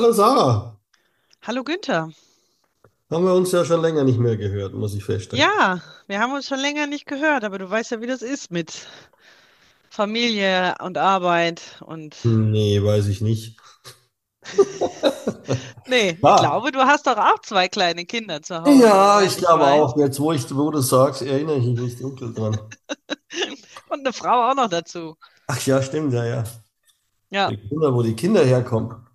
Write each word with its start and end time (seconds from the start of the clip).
Hallo 0.00 0.12
Sarah, 0.12 0.80
Hallo 1.42 1.64
Günther. 1.64 2.08
haben 3.10 3.24
wir 3.26 3.34
uns 3.34 3.52
ja 3.52 3.62
schon 3.64 3.82
länger 3.82 4.04
nicht 4.04 4.18
mehr 4.18 4.36
gehört, 4.38 4.72
muss 4.74 4.94
ich 4.94 5.04
feststellen. 5.04 5.52
Ja, 5.52 5.82
wir 6.06 6.20
haben 6.20 6.32
uns 6.34 6.46
schon 6.48 6.58
länger 6.60 6.86
nicht 6.86 7.04
gehört, 7.06 7.42
aber 7.44 7.58
du 7.58 7.68
weißt 7.70 7.90
ja, 7.92 8.00
wie 8.00 8.06
das 8.06 8.22
ist 8.22 8.50
mit 8.52 8.86
Familie 9.90 10.74
und 10.80 10.98
Arbeit 10.98 11.80
und 11.86 12.16
Nee, 12.24 12.82
weiß 12.82 13.08
ich 13.08 13.20
nicht. 13.20 13.56
nee, 15.86 16.18
ich 16.22 16.22
Ah, 16.22 16.36
glaube, 16.36 16.72
du 16.72 16.80
hast 16.80 17.06
doch 17.06 17.16
auch 17.18 17.40
zwei 17.40 17.68
kleine 17.68 18.04
Kinder 18.06 18.42
zu 18.42 18.62
Hause, 18.62 18.96
ja, 18.96 19.22
ich 19.22 19.36
ich 19.36 19.36
glaube 19.36 19.64
weiß. 19.64 19.84
auch. 19.84 19.96
Jetzt, 19.98 20.18
wo 20.20 20.32
ich, 20.32 20.54
wo 20.54 20.70
du 20.70 20.80
sagst, 20.80 21.22
erinnere 21.22 21.58
ich 21.58 21.66
mich 21.78 21.96
dunkel 21.96 22.32
dran. 22.34 22.58
Und 23.88 24.00
eine 24.00 24.12
Frau 24.12 24.50
auch 24.50 24.54
noch 24.54 24.68
dazu. 24.68 25.16
Ach 25.46 25.60
ja, 25.66 25.82
stimmt, 25.82 26.12
ja, 26.14 26.24
ja. 26.24 26.44
Ja, 27.30 27.50
Die 27.50 27.58
Kinder, 27.58 27.94
wo 27.94 28.02
die 28.02 28.16
Kinder 28.16 28.42
herkommen. 28.46 29.06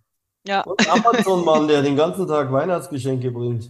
Ja, 0.46 0.66
Und 0.66 0.86
Amazon-Mann, 0.88 1.68
der 1.70 1.82
den 1.82 1.96
ganzen 1.96 2.28
Tag 2.28 2.52
Weihnachtsgeschenke 2.52 3.32
bringt. 3.32 3.70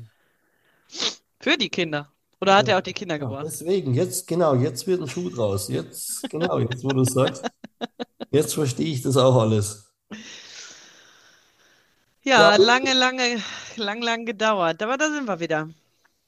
für 1.40 1.58
die 1.58 1.70
Kinder. 1.70 2.12
Oder 2.42 2.56
hat 2.56 2.68
Ja, 2.68 2.70
er 2.70 2.78
auch 2.78 2.82
die 2.82 2.94
Kinder 2.94 3.18
ja, 3.20 3.20
gebracht? 3.20 3.50
deswegen, 3.50 3.94
jetzt, 3.94 4.28
genau, 4.28 4.56
jetzt 4.56 4.88
wird 4.88 5.02
ein 5.02 5.08
Schuh 5.08 5.30
draus. 5.30 5.68
Jetzt, 5.70 6.30
genau, 6.30 6.60
jetzt, 6.60 6.84
wo 6.84 6.94
du 6.94 7.04
sagst, 7.04 7.46
jetzt 8.32 8.56
verstehe 8.56 8.88
ich 8.94 9.02
das 9.04 9.18
auch 9.18 9.36
alles. 9.38 9.94
Ja, 12.24 12.38
Ja, 12.38 12.58
lange, 12.58 12.94
lange, 12.94 13.42
lang, 13.78 14.02
lang 14.02 14.26
gedauert. 14.26 14.82
Aber 14.84 14.98
da 14.98 15.10
sind 15.12 15.26
wir 15.28 15.40
wieder. 15.40 15.70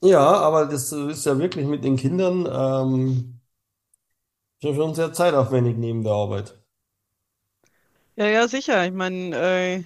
ja, 0.02 0.20
aber 0.20 0.66
das 0.66 0.92
ist 0.92 1.24
ja 1.26 1.38
wirklich 1.38 1.66
mit 1.66 1.84
den 1.84 1.96
Kindern 1.96 2.46
ähm, 2.50 3.40
schon 4.62 4.94
sehr 4.94 5.12
zeitaufwendig 5.12 5.76
neben 5.78 6.04
der 6.04 6.12
Arbeit. 6.12 6.56
Ja, 8.16 8.26
ja, 8.26 8.48
sicher. 8.48 8.84
Ich 8.86 8.92
meine, 8.92 9.36
äh, 9.36 9.84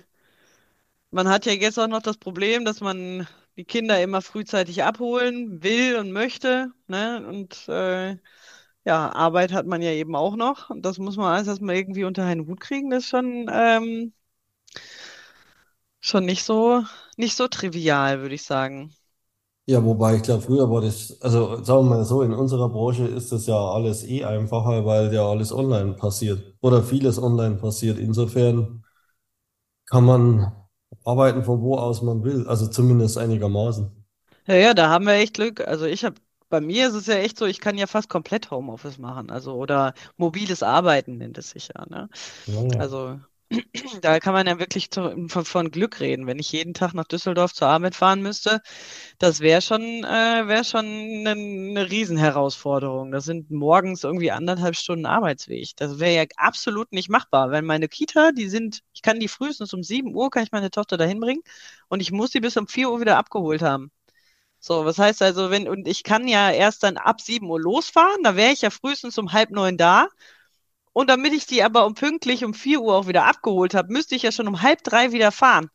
Man 1.12 1.28
hat 1.28 1.46
ja 1.46 1.52
jetzt 1.52 1.78
auch 1.78 1.88
noch 1.88 2.02
das 2.02 2.18
Problem, 2.18 2.64
dass 2.64 2.80
man 2.80 3.28
die 3.56 3.64
Kinder 3.64 4.02
immer 4.02 4.22
frühzeitig 4.22 4.82
abholen 4.84 5.62
will 5.62 5.96
und 5.98 6.12
möchte, 6.12 6.72
ne? 6.88 7.26
Und 7.28 7.68
äh, 7.68 8.16
ja, 8.84 9.12
Arbeit 9.12 9.52
hat 9.52 9.66
man 9.66 9.82
ja 9.82 9.90
eben 9.92 10.16
auch 10.16 10.36
noch. 10.36 10.70
Und 10.70 10.82
das 10.84 10.98
muss 10.98 11.16
man 11.18 11.34
alles 11.34 11.48
erstmal 11.48 11.76
irgendwie 11.76 12.04
unter 12.04 12.24
einen 12.24 12.46
Hut 12.48 12.60
kriegen. 12.60 12.90
Das 12.90 13.04
ist 13.04 13.10
schon, 13.10 13.48
ähm, 13.52 14.14
schon 16.00 16.26
nicht 16.26 16.44
so, 16.44 16.84
nicht 17.16 17.34
so 17.36 17.48
trivial, 17.48 18.20
würde 18.20 18.34
ich 18.34 18.42
sagen. 18.44 18.94
Ja, 19.66 19.84
wobei 19.84 20.16
ich 20.16 20.22
glaube, 20.22 20.42
früher 20.42 20.68
war 20.70 20.80
das, 20.80 21.20
also 21.22 21.62
sagen 21.62 21.84
wir 21.88 21.96
mal 21.96 22.04
so, 22.04 22.22
in 22.22 22.32
unserer 22.32 22.68
Branche 22.68 23.06
ist 23.06 23.30
das 23.32 23.46
ja 23.46 23.56
alles 23.56 24.02
eh 24.04 24.24
einfacher, 24.24 24.84
weil 24.84 25.12
ja 25.14 25.24
alles 25.28 25.52
online 25.52 25.94
passiert 25.94 26.42
oder 26.60 26.82
vieles 26.82 27.20
online 27.22 27.56
passiert. 27.56 27.98
Insofern 27.98 28.84
kann 29.86 30.04
man 30.04 30.52
arbeiten 31.04 31.44
von 31.44 31.62
wo 31.62 31.76
aus 31.76 32.02
man 32.02 32.24
will, 32.24 32.46
also 32.48 32.66
zumindest 32.68 33.18
einigermaßen. 33.18 33.90
Ja, 34.46 34.54
ja, 34.54 34.74
da 34.74 34.88
haben 34.90 35.06
wir 35.06 35.14
echt 35.14 35.34
Glück. 35.34 35.60
Also 35.60 35.86
ich 35.86 36.04
habe, 36.04 36.16
bei 36.48 36.60
mir 36.60 36.88
ist 36.88 36.94
es 36.94 37.06
ja 37.06 37.14
echt 37.16 37.38
so, 37.38 37.46
ich 37.46 37.60
kann 37.60 37.78
ja 37.78 37.86
fast 37.86 38.08
komplett 38.08 38.50
Homeoffice 38.50 38.98
machen. 38.98 39.30
Also 39.30 39.54
oder 39.54 39.94
mobiles 40.16 40.62
Arbeiten 40.62 41.16
nennt 41.18 41.38
es 41.38 41.50
sich 41.50 41.68
ja, 41.74 41.86
ne? 41.86 42.08
Ja, 42.46 42.62
ja. 42.62 42.78
Also 42.78 43.20
Da 44.02 44.20
kann 44.20 44.32
man 44.34 44.46
ja 44.46 44.58
wirklich 44.58 44.90
zu, 44.90 45.26
von, 45.28 45.44
von 45.44 45.70
Glück 45.70 46.00
reden. 46.00 46.26
Wenn 46.26 46.38
ich 46.38 46.52
jeden 46.52 46.74
Tag 46.74 46.94
nach 46.94 47.04
Düsseldorf 47.04 47.52
zur 47.52 47.68
Arbeit 47.68 47.94
fahren 47.94 48.22
müsste, 48.22 48.60
das 49.18 49.40
wäre 49.40 49.62
schon, 49.62 49.82
äh, 50.04 50.46
wäre 50.46 50.64
schon 50.64 50.86
eine, 50.86 51.30
eine 51.30 51.90
Riesenherausforderung. 51.90 53.12
Das 53.12 53.24
sind 53.24 53.50
morgens 53.50 54.04
irgendwie 54.04 54.30
anderthalb 54.30 54.76
Stunden 54.76 55.06
Arbeitsweg. 55.06 55.70
Das 55.76 55.98
wäre 56.00 56.14
ja 56.14 56.24
absolut 56.36 56.92
nicht 56.92 57.08
machbar. 57.10 57.50
Wenn 57.50 57.64
meine 57.64 57.88
Kita, 57.88 58.32
die 58.32 58.48
sind, 58.48 58.80
ich 58.94 59.02
kann 59.02 59.20
die 59.20 59.28
frühestens 59.28 59.72
um 59.74 59.82
7 59.82 60.14
Uhr, 60.14 60.30
kann 60.30 60.44
ich 60.44 60.52
meine 60.52 60.70
Tochter 60.70 60.96
dahin 60.96 61.20
bringen 61.20 61.42
und 61.88 62.00
ich 62.00 62.12
muss 62.12 62.32
sie 62.32 62.40
bis 62.40 62.56
um 62.56 62.66
4 62.68 62.90
Uhr 62.90 63.00
wieder 63.00 63.18
abgeholt 63.18 63.62
haben. 63.62 63.90
So, 64.60 64.84
was 64.84 64.98
heißt 64.98 65.22
also, 65.22 65.50
wenn, 65.50 65.68
und 65.68 65.88
ich 65.88 66.04
kann 66.04 66.28
ja 66.28 66.50
erst 66.50 66.84
dann 66.84 66.96
ab 66.96 67.20
7 67.20 67.50
Uhr 67.50 67.60
losfahren, 67.60 68.22
da 68.22 68.36
wäre 68.36 68.52
ich 68.52 68.62
ja 68.62 68.70
frühestens 68.70 69.18
um 69.18 69.32
halb 69.32 69.50
neun 69.50 69.76
da. 69.76 70.08
Und 70.92 71.08
damit 71.08 71.32
ich 71.32 71.46
die 71.46 71.62
aber 71.62 71.86
um 71.86 71.94
pünktlich 71.94 72.44
um 72.44 72.54
4 72.54 72.80
Uhr 72.80 72.94
auch 72.94 73.06
wieder 73.06 73.24
abgeholt 73.24 73.74
habe, 73.74 73.92
müsste 73.92 74.14
ich 74.14 74.22
ja 74.22 74.32
schon 74.32 74.48
um 74.48 74.62
halb 74.62 74.82
drei 74.84 75.12
wieder 75.12 75.32
fahren. 75.32 75.70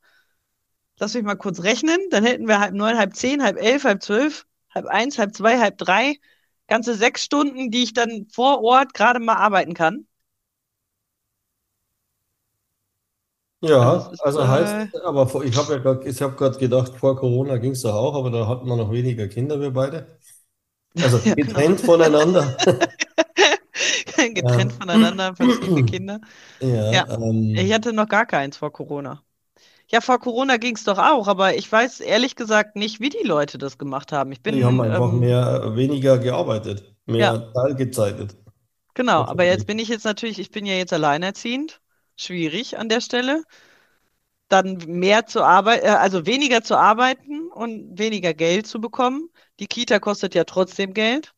Lass 0.99 1.13
mich 1.13 1.23
mal 1.23 1.35
kurz 1.35 1.63
rechnen. 1.63 1.99
Dann 2.11 2.23
hätten 2.23 2.47
wir 2.47 2.59
halb 2.59 2.73
neun, 2.73 2.97
halb 2.97 3.15
zehn, 3.15 3.43
halb 3.43 3.57
elf, 3.57 3.83
halb 3.83 4.01
zwölf, 4.03 4.45
halb 4.73 4.85
eins, 4.87 5.17
halb 5.17 5.35
zwei, 5.35 5.59
halb 5.59 5.77
drei. 5.77 6.15
Ganze 6.67 6.95
sechs 6.95 7.23
Stunden, 7.23 7.71
die 7.71 7.83
ich 7.83 7.93
dann 7.93 8.27
vor 8.31 8.63
Ort 8.63 8.93
gerade 8.93 9.19
mal 9.19 9.35
arbeiten 9.35 9.73
kann. 9.73 10.07
Ja, 13.61 14.11
also 14.19 14.39
äh, 14.39 14.47
heißt, 14.47 14.95
aber 15.03 15.43
ich 15.43 15.57
habe 15.57 15.73
ja 15.73 15.79
grad, 15.79 16.05
ich 16.05 16.21
habe 16.21 16.35
gerade 16.35 16.59
gedacht, 16.59 16.93
vor 16.95 17.15
Corona 17.17 17.57
ging 17.57 17.71
es 17.71 17.81
doch 17.81 17.95
auch, 17.95 18.13
aber 18.13 18.29
da 18.29 18.47
hatten 18.47 18.67
wir 18.67 18.75
noch 18.75 18.91
weniger 18.91 19.27
Kinder, 19.27 19.59
wir 19.59 19.71
beide. 19.71 20.19
Also 20.95 21.17
ja, 21.25 21.33
genau. 21.33 21.47
getrennt 21.47 21.81
voneinander. 21.81 22.55
Getrennt 24.33 24.73
Ja, 24.73 24.73
voneinander, 24.73 25.35
verschiedene 25.35 25.83
Kinder. 25.83 26.19
ja, 26.61 26.91
Ja, 26.91 27.07
ich 27.53 27.71
ähm, 27.71 27.73
hatte 27.73 27.93
noch 27.93 28.07
gar 28.09 28.25
keins 28.25 28.57
vor 28.57 28.73
Corona. 28.73 29.23
Ja, 29.89 30.01
vor 30.01 30.19
Corona 30.19 30.57
ging 30.57 30.75
es 30.75 30.83
doch 30.85 30.99
auch, 30.99 31.27
aber 31.29 31.55
ich 31.57 31.71
weiß 31.71 32.01
ehrlich 32.01 32.35
gesagt 32.35 32.75
nicht, 32.77 32.99
wie 33.01 33.09
die 33.09 33.23
Leute 33.27 33.57
das 33.59 33.77
gemacht 33.79 34.11
haben. 34.13 34.31
Ich 34.33 34.43
die 34.45 34.63
haben 34.65 34.79
bin, 34.79 34.81
einfach 34.81 35.11
ähm, 35.11 35.13
mehr, 35.13 35.75
weniger 35.75 36.17
gearbeitet, 36.17 36.95
ja, 37.17 37.33
mehr 37.35 37.51
teilgezeitet. 37.53 38.35
Genau, 38.95 39.23
aber 39.23 39.45
jetzt 39.45 39.65
bin 39.67 39.79
ich 39.79 39.87
jetzt 39.89 40.03
natürlich, 40.05 40.39
ich 40.39 40.51
bin 40.51 40.65
ja 40.65 40.73
jetzt 40.75 40.91
alleinerziehend, 40.93 41.81
schwierig 42.17 42.77
an 42.77 42.89
der 42.89 42.99
Stelle. 43.01 43.43
Dann 44.49 44.77
mehr 44.87 45.25
zu 45.25 45.43
arbeiten, 45.43 45.85
äh, 45.85 45.89
also 45.89 46.25
weniger 46.25 46.63
zu 46.63 46.77
arbeiten 46.77 47.49
und 47.51 47.97
weniger 47.99 48.33
Geld 48.33 48.65
zu 48.67 48.79
bekommen. 48.79 49.29
Die 49.59 49.67
Kita 49.67 49.99
kostet 49.99 50.35
ja 50.35 50.45
trotzdem 50.45 50.93
Geld. 50.93 51.33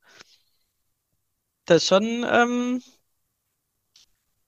Das 1.69 1.83
ist 1.83 1.87
schon, 1.87 2.25
ähm, 2.29 2.81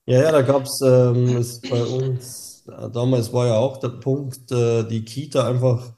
Ja, 0.06 0.20
ja, 0.22 0.32
da 0.32 0.42
gab 0.42 0.64
es 0.64 0.80
ähm, 0.80 1.36
ist 1.36 1.68
bei 1.68 1.84
uns, 1.84 2.64
äh, 2.68 2.90
damals 2.90 3.32
war 3.32 3.46
ja 3.46 3.56
auch 3.58 3.78
der 3.78 3.88
Punkt, 3.90 4.50
äh, 4.52 4.82
die 4.84 5.04
Kita 5.04 5.46
einfach, 5.48 5.94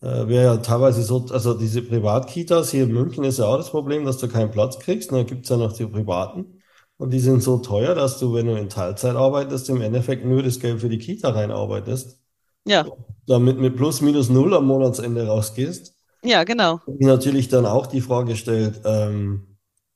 äh, 0.00 0.26
wäre 0.28 0.44
ja 0.44 0.56
teilweise 0.58 1.02
so, 1.02 1.26
also 1.30 1.54
diese 1.54 1.82
Privatkitas 1.82 2.70
hier 2.70 2.84
in 2.84 2.92
München 2.92 3.24
ist 3.24 3.38
ja 3.38 3.46
auch 3.46 3.56
das 3.56 3.70
Problem, 3.70 4.04
dass 4.04 4.18
du 4.18 4.28
keinen 4.28 4.50
Platz 4.50 4.78
kriegst. 4.78 5.10
Und 5.12 5.18
dann 5.18 5.26
gibt 5.26 5.44
es 5.44 5.50
ja 5.50 5.56
noch 5.56 5.72
die 5.72 5.86
privaten. 5.86 6.62
Und 6.98 7.10
die 7.10 7.18
sind 7.20 7.42
so 7.42 7.58
teuer, 7.58 7.94
dass 7.94 8.18
du, 8.18 8.34
wenn 8.34 8.46
du 8.46 8.56
in 8.56 8.68
Teilzeit 8.68 9.16
arbeitest, 9.16 9.68
im 9.70 9.80
Endeffekt 9.82 10.24
nur 10.24 10.42
das 10.42 10.60
Geld 10.60 10.80
für 10.80 10.88
die 10.88 10.98
Kita 10.98 11.30
reinarbeitest. 11.30 12.20
ja, 12.64 12.92
Damit 13.26 13.58
mit 13.58 13.76
plus 13.76 14.00
minus 14.00 14.28
null 14.30 14.54
am 14.54 14.66
Monatsende 14.66 15.26
rausgehst. 15.26 15.94
ja, 16.22 16.44
genau. 16.44 16.80
Und 16.84 17.00
natürlich 17.00 17.48
dann 17.48 17.66
auch 17.66 17.86
die 17.86 18.00
Frage 18.00 18.36
stellt, 18.36 18.82
ähm, 18.84 19.46
äh, 19.50 19.51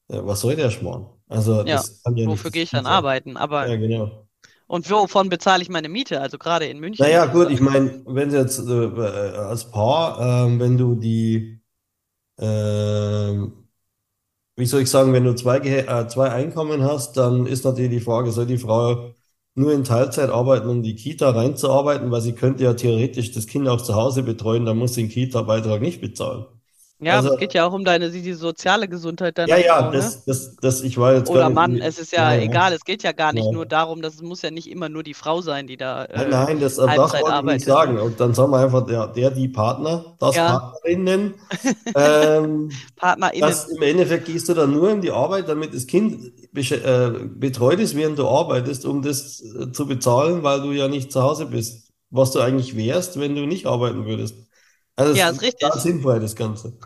was 0.09 0.41
soll 0.41 0.57
der 0.57 0.71
Schmarrn? 0.71 1.07
Also 1.29 1.63
Ja. 1.65 1.77
ja 1.77 1.85
Wofür 2.25 2.51
gehe 2.51 2.63
ich 2.63 2.71
dann 2.71 2.85
sein. 2.85 2.93
arbeiten? 2.95 3.37
Aber, 3.37 3.69
Ja, 3.69 3.77
genau. 3.77 4.29
und 4.69 4.91
wovon 4.91 5.29
bezahle 5.29 5.63
ich 5.63 5.69
meine 5.69 5.89
Miete? 5.89 6.21
Also 6.21 6.39
gerade 6.39 6.67
in 6.67 6.79
München 6.81 7.07
Naja, 7.07 7.27
gut, 7.27 7.51
ich 7.51 7.61
meine, 7.61 8.03
wenn 8.07 8.31
du 8.31 8.37
jetzt 8.39 8.59
äh, 8.59 8.85
äh, 8.87 9.37
als 9.37 9.71
Paar, 9.71 10.47
ähm, 10.47 10.59
wenn 10.61 10.79
du 10.79 10.95
die, 10.95 11.61
ähm, 12.39 13.69
wie 14.57 14.67
soll 14.67 14.83
ich 14.83 14.91
sagen, 14.91 15.13
wenn 15.13 15.25
du 15.25 15.35
zwei, 15.35 15.59
äh, 15.61 16.09
zwei 16.09 16.31
Einkommen 16.31 16.83
hast, 16.83 17.17
dann 17.17 17.47
ist 17.47 17.65
natürlich 17.65 17.91
die 17.91 18.01
Frage, 18.01 18.33
soll 18.33 18.47
die 18.47 18.59
Frau 18.59 19.15
nur 19.55 19.73
in 19.73 19.85
Teilzeit 19.85 20.31
arbeiten, 20.31 20.69
um 20.69 20.83
die 20.83 20.95
Kita 20.97 21.31
reinzuarbeiten, 21.31 22.11
weil 22.11 22.21
sie 22.23 22.35
könnte 22.35 22.65
ja 22.65 22.75
theoretisch 22.75 23.33
das 23.33 23.47
Kind 23.47 23.69
auch 23.69 23.83
zu 23.83 23.95
Hause 23.95 24.23
betreuen, 24.23 24.65
dann 24.67 24.79
muss 24.79 24.95
sie 24.95 25.03
den 25.05 25.11
Kita-Beitrag 25.11 25.81
nicht 25.83 26.01
bezahlen. 26.01 26.47
Ja, 26.99 27.19
aber 27.19 27.25
Also, 27.25 27.35
es 27.35 27.41
geht 27.41 27.53
ja 27.53 27.67
auch 27.67 27.75
um 27.75 27.85
deine, 27.85 28.11
die, 28.11 28.33
soziale 28.33 28.89
Gesundheit 28.89 29.37
ja, 29.37 29.47
deiner 29.47 29.65
ja, 29.65 29.77
Frau, 29.77 29.91
ne? 29.91 29.97
das, 29.99 30.25
das, 30.25 30.57
das, 30.57 30.83
ich 30.83 30.97
war 30.97 31.15
jetzt 31.15 31.29
Oder 31.29 31.51
Mann, 31.51 31.77
es 31.77 31.99
ist 31.99 32.13
ja, 32.13 32.33
ja 32.33 32.41
egal, 32.41 32.73
es 32.73 32.85
geht 32.85 33.03
ja 33.03 33.13
gar 33.13 33.35
nicht 33.35 33.51
nur 33.53 33.65
ja. 33.65 33.69
darum, 33.69 34.01
dass 34.01 34.15
es 34.15 34.23
muss 34.23 34.41
ja 34.41 34.51
nicht 34.51 34.71
immer 34.71 34.89
nur 34.89 35.03
die 35.03 35.13
Frau 35.13 35.43
sein, 35.43 35.67
die 35.67 35.77
da 35.77 36.07
Nein, 36.15 36.27
äh, 36.27 36.31
nein, 36.31 36.61
das, 36.61 36.77
das 36.77 36.89
Halbzeit 36.89 37.23
wollte 37.23 37.37
ich 37.37 37.45
nicht 37.53 37.69
arbeitet, 37.69 37.69
ne? 37.69 37.73
sagen. 37.73 37.99
Und 37.99 38.19
dann 38.19 38.33
sagen 38.33 38.51
wir 38.51 38.61
einfach, 38.61 38.87
der, 38.87 39.09
der, 39.09 39.31
die 39.31 39.49
Partner, 39.49 40.17
das 40.19 40.37
Ja, 40.37 40.59
Partnerinnen, 40.59 41.35
ähm, 41.95 42.71
PartnerInnen. 42.97 43.47
das 43.47 43.69
im 43.69 43.83
Endeffekt 43.83 44.25
gehst 44.25 44.49
du 44.49 44.55
dann 44.55 44.73
nur 44.73 44.91
in 44.91 45.03
die 45.03 45.11
Arbeit, 45.11 45.51
damit 45.51 45.75
das 45.75 45.87
Kind 45.87 46.33
äh, 46.55 47.11
betreut 47.29 47.79
ist, 47.79 47.95
während 47.95 48.19
du 48.19 48.27
arbeitest, 48.27 48.87
um 48.87 49.03
das 49.03 49.43
äh, 49.43 49.71
zu 49.71 49.87
bezahlen, 49.87 50.43
weil 50.45 50.63
du 50.63 50.73
ja 50.73 50.89
nicht 50.89 51.13
zu 51.13 51.23
Hause 51.23 51.45
bist. 51.45 51.93
Was 52.09 52.31
du 52.31 52.41
eigentlich 52.41 52.75
wärst, 52.77 53.21
wenn 53.21 53.35
du 53.35 53.45
nicht 53.45 53.67
arbeiten 53.67 54.07
würdest. 54.07 54.46
Also 54.97 55.13
Ja, 55.13 55.29
ist 55.31 55.31
ist 55.31 55.43
richtig. 55.43 55.73
sinnfrei, 55.83 56.19
das 56.19 56.37
Ganze. 56.37 56.77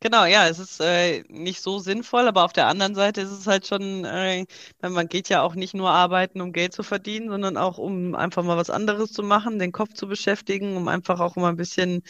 Genau, 0.00 0.24
ja, 0.26 0.46
es 0.46 0.60
ist 0.60 0.80
äh, 0.80 1.24
nicht 1.28 1.60
so 1.60 1.80
sinnvoll, 1.80 2.28
aber 2.28 2.44
auf 2.44 2.52
der 2.52 2.68
anderen 2.68 2.94
Seite 2.94 3.20
ist 3.22 3.30
es 3.32 3.46
halt 3.48 3.66
schon, 3.66 4.04
äh, 4.04 4.46
man 4.80 5.08
geht 5.08 5.28
ja 5.28 5.42
auch 5.42 5.56
nicht 5.56 5.74
nur 5.74 5.90
arbeiten, 5.90 6.40
um 6.40 6.52
Geld 6.52 6.72
zu 6.72 6.84
verdienen, 6.84 7.28
sondern 7.30 7.56
auch 7.56 7.78
um 7.78 8.14
einfach 8.14 8.44
mal 8.44 8.56
was 8.56 8.70
anderes 8.70 9.10
zu 9.12 9.24
machen, 9.24 9.58
den 9.58 9.72
Kopf 9.72 9.94
zu 9.94 10.06
beschäftigen, 10.06 10.76
um 10.76 10.86
einfach 10.86 11.18
auch 11.18 11.34
mal 11.34 11.48
ein 11.50 11.56
bisschen 11.56 12.02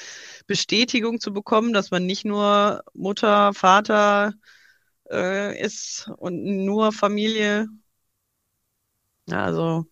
Bestätigung 0.46 1.20
zu 1.20 1.32
bekommen, 1.32 1.72
dass 1.74 1.90
man 1.90 2.06
nicht 2.06 2.24
nur 2.26 2.82
Mutter, 2.94 3.54
Vater 3.54 4.34
äh, 5.10 5.60
ist 5.62 6.10
und 6.18 6.44
nur 6.66 6.92
Familie. 6.92 7.66
Ja, 9.26 9.44
also 9.44 9.86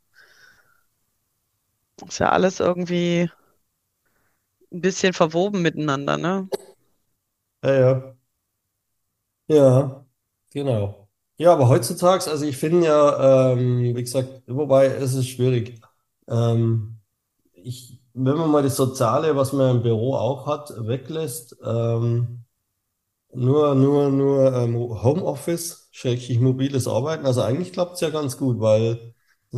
Ist 2.07 2.19
ja 2.21 2.31
alles 2.31 2.61
irgendwie 2.61 3.31
ein 4.77 4.81
bisschen 4.83 5.13
verwoben 5.13 5.63
miteinander, 5.63 6.17
ne? 6.19 6.49
Ja, 7.63 7.73
ja. 7.75 8.17
Ja, 9.49 10.05
genau. 10.53 11.09
Ja, 11.39 11.53
aber 11.53 11.69
heutzutage, 11.69 12.31
also 12.31 12.45
ich 12.47 12.57
finde 12.57 12.87
ja, 12.87 13.53
ähm, 13.53 13.95
wie 13.95 14.03
gesagt, 14.03 14.43
wobei 14.47 14.87
es 14.87 15.15
ist 15.15 15.29
schwierig. 15.29 15.81
Ähm, 16.29 16.99
ich, 17.55 18.01
wenn 18.15 18.37
man 18.39 18.51
mal 18.51 18.63
das 18.63 18.77
Soziale, 18.77 19.37
was 19.37 19.53
man 19.53 19.79
im 19.79 19.83
Büro 19.83 20.15
auch 20.17 20.47
hat, 20.47 20.71
weglässt, 20.87 21.57
ähm, 21.65 22.45
nur, 23.35 23.75
nur, 23.77 24.11
nur 24.11 24.55
ähm, 24.55 24.77
Homeoffice, 24.77 25.89
schrägstrich 25.93 26.41
mobiles 26.41 26.89
Arbeiten, 26.89 27.27
also 27.27 27.43
eigentlich 27.43 27.73
klappt 27.73 27.95
es 27.97 28.03
ja 28.03 28.11
ganz 28.11 28.39
gut, 28.39 28.61
weil 28.61 29.15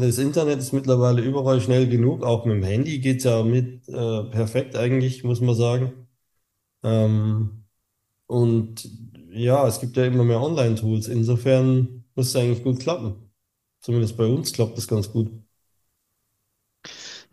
das 0.06 0.18
Internet 0.18 0.58
ist 0.60 0.72
mittlerweile 0.72 1.22
überall 1.22 1.60
schnell 1.60 1.88
genug, 1.88 2.22
auch 2.22 2.44
mit 2.44 2.56
dem 2.56 2.62
Handy 2.64 2.98
geht's 3.00 3.24
ja 3.24 3.42
mit 3.42 3.88
äh, 3.88 4.24
perfekt 4.30 4.76
eigentlich, 4.76 5.24
muss 5.24 5.40
man 5.40 5.54
sagen. 5.54 6.08
Ähm, 6.84 7.64
und 8.26 8.88
ja, 9.30 9.66
es 9.68 9.80
gibt 9.80 9.96
ja 9.96 10.06
immer 10.06 10.24
mehr 10.24 10.40
Online-Tools. 10.42 11.08
Insofern 11.08 12.04
muss 12.14 12.28
es 12.28 12.36
eigentlich 12.36 12.64
gut 12.64 12.80
klappen. 12.80 13.32
Zumindest 13.80 14.16
bei 14.18 14.26
uns 14.26 14.52
klappt 14.52 14.78
das 14.78 14.88
ganz 14.88 15.12
gut. 15.12 15.30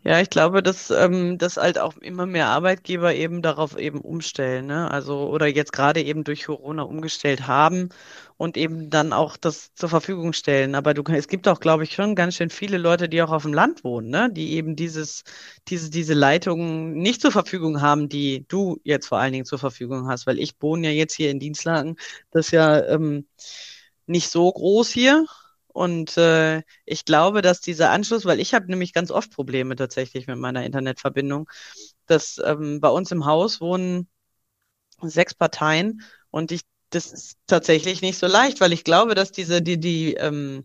Ja, 0.08 0.20
ich 0.20 0.30
glaube, 0.30 0.62
dass, 0.62 0.90
ähm, 0.92 1.36
dass 1.36 1.56
halt 1.56 1.80
auch 1.80 1.96
immer 1.96 2.26
mehr 2.26 2.46
Arbeitgeber 2.46 3.12
eben 3.16 3.42
darauf 3.42 3.76
eben 3.76 4.00
umstellen, 4.00 4.66
ne? 4.66 4.88
Also, 4.88 5.28
oder 5.28 5.48
jetzt 5.48 5.72
gerade 5.72 6.00
eben 6.00 6.22
durch 6.22 6.44
Corona 6.44 6.82
umgestellt 6.82 7.48
haben 7.48 7.88
und 8.36 8.56
eben 8.56 8.88
dann 8.88 9.12
auch 9.12 9.36
das 9.36 9.74
zur 9.74 9.88
Verfügung 9.88 10.32
stellen. 10.32 10.76
Aber 10.76 10.94
du, 10.94 11.02
es 11.12 11.26
gibt 11.26 11.48
auch, 11.48 11.58
glaube 11.58 11.82
ich, 11.82 11.92
schon 11.94 12.14
ganz 12.14 12.36
schön 12.36 12.50
viele 12.50 12.78
Leute, 12.78 13.08
die 13.08 13.20
auch 13.20 13.32
auf 13.32 13.42
dem 13.42 13.52
Land 13.52 13.82
wohnen, 13.82 14.08
ne? 14.10 14.30
Die 14.32 14.52
eben 14.52 14.76
dieses, 14.76 15.24
diese, 15.66 15.90
diese 15.90 16.14
Leitungen 16.14 16.92
nicht 16.92 17.20
zur 17.20 17.32
Verfügung 17.32 17.80
haben, 17.80 18.08
die 18.08 18.44
du 18.46 18.78
jetzt 18.84 19.08
vor 19.08 19.18
allen 19.18 19.32
Dingen 19.32 19.44
zur 19.44 19.58
Verfügung 19.58 20.06
hast, 20.06 20.24
weil 20.28 20.38
ich 20.38 20.52
wohne 20.60 20.86
ja 20.88 20.92
jetzt 20.92 21.14
hier 21.16 21.32
in 21.32 21.40
Dienstlaken. 21.40 21.96
Das 22.30 22.46
ist 22.46 22.52
ja, 22.52 22.80
ähm, 22.86 23.26
nicht 24.06 24.30
so 24.30 24.50
groß 24.52 24.90
hier. 24.90 25.26
Und 25.76 26.16
äh, 26.16 26.62
ich 26.86 27.04
glaube, 27.04 27.42
dass 27.42 27.60
dieser 27.60 27.90
Anschluss, 27.90 28.24
weil 28.24 28.40
ich 28.40 28.54
habe 28.54 28.64
nämlich 28.70 28.94
ganz 28.94 29.10
oft 29.10 29.30
Probleme 29.30 29.76
tatsächlich 29.76 30.26
mit 30.26 30.38
meiner 30.38 30.64
Internetverbindung, 30.64 31.50
dass 32.06 32.40
ähm, 32.42 32.80
bei 32.80 32.88
uns 32.88 33.10
im 33.12 33.26
Haus 33.26 33.60
wohnen 33.60 34.08
sechs 35.02 35.34
Parteien 35.34 36.00
und 36.30 36.50
ich, 36.50 36.62
das 36.88 37.12
ist 37.12 37.36
tatsächlich 37.46 38.00
nicht 38.00 38.18
so 38.18 38.26
leicht, 38.26 38.62
weil 38.62 38.72
ich 38.72 38.84
glaube, 38.84 39.14
dass 39.14 39.32
diese, 39.32 39.60
die, 39.60 39.78
die, 39.78 40.14
ähm, 40.14 40.64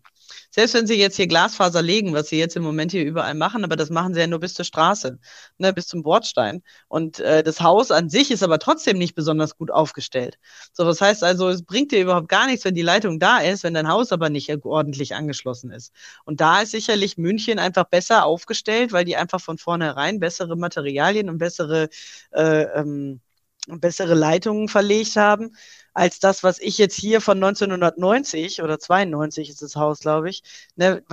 selbst 0.51 0.73
wenn 0.75 0.85
sie 0.85 0.95
jetzt 0.95 1.15
hier 1.15 1.27
Glasfaser 1.27 1.81
legen, 1.81 2.13
was 2.13 2.29
sie 2.29 2.37
jetzt 2.37 2.55
im 2.55 2.63
Moment 2.63 2.91
hier 2.91 3.03
überall 3.05 3.33
machen, 3.33 3.63
aber 3.63 3.75
das 3.75 3.89
machen 3.89 4.13
sie 4.13 4.19
ja 4.19 4.27
nur 4.27 4.39
bis 4.39 4.53
zur 4.53 4.65
Straße, 4.65 5.17
ne, 5.57 5.73
bis 5.73 5.87
zum 5.87 6.03
Bordstein. 6.03 6.61
Und 6.89 7.19
äh, 7.19 7.41
das 7.43 7.61
Haus 7.61 7.89
an 7.91 8.09
sich 8.09 8.31
ist 8.31 8.43
aber 8.43 8.59
trotzdem 8.59 8.97
nicht 8.97 9.15
besonders 9.15 9.57
gut 9.57 9.71
aufgestellt. 9.71 10.37
So, 10.73 10.83
das 10.83 11.01
heißt 11.01 11.23
also, 11.23 11.49
es 11.49 11.63
bringt 11.63 11.91
dir 11.91 12.01
überhaupt 12.01 12.29
gar 12.29 12.47
nichts, 12.47 12.65
wenn 12.65 12.75
die 12.75 12.81
Leitung 12.81 13.19
da 13.19 13.39
ist, 13.39 13.63
wenn 13.63 13.73
dein 13.73 13.87
Haus 13.87 14.11
aber 14.11 14.29
nicht 14.29 14.51
ordentlich 14.65 15.15
angeschlossen 15.15 15.71
ist. 15.71 15.93
Und 16.25 16.41
da 16.41 16.61
ist 16.61 16.71
sicherlich 16.71 17.17
München 17.17 17.59
einfach 17.59 17.85
besser 17.85 18.25
aufgestellt, 18.25 18.91
weil 18.91 19.05
die 19.05 19.15
einfach 19.15 19.41
von 19.41 19.57
vornherein 19.57 20.19
bessere 20.19 20.57
Materialien 20.57 21.29
und 21.29 21.37
bessere 21.37 21.89
äh, 22.31 22.63
ähm, 22.63 23.21
bessere 23.67 24.15
Leitungen 24.15 24.67
verlegt 24.67 25.15
haben, 25.15 25.55
als 25.93 26.19
das, 26.19 26.43
was 26.43 26.59
ich 26.59 26.77
jetzt 26.77 26.95
hier 26.95 27.19
von 27.21 27.37
1990 27.37 28.61
oder 28.61 28.79
92 28.79 29.49
ist 29.49 29.61
das 29.61 29.75
Haus, 29.75 29.99
glaube 29.99 30.29
ich. 30.29 30.43
Ne, 30.75 31.03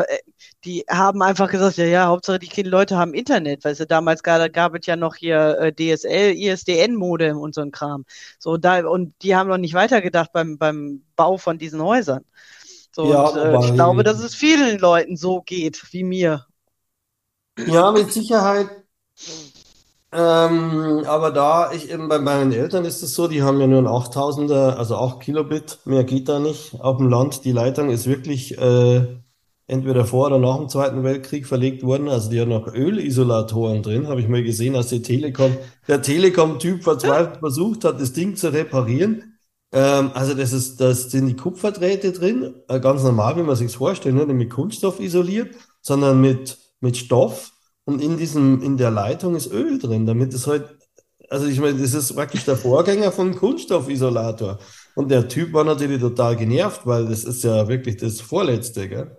die 0.65 0.85
haben 0.89 1.21
einfach 1.23 1.51
gesagt, 1.51 1.77
ja, 1.79 1.85
ja, 1.85 2.07
Hauptsache 2.07 2.39
die 2.39 2.63
Leute 2.63 2.97
haben 2.97 3.13
Internet, 3.15 3.65
weil 3.65 3.73
es 3.73 3.85
damals 3.89 4.23
gab, 4.23 4.53
gab 4.53 4.75
es 4.75 4.87
ja 4.87 4.97
noch 4.97 5.17
hier 5.17 5.59
äh, 5.59 5.73
DSL, 5.73 6.35
ISDN-Modem 6.37 7.39
und 7.39 7.55
so 7.55 7.61
ein 7.61 7.73
Kram. 7.73 8.05
So, 8.39 8.57
da, 8.57 8.87
und 8.87 9.15
die 9.23 9.35
haben 9.35 9.49
noch 9.49 9.59
nicht 9.59 9.75
weitergedacht 9.75 10.33
beim, 10.33 10.59
beim 10.59 11.03
Bau 11.17 11.39
von 11.39 11.59
diesen 11.59 11.83
Häusern. 11.83 12.25
So, 12.93 13.13
Ja, 13.13 13.23
und 13.29 13.37
äh, 13.37 13.67
ich 13.67 13.75
glaube, 13.75 14.05
dass 14.05 14.21
es 14.21 14.35
vielen 14.35 14.79
Leuten 14.79 15.17
so 15.17 15.43
geht 15.43 15.93
wie 15.93 16.05
mir. 16.05 16.47
ja, 17.57 17.91
mit 17.91 18.13
Sicherheit. 18.13 18.69
Ähm, 20.11 21.05
aber 21.07 21.31
da 21.31 21.71
ich 21.73 21.91
eben 21.91 22.09
bei 22.09 22.19
meinen 22.19 22.53
Eltern 22.53 22.85
ist 22.87 23.03
es 23.03 23.15
so, 23.15 23.29
die 23.29 23.43
haben 23.43 23.61
ja 23.61 23.67
nur 23.67 23.81
ein 23.81 23.87
8000er, 23.87 24.77
also 24.77 24.97
8 24.97 25.21
Kilobit, 25.21 25.81
mehr 25.85 26.05
geht 26.05 26.29
da 26.29 26.39
nicht. 26.39 26.81
Auf 26.81 26.97
dem 26.97 27.11
Land, 27.11 27.45
die 27.45 27.53
Leitung 27.53 27.91
ist 27.91 28.07
wirklich 28.07 28.57
äh, 28.57 29.07
entweder 29.67 30.07
vor 30.07 30.27
oder 30.29 30.39
nach 30.39 30.57
dem 30.57 30.69
Zweiten 30.69 31.05
Weltkrieg 31.05 31.47
verlegt 31.47 31.83
worden. 31.83 32.09
Also 32.09 32.31
die 32.31 32.41
hat 32.41 32.49
noch 32.49 32.67
Ölisolatoren 32.73 33.83
drin, 33.83 34.09
habe 34.09 34.21
ich 34.21 34.29
mal 34.29 34.43
gesehen, 34.43 34.77
als 34.77 34.89
die 34.89 35.03
Telekom, 35.03 35.57
der 35.87 36.03
Telekom-Typ 36.03 36.83
verzweifelt 36.83 37.37
versucht 37.41 37.85
hat, 37.85 38.01
das 38.01 38.15
Ding 38.15 38.35
zu 38.35 38.53
reparieren. 38.53 39.39
Ähm, 39.73 40.11
also 40.15 40.33
das 40.35 40.53
ist, 40.55 40.81
das 40.81 41.11
sind 41.11 41.27
die 41.27 41.37
Kupferdrähte 41.37 42.13
drin, 42.13 42.55
äh, 42.69 42.81
ganz 42.81 43.03
normal, 43.03 43.37
wie 43.37 43.43
man 43.43 43.57
sich 43.57 43.77
vorstellt, 43.77 44.15
nicht 44.15 44.29
mit 44.29 44.51
Kunststoff 44.51 45.01
isoliert, 45.01 45.55
sondern 45.83 46.21
mit, 46.21 46.59
mit 46.81 46.97
Stoff. 46.97 47.53
Und 47.89 48.03
in 48.03 48.19
diesem, 48.19 48.63
in 48.63 48.77
der 48.77 48.91
Leitung 48.91 49.35
ist 49.35 49.51
Öl 49.51 49.79
drin, 49.79 50.05
damit 50.07 50.35
es 50.35 50.47
halt, 50.47 50.77
also 51.31 51.47
ich 51.47 51.59
meine, 51.61 51.79
das 51.81 51.95
ist 51.95 52.15
praktisch 52.15 52.45
der 52.45 52.57
Vorgänger 52.57 53.13
vom 53.13 53.35
Kunststoffisolator. 53.35 54.59
Und 54.95 55.11
der 55.11 55.29
Typ 55.29 55.53
war 55.55 55.65
natürlich 55.65 56.01
total 56.01 56.37
genervt, 56.37 56.83
weil 56.87 57.07
das 57.09 57.25
ist 57.25 57.45
ja 57.45 57.67
wirklich 57.69 57.97
das 57.97 58.21
Vorletzte, 58.21 58.89
gell? 58.89 59.17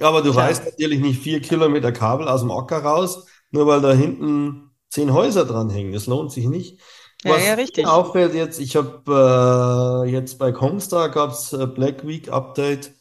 Aber 0.00 0.22
du 0.22 0.30
Tja, 0.30 0.32
reißt 0.32 0.64
natürlich 0.64 1.00
nicht 1.00 1.20
vier 1.22 1.40
Kilometer 1.42 1.92
Kabel 1.92 2.28
aus 2.28 2.40
dem 2.40 2.50
Acker 2.52 2.78
raus, 2.82 3.26
nur 3.52 3.66
weil 3.66 3.80
da 3.82 3.92
hinten 3.92 4.70
zehn 4.90 5.12
Häuser 5.12 5.44
dranhängen. 5.46 5.92
Das 5.92 6.06
lohnt 6.06 6.32
sich 6.32 6.46
nicht. 6.48 6.80
ja, 7.24 7.38
ja, 7.38 7.56
Was 7.56 7.58
mir 7.58 7.58
richtig. 7.58 7.86
auffällt 7.86 8.34
jetzt, 8.34 8.60
ich 8.60 8.76
habe 8.76 10.04
äh, 10.06 10.10
jetzt 10.10 10.38
bei 10.38 10.52
Kongstar 10.52 11.10
gab's 11.10 11.52
äh, 11.52 11.66
Black 11.66 12.06
Week 12.06 12.30
Update. 12.32 12.92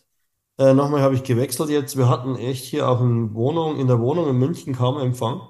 Äh, 0.59 0.73
nochmal 0.73 1.01
habe 1.01 1.15
ich 1.15 1.23
gewechselt 1.23 1.69
jetzt. 1.69 1.97
Wir 1.97 2.09
hatten 2.09 2.35
echt 2.35 2.65
hier 2.65 2.89
auch 2.89 3.01
in 3.01 3.33
Wohnung, 3.33 3.77
in 3.79 3.87
der 3.87 3.99
Wohnung 3.99 4.29
in 4.29 4.37
München 4.37 4.75
kaum 4.75 4.99
Empfang 4.99 5.41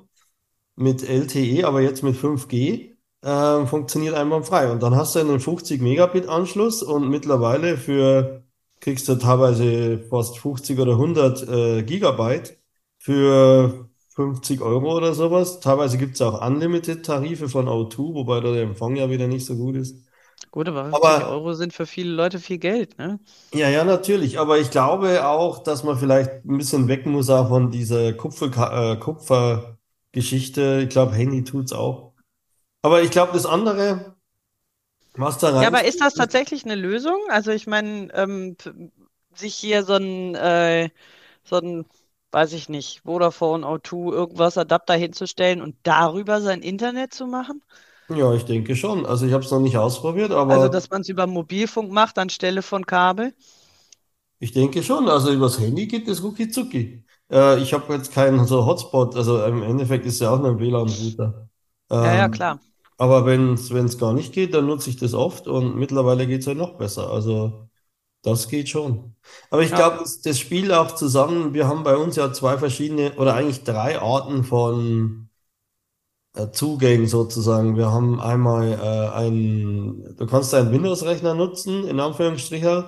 mit 0.76 1.04
LTE, 1.04 1.66
aber 1.68 1.82
jetzt 1.82 2.04
mit 2.04 2.16
5G 2.18 2.98
ähm, 3.24 3.68
funktioniert 3.68 4.16
einwandfrei. 4.16 4.72
Und 4.72 4.84
dann 4.84 4.96
hast 4.96 5.16
du 5.16 5.20
einen 5.20 5.40
50 5.40 5.82
Megabit 5.82 6.30
Anschluss 6.30 6.84
und 6.84 7.10
mittlerweile 7.10 7.78
für 7.78 8.44
kriegst 8.82 9.10
du 9.10 9.16
teilweise 9.16 10.00
fast 10.10 10.39
50 10.39 10.80
oder 10.80 10.94
100 10.94 11.48
äh, 11.50 11.84
Gigabyte 11.84 12.58
für 13.00 13.89
50 14.16 14.62
Euro 14.62 14.96
oder 14.98 15.13
sowas. 15.16 15.60
Teilweise 15.60 15.98
gibt 15.98 16.16
es 16.16 16.22
auch 16.22 16.46
Unlimited-Tarife 16.46 17.50
von 17.50 17.68
O2, 17.68 18.13
wobei 18.16 18.42
da 18.42 18.51
der 18.54 18.63
Empfang 18.63 18.96
ja 18.96 19.10
wieder 19.10 19.28
nicht 19.28 19.46
so 19.46 19.56
gut 19.58 19.75
ist. 19.78 20.09
Gut, 20.51 20.68
aber 20.68 20.96
50 20.96 21.24
Aber 21.24 21.25
Euro 21.25 21.53
sind 21.53 21.74
für 21.74 21.86
viele 21.88 22.12
Leute 22.12 22.39
viel 22.39 22.58
Geld, 22.60 22.98
ne? 23.00 23.20
ja, 23.53 23.70
ja, 23.70 23.84
natürlich. 23.84 24.39
Aber 24.39 24.60
ich 24.60 24.70
glaube 24.72 25.25
auch, 25.27 25.63
dass 25.63 25.84
man 25.84 25.98
vielleicht 25.98 26.46
ein 26.46 26.58
bisschen 26.58 26.88
weg 26.88 27.06
muss 27.06 27.29
auch 27.29 27.50
von 27.50 27.72
dieser 27.72 28.13
Kupfer, 28.13 28.94
äh, 28.94 28.98
Kupfergeschichte. 28.98 30.82
Ich 30.84 30.89
glaube, 30.89 31.13
Handy 31.15 31.44
tut's 31.44 31.74
auch. 31.74 32.13
Aber 32.84 33.03
ich 33.03 33.12
glaube, 33.12 33.34
das 33.34 33.46
andere, 33.46 34.15
was 35.15 35.38
da 35.38 35.50
Ja, 35.58 35.68
rein, 35.68 35.68
aber 35.68 35.84
ist 35.84 36.00
das 36.01 36.13
tatsächlich 36.15 36.63
eine 36.65 36.75
Lösung? 36.75 37.20
Also 37.29 37.51
ich 37.51 37.68
meine, 37.68 38.12
ähm, 38.13 38.56
sich 39.34 39.56
hier 39.56 39.84
so 39.84 39.94
ein, 39.96 40.36
äh, 40.36 40.89
so 41.44 41.58
ein, 41.58 41.86
weiß 42.32 42.53
ich 42.53 42.70
nicht, 42.70 43.01
Vodafone, 43.06 43.68
O2, 43.68 44.12
irgendwas 44.13 44.58
Adapter 44.58 44.96
hinzustellen 44.96 45.62
und 45.62 45.75
darüber 45.84 46.41
sein 46.41 46.62
Internet 46.62 47.13
zu 47.13 47.27
machen? 47.27 47.63
Ja, 48.10 48.34
ich 48.34 48.46
denke 48.46 48.75
schon. 48.75 49.06
Also 49.06 49.25
ich 49.25 49.34
habe 49.34 49.44
es 49.44 49.51
noch 49.51 49.60
nicht 49.60 49.78
ausprobiert, 49.78 50.32
Also, 50.48 50.68
aber 50.68 50.70
dass 50.70 50.89
man 50.89 51.01
es 51.01 51.08
über 51.10 51.28
Mobilfunk 51.28 51.92
macht 51.92 52.18
anstelle 52.18 52.62
von 52.62 52.86
Kabel? 52.86 53.34
ich 54.39 54.51
denke 54.54 54.84
schon. 54.84 55.10
Also 55.10 55.32
übers 55.34 55.60
Handy 55.60 55.88
geht 55.88 56.08
es 56.08 56.24
rucki 56.24 56.50
zucki. 56.50 57.04
Äh, 57.32 57.62
ich 57.62 57.74
habe 57.74 57.94
jetzt 57.94 58.12
keinen 58.13 58.46
so 58.46 58.66
Hotspot. 58.66 59.16
Also 59.16 59.44
im 59.46 59.63
Endeffekt 59.63 60.06
ist 60.06 60.20
ja 60.22 60.32
auch 60.32 60.39
nur 60.39 60.50
ein 60.51 60.60
WLAN-Router. 60.60 61.50
Ja, 62.00 62.13
ja, 62.13 62.30
Ähm, 62.30 62.30
klar. 62.30 62.60
aber 62.98 63.25
wenn 63.25 63.54
es 63.54 63.72
es 63.72 63.98
gar 63.98 64.13
nicht 64.13 64.34
geht, 64.34 64.54
dann 64.54 64.68
nutze 64.68 64.89
ich 64.89 64.98
das 64.98 65.13
oft 65.13 65.48
und 65.48 65.75
mittlerweile 65.78 66.28
geht 66.28 66.42
es 66.42 66.48
halt 66.48 66.58
noch 66.58 66.78
besser. 66.78 67.10
Also 67.12 67.70
das 68.24 68.50
geht 68.50 68.70
schon. 68.70 69.16
Aber 69.51 69.63
ich 69.63 69.74
Ja. 69.74 69.75
glaube, 69.75 70.00
das, 70.00 70.22
das 70.22 70.39
spielt 70.39 70.72
auch 70.74 70.96
zusammen. 70.96 71.54
Wir 71.56 71.68
haben 71.68 71.84
bei 71.84 71.98
uns 71.98 72.16
ja 72.18 72.34
zwei 72.34 72.58
verschiedene 72.60 73.13
oder 73.18 73.36
eigentlich 73.36 73.63
drei 73.66 74.00
Arten 74.01 74.44
von 74.46 75.28
Zugängen 76.48 77.08
sozusagen. 77.08 77.77
Wir 77.77 77.91
haben 77.91 78.19
einmal 78.19 78.74
äh, 78.74 79.17
ein, 79.17 80.15
du 80.17 80.25
kannst 80.27 80.53
einen 80.53 80.72
Windows-Rechner 80.72 81.36
nutzen, 81.36 81.88
in 81.88 82.00
Anführungsstrichen, 82.00 82.86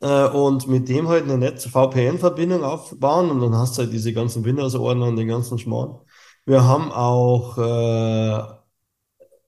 äh, 0.00 0.28
und 0.28 0.66
mit 0.68 0.88
dem 0.88 1.08
halt 1.08 1.24
eine 1.24 1.38
Netz 1.38 1.66
VPN-Verbindung 1.66 2.64
aufbauen 2.64 3.30
und 3.30 3.40
dann 3.40 3.54
hast 3.56 3.78
du 3.78 3.82
halt 3.82 3.92
diese 3.92 4.12
ganzen 4.12 4.44
Windows-Ordner 4.44 5.06
und 5.06 5.16
den 5.16 5.28
ganzen 5.28 5.58
Schmarrn. 5.58 5.98
Wir 6.46 6.64
haben 6.64 6.90
auch 6.92 7.58
äh, 7.58 8.42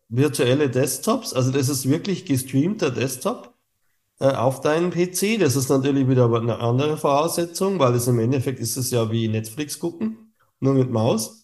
virtuelle 0.08 0.70
Desktops, 0.70 1.32
also 1.34 1.50
das 1.50 1.68
ist 1.68 1.88
wirklich 1.88 2.26
gestreamter 2.26 2.90
Desktop 2.90 3.54
äh, 4.20 4.28
auf 4.32 4.60
deinen 4.60 4.90
PC. 4.90 5.38
Das 5.40 5.56
ist 5.56 5.68
natürlich 5.68 6.08
wieder 6.08 6.32
eine 6.32 6.58
andere 6.60 6.96
Voraussetzung, 6.96 7.78
weil 7.78 7.94
es 7.94 8.06
im 8.06 8.18
Endeffekt 8.18 8.60
ist 8.60 8.76
es 8.76 8.90
ja 8.90 9.10
wie 9.10 9.28
Netflix 9.28 9.78
gucken, 9.78 10.34
nur 10.60 10.74
mit 10.74 10.90
Maus. 10.90 11.41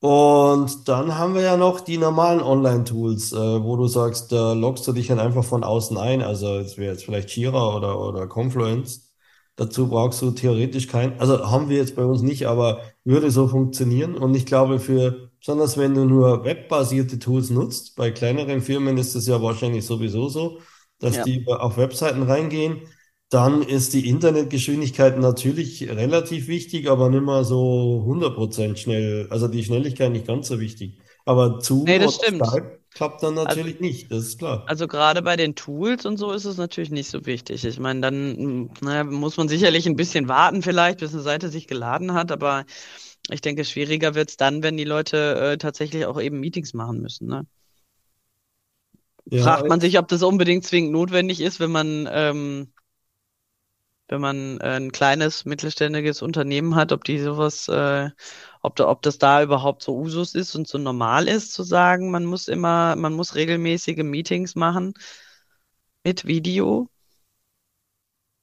Und 0.00 0.86
dann 0.88 1.18
haben 1.18 1.34
wir 1.34 1.42
ja 1.42 1.56
noch 1.56 1.80
die 1.80 1.98
normalen 1.98 2.40
Online-Tools, 2.40 3.32
äh, 3.32 3.36
wo 3.64 3.76
du 3.76 3.88
sagst, 3.88 4.30
da 4.30 4.52
loggst 4.52 4.86
du 4.86 4.92
dich 4.92 5.08
dann 5.08 5.18
einfach 5.18 5.44
von 5.44 5.64
außen 5.64 5.96
ein. 5.98 6.22
Also 6.22 6.56
es 6.58 6.78
wäre 6.78 6.92
jetzt 6.92 7.04
vielleicht 7.04 7.30
Jira 7.36 7.76
oder, 7.76 8.00
oder 8.00 8.28
Confluence. 8.28 9.12
Dazu 9.56 9.88
brauchst 9.88 10.22
du 10.22 10.30
theoretisch 10.30 10.86
kein, 10.86 11.18
also 11.18 11.50
haben 11.50 11.68
wir 11.68 11.78
jetzt 11.78 11.96
bei 11.96 12.04
uns 12.04 12.22
nicht, 12.22 12.46
aber 12.46 12.80
würde 13.04 13.32
so 13.32 13.48
funktionieren. 13.48 14.14
Und 14.16 14.34
ich 14.36 14.46
glaube, 14.46 14.78
für, 14.78 15.30
besonders 15.40 15.76
wenn 15.76 15.94
du 15.94 16.04
nur 16.04 16.44
webbasierte 16.44 17.18
Tools 17.18 17.50
nutzt, 17.50 17.96
bei 17.96 18.12
kleineren 18.12 18.60
Firmen 18.62 18.98
ist 18.98 19.16
es 19.16 19.26
ja 19.26 19.42
wahrscheinlich 19.42 19.84
sowieso 19.84 20.28
so, 20.28 20.60
dass 21.00 21.16
Ja. 21.16 21.22
die 21.22 21.44
auf 21.48 21.76
Webseiten 21.76 22.22
reingehen. 22.22 22.82
Dann 23.30 23.62
ist 23.62 23.92
die 23.94 24.08
Internetgeschwindigkeit 24.08 25.18
natürlich 25.18 25.82
relativ 25.88 26.48
wichtig, 26.48 26.88
aber 26.88 27.10
nicht 27.10 27.22
mehr 27.22 27.44
so 27.44 28.02
100% 28.06 28.78
schnell. 28.78 29.26
Also 29.30 29.48
die 29.48 29.64
Schnelligkeit 29.64 30.12
nicht 30.12 30.26
ganz 30.26 30.48
so 30.48 30.60
wichtig. 30.60 30.98
Aber 31.26 31.60
Nee, 31.86 31.98
Zoom 31.98 31.98
das 31.98 32.14
stimmt. 32.16 32.46
Skype 32.46 32.80
klappt 32.94 33.22
dann 33.22 33.34
Also, 33.42 33.60
natürlich 33.60 33.80
nicht, 33.80 34.10
das 34.10 34.24
ist 34.24 34.38
klar. 34.38 34.66
also 34.66 34.86
gerade 34.88 35.22
bei 35.22 35.36
den 35.36 35.54
Tools 35.54 36.04
und 36.06 36.16
so 36.18 36.32
ist 36.32 36.44
es 36.44 36.56
natürlich 36.58 36.90
nicht 36.90 37.10
so 37.10 37.24
wichtig. 37.26 37.64
Ich 37.64 37.78
meine, 37.80 38.00
dann, 38.00 38.70
naja, 38.80 39.04
muss 39.04 39.36
man 39.36 39.48
sicherlich 39.48 39.86
ein 39.86 39.96
bisschen 39.96 40.28
warten 40.28 40.62
vielleicht, 40.62 41.00
bis 41.00 41.14
eine 41.14 41.22
Seite 41.22 41.48
sich 41.48 41.66
geladen 41.66 42.12
hat, 42.14 42.32
aber 42.32 42.64
ich 43.30 43.40
denke, 43.42 43.64
schwieriger 43.64 44.14
wird's 44.14 44.36
dann, 44.36 44.62
wenn 44.62 44.76
die 44.76 44.84
Leute 44.84 45.36
äh, 45.54 45.58
tatsächlich 45.58 46.06
auch 46.06 46.20
eben 46.20 46.40
Meetings 46.40 46.74
machen 46.74 47.00
müssen, 47.02 47.28
ne? 47.28 47.46
Ja, 49.30 49.44
Fragt 49.44 49.68
man 49.68 49.80
sich, 49.80 49.98
ob 49.98 50.08
das 50.08 50.22
unbedingt 50.22 50.64
zwingend 50.64 50.92
notwendig 50.92 51.40
ist, 51.40 51.60
wenn 51.60 51.70
man, 51.70 52.08
ähm, 52.10 52.72
wenn 54.08 54.20
man 54.20 54.58
äh, 54.60 54.76
ein 54.76 54.92
kleines, 54.92 55.44
mittelständiges 55.44 56.22
Unternehmen 56.22 56.74
hat, 56.74 56.92
ob 56.92 57.04
die 57.04 57.18
sowas, 57.20 57.68
äh, 57.68 58.10
ob 58.62 58.76
da, 58.76 58.88
ob 58.88 59.02
das 59.02 59.18
da 59.18 59.42
überhaupt 59.42 59.82
so 59.82 59.96
Usus 59.96 60.34
ist 60.34 60.54
und 60.56 60.68
so 60.68 60.78
normal 60.78 61.28
ist, 61.28 61.52
zu 61.52 61.62
sagen, 61.62 62.10
man 62.10 62.24
muss 62.24 62.48
immer, 62.48 62.96
man 62.96 63.14
muss 63.14 63.34
regelmäßige 63.34 63.98
Meetings 64.04 64.54
machen 64.56 64.94
mit 66.04 66.26
Video. 66.26 66.88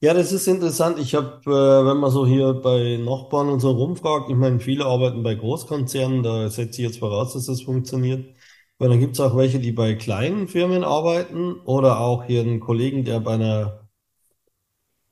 ja, 0.02 0.14
das 0.14 0.32
ist 0.32 0.48
interessant. 0.48 1.00
Ich 1.00 1.16
habe, 1.16 1.42
äh, 1.46 1.86
wenn 1.88 1.98
man 1.98 2.12
so 2.12 2.26
hier 2.28 2.54
bei 2.54 2.98
Nachbarn 2.98 3.50
und 3.50 3.60
so 3.60 3.72
rumfragt, 3.72 4.30
ich 4.30 4.36
meine, 4.36 4.60
viele 4.60 4.86
arbeiten 4.86 5.24
bei 5.24 5.34
Großkonzernen, 5.36 6.22
da 6.22 6.50
setze 6.50 6.82
ich 6.82 6.88
jetzt 6.88 7.00
voraus, 7.00 7.34
dass 7.34 7.46
das 7.48 7.62
funktioniert. 7.62 8.36
Weil 8.78 8.90
dann 8.90 9.00
gibt 9.00 9.14
es 9.14 9.20
auch 9.22 9.36
welche, 9.38 9.60
die 9.60 9.72
bei 9.72 9.96
kleinen 9.96 10.48
Firmen 10.48 10.84
arbeiten 10.84 11.56
oder 11.62 12.00
auch 12.02 12.26
hier 12.26 12.42
einen 12.42 12.60
Kollegen, 12.60 13.06
der 13.06 13.20
bei 13.22 13.34
einer 13.36 13.85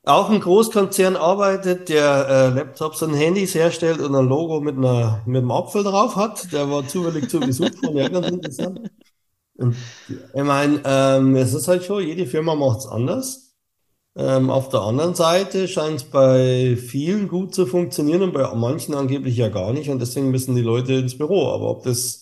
Auch 0.06 0.28
ein 0.28 0.40
Großkonzern 0.40 1.16
arbeitet, 1.16 1.88
der 1.88 2.28
äh, 2.28 2.48
Laptops 2.50 3.02
und 3.02 3.14
Handys 3.14 3.54
herstellt 3.54 4.00
und 4.00 4.14
ein 4.14 4.26
Logo 4.28 4.60
mit 4.60 4.76
einer, 4.76 5.22
mit 5.26 5.38
einem 5.38 5.50
Apfel 5.50 5.82
drauf 5.82 6.16
hat. 6.16 6.52
Der 6.52 6.70
war 6.70 6.86
zufällig 6.86 7.30
zu 7.30 7.40
Besuch 7.40 7.70
von 7.82 7.96
ja, 7.96 8.08
ganz 8.08 8.28
interessant. 8.28 8.80
Ich 10.34 10.42
meine, 10.42 10.82
ähm, 10.84 11.36
es 11.36 11.54
ist 11.54 11.68
halt 11.68 11.84
schon, 11.84 12.04
jede 12.04 12.26
Firma 12.26 12.54
macht 12.54 12.80
es 12.80 12.86
anders. 12.86 13.54
Ähm, 14.16 14.50
auf 14.50 14.68
der 14.68 14.80
anderen 14.82 15.14
Seite 15.14 15.68
scheint 15.68 15.96
es 15.96 16.04
bei 16.04 16.76
vielen 16.76 17.28
gut 17.28 17.54
zu 17.54 17.66
funktionieren 17.66 18.22
und 18.22 18.32
bei 18.32 18.52
manchen 18.54 18.94
angeblich 18.94 19.36
ja 19.36 19.48
gar 19.48 19.72
nicht. 19.72 19.90
Und 19.90 20.00
deswegen 20.00 20.30
müssen 20.30 20.54
die 20.56 20.62
Leute 20.62 20.94
ins 20.94 21.18
Büro. 21.18 21.48
Aber 21.48 21.70
ob 21.70 21.84
das, 21.84 22.20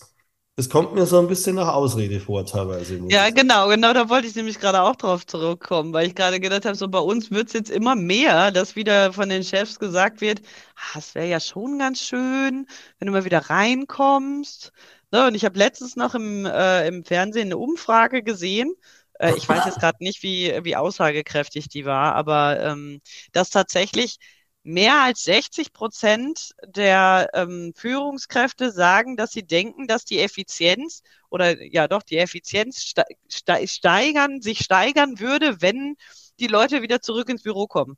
das 0.55 0.69
kommt 0.69 0.93
mir 0.93 1.05
so 1.05 1.19
ein 1.19 1.27
bisschen 1.27 1.55
nach 1.55 1.73
Ausrede 1.73 2.19
vor, 2.19 2.45
teilweise, 2.45 2.99
Ja, 3.09 3.29
genau, 3.31 3.67
genau, 3.69 3.93
da 3.93 4.09
wollte 4.09 4.27
ich 4.27 4.35
nämlich 4.35 4.59
gerade 4.59 4.81
auch 4.81 4.95
drauf 4.95 5.25
zurückkommen, 5.25 5.93
weil 5.93 6.07
ich 6.07 6.15
gerade 6.15 6.39
gedacht 6.39 6.65
habe, 6.65 6.75
so 6.75 6.87
bei 6.87 6.99
uns 6.99 7.31
wird 7.31 7.47
es 7.47 7.53
jetzt 7.53 7.69
immer 7.71 7.95
mehr, 7.95 8.51
dass 8.51 8.75
wieder 8.75 9.13
von 9.13 9.29
den 9.29 9.43
Chefs 9.43 9.79
gesagt 9.79 10.21
wird, 10.21 10.41
ah, 10.75 10.99
es 10.99 11.15
wäre 11.15 11.27
ja 11.27 11.39
schon 11.39 11.79
ganz 11.79 11.99
schön, 12.01 12.67
wenn 12.99 13.05
du 13.07 13.11
mal 13.11 13.25
wieder 13.25 13.49
reinkommst. 13.49 14.71
Ne, 15.11 15.27
und 15.27 15.35
ich 15.35 15.45
habe 15.45 15.57
letztens 15.59 15.95
noch 15.95 16.15
im, 16.15 16.45
äh, 16.45 16.87
im 16.87 17.03
Fernsehen 17.03 17.47
eine 17.47 17.57
Umfrage 17.57 18.23
gesehen. 18.23 18.73
Äh, 19.19 19.33
ich 19.37 19.47
weiß 19.47 19.65
jetzt 19.65 19.79
gerade 19.79 20.03
nicht, 20.03 20.23
wie, 20.23 20.59
wie 20.63 20.75
aussagekräftig 20.75 21.69
die 21.69 21.85
war, 21.85 22.15
aber 22.15 22.59
ähm, 22.61 23.01
dass 23.31 23.49
tatsächlich 23.51 24.17
mehr 24.63 25.01
als 25.01 25.23
60 25.23 25.73
Prozent 25.73 26.51
der 26.65 27.29
ähm, 27.33 27.73
Führungskräfte 27.75 28.71
sagen, 28.71 29.17
dass 29.17 29.31
sie 29.31 29.45
denken, 29.45 29.87
dass 29.87 30.05
die 30.05 30.19
Effizienz 30.19 31.01
oder 31.29 31.61
ja 31.61 31.87
doch 31.87 32.03
die 32.03 32.17
Effizienz 32.17 32.81
ste 32.81 33.03
ste 33.27 33.67
steigern, 33.67 34.41
sich 34.41 34.59
steigern 34.59 35.19
würde, 35.19 35.61
wenn 35.61 35.95
die 36.39 36.47
Leute 36.47 36.81
wieder 36.81 37.01
zurück 37.01 37.29
ins 37.29 37.43
Büro 37.43 37.67
kommen. 37.67 37.97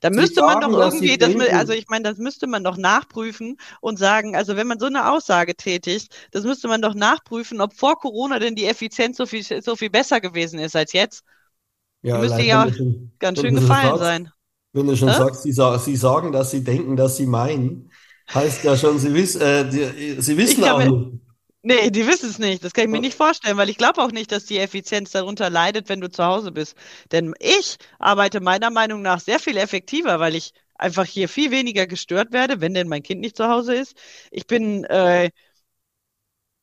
Da 0.00 0.10
müsste 0.10 0.42
man 0.42 0.60
doch 0.60 0.70
sagen, 0.70 1.02
irgendwie, 1.02 1.16
das, 1.16 1.54
also 1.54 1.72
ich 1.72 1.88
meine, 1.88 2.04
das 2.04 2.18
müsste 2.18 2.46
man 2.46 2.62
doch 2.62 2.76
nachprüfen 2.76 3.56
und 3.80 3.98
sagen, 3.98 4.36
also 4.36 4.56
wenn 4.56 4.68
man 4.68 4.78
so 4.78 4.86
eine 4.86 5.10
Aussage 5.10 5.56
tätigt, 5.56 6.14
das 6.30 6.44
müsste 6.44 6.68
man 6.68 6.80
doch 6.80 6.94
nachprüfen, 6.94 7.60
ob 7.60 7.74
vor 7.74 7.98
Corona 7.98 8.38
denn 8.38 8.54
die 8.54 8.66
Effizienz 8.66 9.16
so 9.16 9.26
viel, 9.26 9.42
so 9.42 9.74
viel 9.74 9.90
besser 9.90 10.20
gewesen 10.20 10.60
ist 10.60 10.76
als 10.76 10.92
jetzt. 10.92 11.24
Die 12.02 12.08
ja, 12.08 12.18
müsste 12.18 12.42
ja 12.42 12.68
ganz 13.18 13.40
schön 13.40 13.56
gefallen 13.56 13.98
sein. 13.98 14.32
Wenn 14.78 14.86
du 14.86 14.96
schon 14.96 15.12
Hä? 15.12 15.14
sagst, 15.14 15.42
sie, 15.42 15.52
sie 15.52 15.96
sagen, 15.96 16.32
dass 16.32 16.50
sie 16.50 16.64
denken, 16.64 16.96
dass 16.96 17.16
sie 17.16 17.26
meinen, 17.26 17.90
heißt 18.32 18.64
ja 18.64 18.76
schon, 18.76 18.98
sie, 18.98 19.14
wiss 19.14 19.36
äh, 19.36 19.68
die, 19.68 20.20
sie 20.20 20.36
wissen 20.36 20.64
auch 20.64 20.76
mir, 20.76 20.90
nicht. 20.90 21.20
nee, 21.62 21.90
die 21.90 22.06
wissen 22.06 22.30
es 22.30 22.38
nicht. 22.38 22.64
Das 22.64 22.72
kann 22.72 22.84
ich 22.86 22.90
mir 22.90 23.00
nicht 23.00 23.16
vorstellen, 23.16 23.56
weil 23.56 23.70
ich 23.70 23.78
glaube 23.78 24.02
auch 24.02 24.12
nicht, 24.12 24.32
dass 24.32 24.46
die 24.46 24.58
Effizienz 24.58 25.10
darunter 25.12 25.50
leidet, 25.50 25.88
wenn 25.88 26.00
du 26.00 26.10
zu 26.10 26.24
Hause 26.24 26.52
bist. 26.52 26.76
Denn 27.12 27.34
ich 27.40 27.78
arbeite 27.98 28.40
meiner 28.40 28.70
Meinung 28.70 29.02
nach 29.02 29.20
sehr 29.20 29.40
viel 29.40 29.56
effektiver, 29.56 30.20
weil 30.20 30.34
ich 30.36 30.52
einfach 30.76 31.06
hier 31.06 31.28
viel 31.28 31.50
weniger 31.50 31.86
gestört 31.86 32.32
werde, 32.32 32.60
wenn 32.60 32.74
denn 32.74 32.88
mein 32.88 33.02
Kind 33.02 33.20
nicht 33.20 33.36
zu 33.36 33.48
Hause 33.48 33.74
ist. 33.74 33.96
Ich 34.30 34.46
bin 34.46 34.84
äh, 34.84 35.30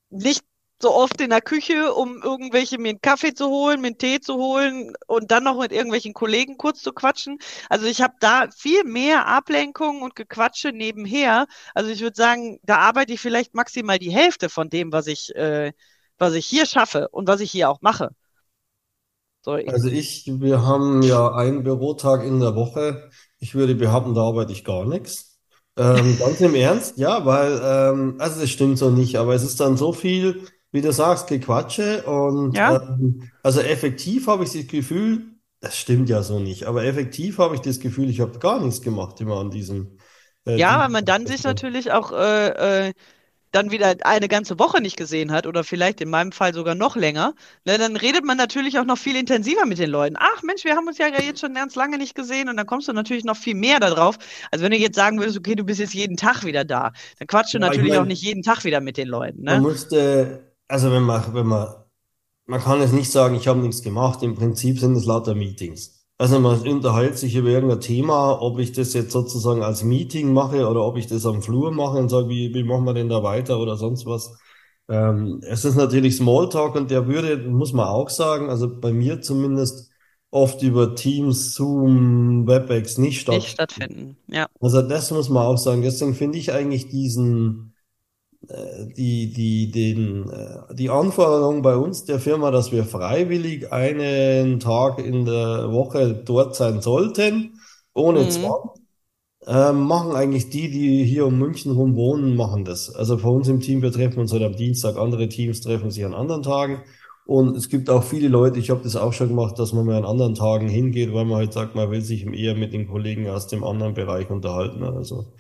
nicht 0.10 0.44
so 0.82 0.94
oft 0.94 1.20
in 1.22 1.30
der 1.30 1.42
Küche, 1.42 1.94
um 1.94 2.22
irgendwelche 2.22 2.78
mir 2.78 2.90
einen 2.90 3.02
Kaffee 3.02 3.34
zu 3.34 3.48
holen, 3.50 3.82
mir 3.82 3.88
einen 3.88 3.98
Tee 3.98 4.20
zu 4.20 4.36
holen 4.36 4.94
und 5.08 5.32
dann 5.32 5.44
noch 5.46 5.60
mit 5.60 5.72
irgendwelchen 5.72 6.14
Kollegen 6.14 6.58
kurz 6.58 6.82
zu 6.82 6.92
quatschen. 6.94 7.38
Also 7.70 7.86
ich 7.86 8.02
habe 8.02 8.14
da 8.20 8.50
viel 8.56 8.84
mehr 8.84 9.28
Ablenkung 9.28 10.02
und 10.02 10.16
Gequatsche 10.16 10.72
nebenher. 10.74 11.48
Also 11.74 11.90
ich 11.92 12.02
würde 12.02 12.16
sagen, 12.16 12.60
da 12.64 12.78
arbeite 12.78 13.14
ich 13.14 13.22
vielleicht 13.22 13.54
maximal 13.56 14.00
die 14.00 14.12
Hälfte 14.12 14.50
von 14.50 14.70
dem, 14.70 14.92
was 14.92 15.08
ich, 15.08 15.34
äh, 15.36 15.72
was 16.18 16.34
ich 16.34 16.46
hier 16.46 16.66
schaffe 16.66 17.08
und 17.10 17.28
was 17.28 17.40
ich 17.42 17.52
hier 17.52 17.70
auch 17.70 17.82
mache. 17.82 18.10
So, 19.44 19.56
ich, 19.58 19.72
Also 19.72 19.88
ich, 19.90 20.26
wir 20.28 20.62
haben 20.64 21.02
ja 21.02 21.34
einen 21.34 21.64
Bürotag 21.64 22.24
in 22.24 22.40
der 22.40 22.56
Woche. 22.56 23.10
Ich 23.40 23.56
würde 23.56 23.76
behaupten, 23.76 24.14
da 24.14 24.22
arbeite 24.22 24.52
ich 24.52 24.64
gar 24.64 24.86
nichts. 24.86 25.40
Ähm, 25.78 26.18
ganz 26.20 26.40
im 26.40 26.56
Ernst, 26.56 26.98
ja, 26.98 27.26
weil, 27.26 27.60
ähm, 27.64 28.16
also 28.20 28.40
das 28.40 28.50
stimmt 28.50 28.78
so 28.78 28.92
nicht, 28.92 29.18
aber 29.18 29.34
es 29.36 29.44
ist 29.44 29.60
dann 29.60 29.76
so 29.76 29.92
viel, 29.92 30.48
wie 30.76 30.82
du 30.82 30.92
sagst, 30.92 31.28
Gequatsche 31.28 32.04
und 32.04 32.56
ja, 32.56 32.76
ähm, 32.76 33.32
also 33.42 33.62
effektiv 33.62 34.28
habe 34.28 34.44
ich 34.44 34.52
das 34.52 34.68
Gefühl, 34.68 35.24
das 35.62 35.78
stimmt 35.78 36.10
ja 36.10 36.22
so 36.22 36.40
nicht, 36.40 36.66
aber 36.66 36.84
effektiv 36.84 37.40
habe 37.40 37.56
ich 37.56 37.62
das 37.62 37.80
Gefühl, 37.80 38.10
ich 38.10 38.20
habe 38.20 38.38
gar 38.40 38.60
nichts 38.60 38.82
gemacht 38.82 39.20
immer 39.22 39.40
an 39.40 39.50
diesem 39.50 39.98
äh, 40.46 40.58
ja, 40.58 40.80
weil 40.80 40.90
man 40.90 41.06
dann 41.06 41.26
sich 41.26 41.44
natürlich 41.44 41.92
auch 41.92 42.12
äh, 42.12 42.88
äh, 42.90 42.94
dann 43.52 43.72
wieder 43.72 43.96
eine 44.04 44.28
ganze 44.28 44.60
Woche 44.60 44.82
nicht 44.82 44.98
gesehen 44.98 45.32
hat 45.32 45.48
oder 45.48 45.64
vielleicht 45.64 46.02
in 46.02 46.10
meinem 46.10 46.34
Fall 46.34 46.54
sogar 46.54 46.76
noch 46.76 46.96
länger, 46.98 47.34
ne, 47.64 47.78
dann 47.78 47.96
redet 47.96 48.26
man 48.26 48.38
natürlich 48.38 48.78
auch 48.80 48.84
noch 48.86 48.98
viel 48.98 49.16
intensiver 49.16 49.66
mit 49.66 49.80
den 49.80 49.90
Leuten. 49.90 50.18
Ach 50.20 50.44
Mensch, 50.44 50.66
wir 50.66 50.76
haben 50.76 50.88
uns 50.88 50.98
ja 50.98 51.08
jetzt 51.08 51.40
schon 51.40 51.54
ganz 51.54 51.76
lange 51.76 51.98
nicht 51.98 52.16
gesehen 52.16 52.50
und 52.50 52.58
dann 52.58 52.66
kommst 52.66 52.88
du 52.90 52.94
natürlich 52.94 53.24
noch 53.24 53.38
viel 53.38 53.56
mehr 53.56 53.80
darauf. 53.80 54.18
Also 54.52 54.66
wenn 54.66 54.72
du 54.72 54.78
jetzt 54.78 54.96
sagen 54.96 55.20
würdest, 55.20 55.38
okay, 55.38 55.56
du 55.56 55.64
bist 55.64 55.80
jetzt 55.80 55.94
jeden 55.94 56.18
Tag 56.18 56.44
wieder 56.44 56.66
da, 56.66 56.92
dann 57.18 57.28
quatschst 57.28 57.54
du 57.54 57.60
Ja, 57.60 57.72
ich 57.74 57.82
natürlich 57.82 57.98
auch 57.98 58.06
nicht 58.06 58.22
jeden 58.22 58.44
Tag 58.44 58.66
wieder 58.66 58.82
mit 58.82 58.98
den 58.98 59.08
Leuten, 59.08 59.44
man 59.46 59.64
ne? 59.64 59.68
Also 60.68 60.92
wenn 60.92 61.04
man, 61.04 61.34
wenn 61.34 61.48
man 61.48 61.68
Man 62.48 62.62
kann 62.62 62.82
jetzt 62.82 62.94
nicht 62.94 63.12
sagen, 63.12 63.36
ich 63.36 63.48
habe 63.48 63.60
nichts 63.62 63.84
gemacht. 63.84 64.24
Im 64.24 64.36
Prinzip 64.36 64.80
sind 64.80 64.96
es 64.98 65.06
lauter 65.06 65.36
Meetings. 65.36 66.08
Also 66.20 66.40
man 66.42 66.62
unterhält 66.68 67.18
sich 67.20 67.36
über 67.36 67.50
irgendein 67.50 67.82
Thema, 67.82 68.42
ob 68.42 68.60
ich 68.60 68.74
das 68.74 68.94
jetzt 68.94 69.12
sozusagen 69.14 69.64
als 69.64 69.84
Meeting 69.84 70.34
mache 70.34 70.68
oder 70.70 70.84
ob 70.86 70.98
ich 70.98 71.08
das 71.08 71.26
am 71.28 71.42
Flur 71.44 71.72
mache 71.74 71.98
und 72.00 72.10
sage, 72.10 72.30
wie, 72.30 72.54
wie 72.56 72.64
machen 72.64 72.86
wir 72.86 72.94
denn 72.96 73.10
da 73.10 73.24
weiter 73.24 73.60
oder 73.60 73.78
sonst 73.78 74.06
was. 74.08 74.38
Ähm, 74.90 75.42
es 75.44 75.66
ist 75.66 75.76
natürlich 75.78 76.18
Smalltalk 76.18 76.76
und 76.76 76.92
der 76.92 77.08
würde, 77.08 77.38
muss 77.50 77.74
man 77.74 77.88
auch 77.88 78.10
sagen, 78.10 78.50
also 78.50 78.70
bei 78.82 78.94
mir 78.94 79.22
zumindest 79.22 79.92
oft 80.32 80.62
über 80.64 80.96
Teams, 80.96 81.56
Zoom, 81.56 82.48
WebEx 82.48 82.98
nicht 83.00 83.22
Nicht 83.28 83.50
stattfinden. 83.50 83.50
stattfinden. 83.50 84.18
Ja. 84.28 84.48
Also 84.62 84.82
das 84.82 85.12
muss 85.12 85.30
man 85.30 85.46
auch 85.46 85.58
sagen. 85.58 85.82
Deswegen 85.82 86.16
finde 86.16 86.38
ich 86.40 86.52
eigentlich 86.54 86.90
diesen 86.90 87.75
die, 88.98 89.34
die, 89.34 89.72
den, 89.72 90.30
äh, 90.30 90.74
die 90.76 90.90
Anforderung 90.90 91.62
bei 91.62 91.76
uns 91.76 92.06
der 92.06 92.20
Firma, 92.20 92.52
dass 92.52 92.72
wir 92.72 92.86
freiwillig 92.86 93.72
einen 93.72 94.60
Tag 94.60 95.00
in 95.00 95.26
der 95.26 95.72
Woche 95.72 96.14
dort 96.26 96.56
sein 96.56 96.82
sollten, 96.82 97.60
ohne 97.94 98.22
Mhm. 98.22 98.30
Zwang, 98.30 98.70
ähm, 99.48 99.82
machen 99.82 100.16
eigentlich 100.16 100.50
die, 100.50 100.70
die 100.72 101.04
hier 101.06 101.26
um 101.28 101.38
München 101.38 101.72
rum 101.74 101.96
wohnen, 101.96 102.36
machen 102.36 102.66
das. 102.66 102.94
Also 102.96 103.18
bei 103.18 103.30
uns 103.30 103.48
im 103.48 103.60
Team, 103.62 103.82
wir 103.82 103.92
treffen 103.92 104.20
uns 104.20 104.34
halt 104.34 104.44
am 104.44 104.56
Dienstag, 104.56 104.98
andere 104.98 105.30
Teams 105.30 105.62
treffen 105.62 105.92
sich 105.92 106.06
an 106.06 106.14
anderen 106.14 106.44
Tagen. 106.44 106.84
Und 107.26 107.56
es 107.58 107.70
gibt 107.70 107.90
auch 107.90 108.04
viele 108.04 108.28
Leute, 108.28 108.60
ich 108.60 108.70
habe 108.70 108.84
das 108.84 108.96
auch 108.96 109.14
schon 109.14 109.30
gemacht, 109.30 109.58
dass 109.60 109.74
man 109.74 109.86
mal 109.86 109.98
an 109.98 110.06
anderen 110.06 110.36
Tagen 110.36 110.68
hingeht, 110.68 111.14
weil 111.14 111.26
man 111.26 111.38
halt 111.38 111.54
sagt, 111.54 111.76
man 111.76 111.90
will 111.92 112.02
sich 112.02 112.26
eher 112.28 112.56
mit 112.56 112.74
den 112.74 112.88
Kollegen 112.88 113.30
aus 113.30 113.48
dem 113.48 113.64
anderen 113.64 113.94
Bereich 113.96 114.30
unterhalten 114.30 114.84
oder 114.84 115.04
so. 115.04 115.34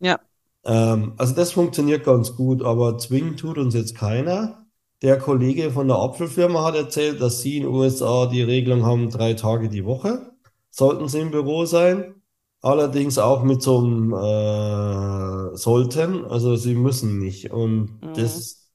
Ja. 0.00 0.27
Ähm, 0.68 1.14
also 1.18 1.34
das 1.34 1.52
funktioniert 1.52 2.04
ganz 2.04 2.36
gut, 2.36 2.62
aber 2.62 2.98
zwingen 2.98 3.36
tut 3.38 3.58
uns 3.58 3.74
jetzt 3.74 3.96
keiner. 3.96 4.66
Der 5.02 5.18
Kollege 5.18 5.72
von 5.72 5.88
der 5.88 5.98
Apfelfirma 5.98 6.64
hat 6.64 6.76
erzählt, 6.76 7.20
dass 7.22 7.42
sie 7.42 7.58
in 7.58 7.64
den 7.64 7.72
USA 7.72 8.26
die 8.26 8.42
Regelung 8.42 8.84
haben, 8.86 9.10
drei 9.10 9.34
Tage 9.34 9.70
die 9.70 9.86
Woche 9.86 10.32
sollten 10.70 11.08
sie 11.08 11.20
im 11.20 11.32
Büro 11.32 11.64
sein. 11.66 12.14
Allerdings 12.62 13.18
auch 13.18 13.42
mit 13.44 13.62
so 13.62 13.78
einem 13.80 14.12
äh, 14.14 15.56
sollten, 15.56 16.24
also 16.26 16.56
sie 16.56 16.74
müssen 16.76 17.18
nicht. 17.18 17.50
Und 17.52 18.02
Mhm. 18.02 18.14
das, 18.14 18.70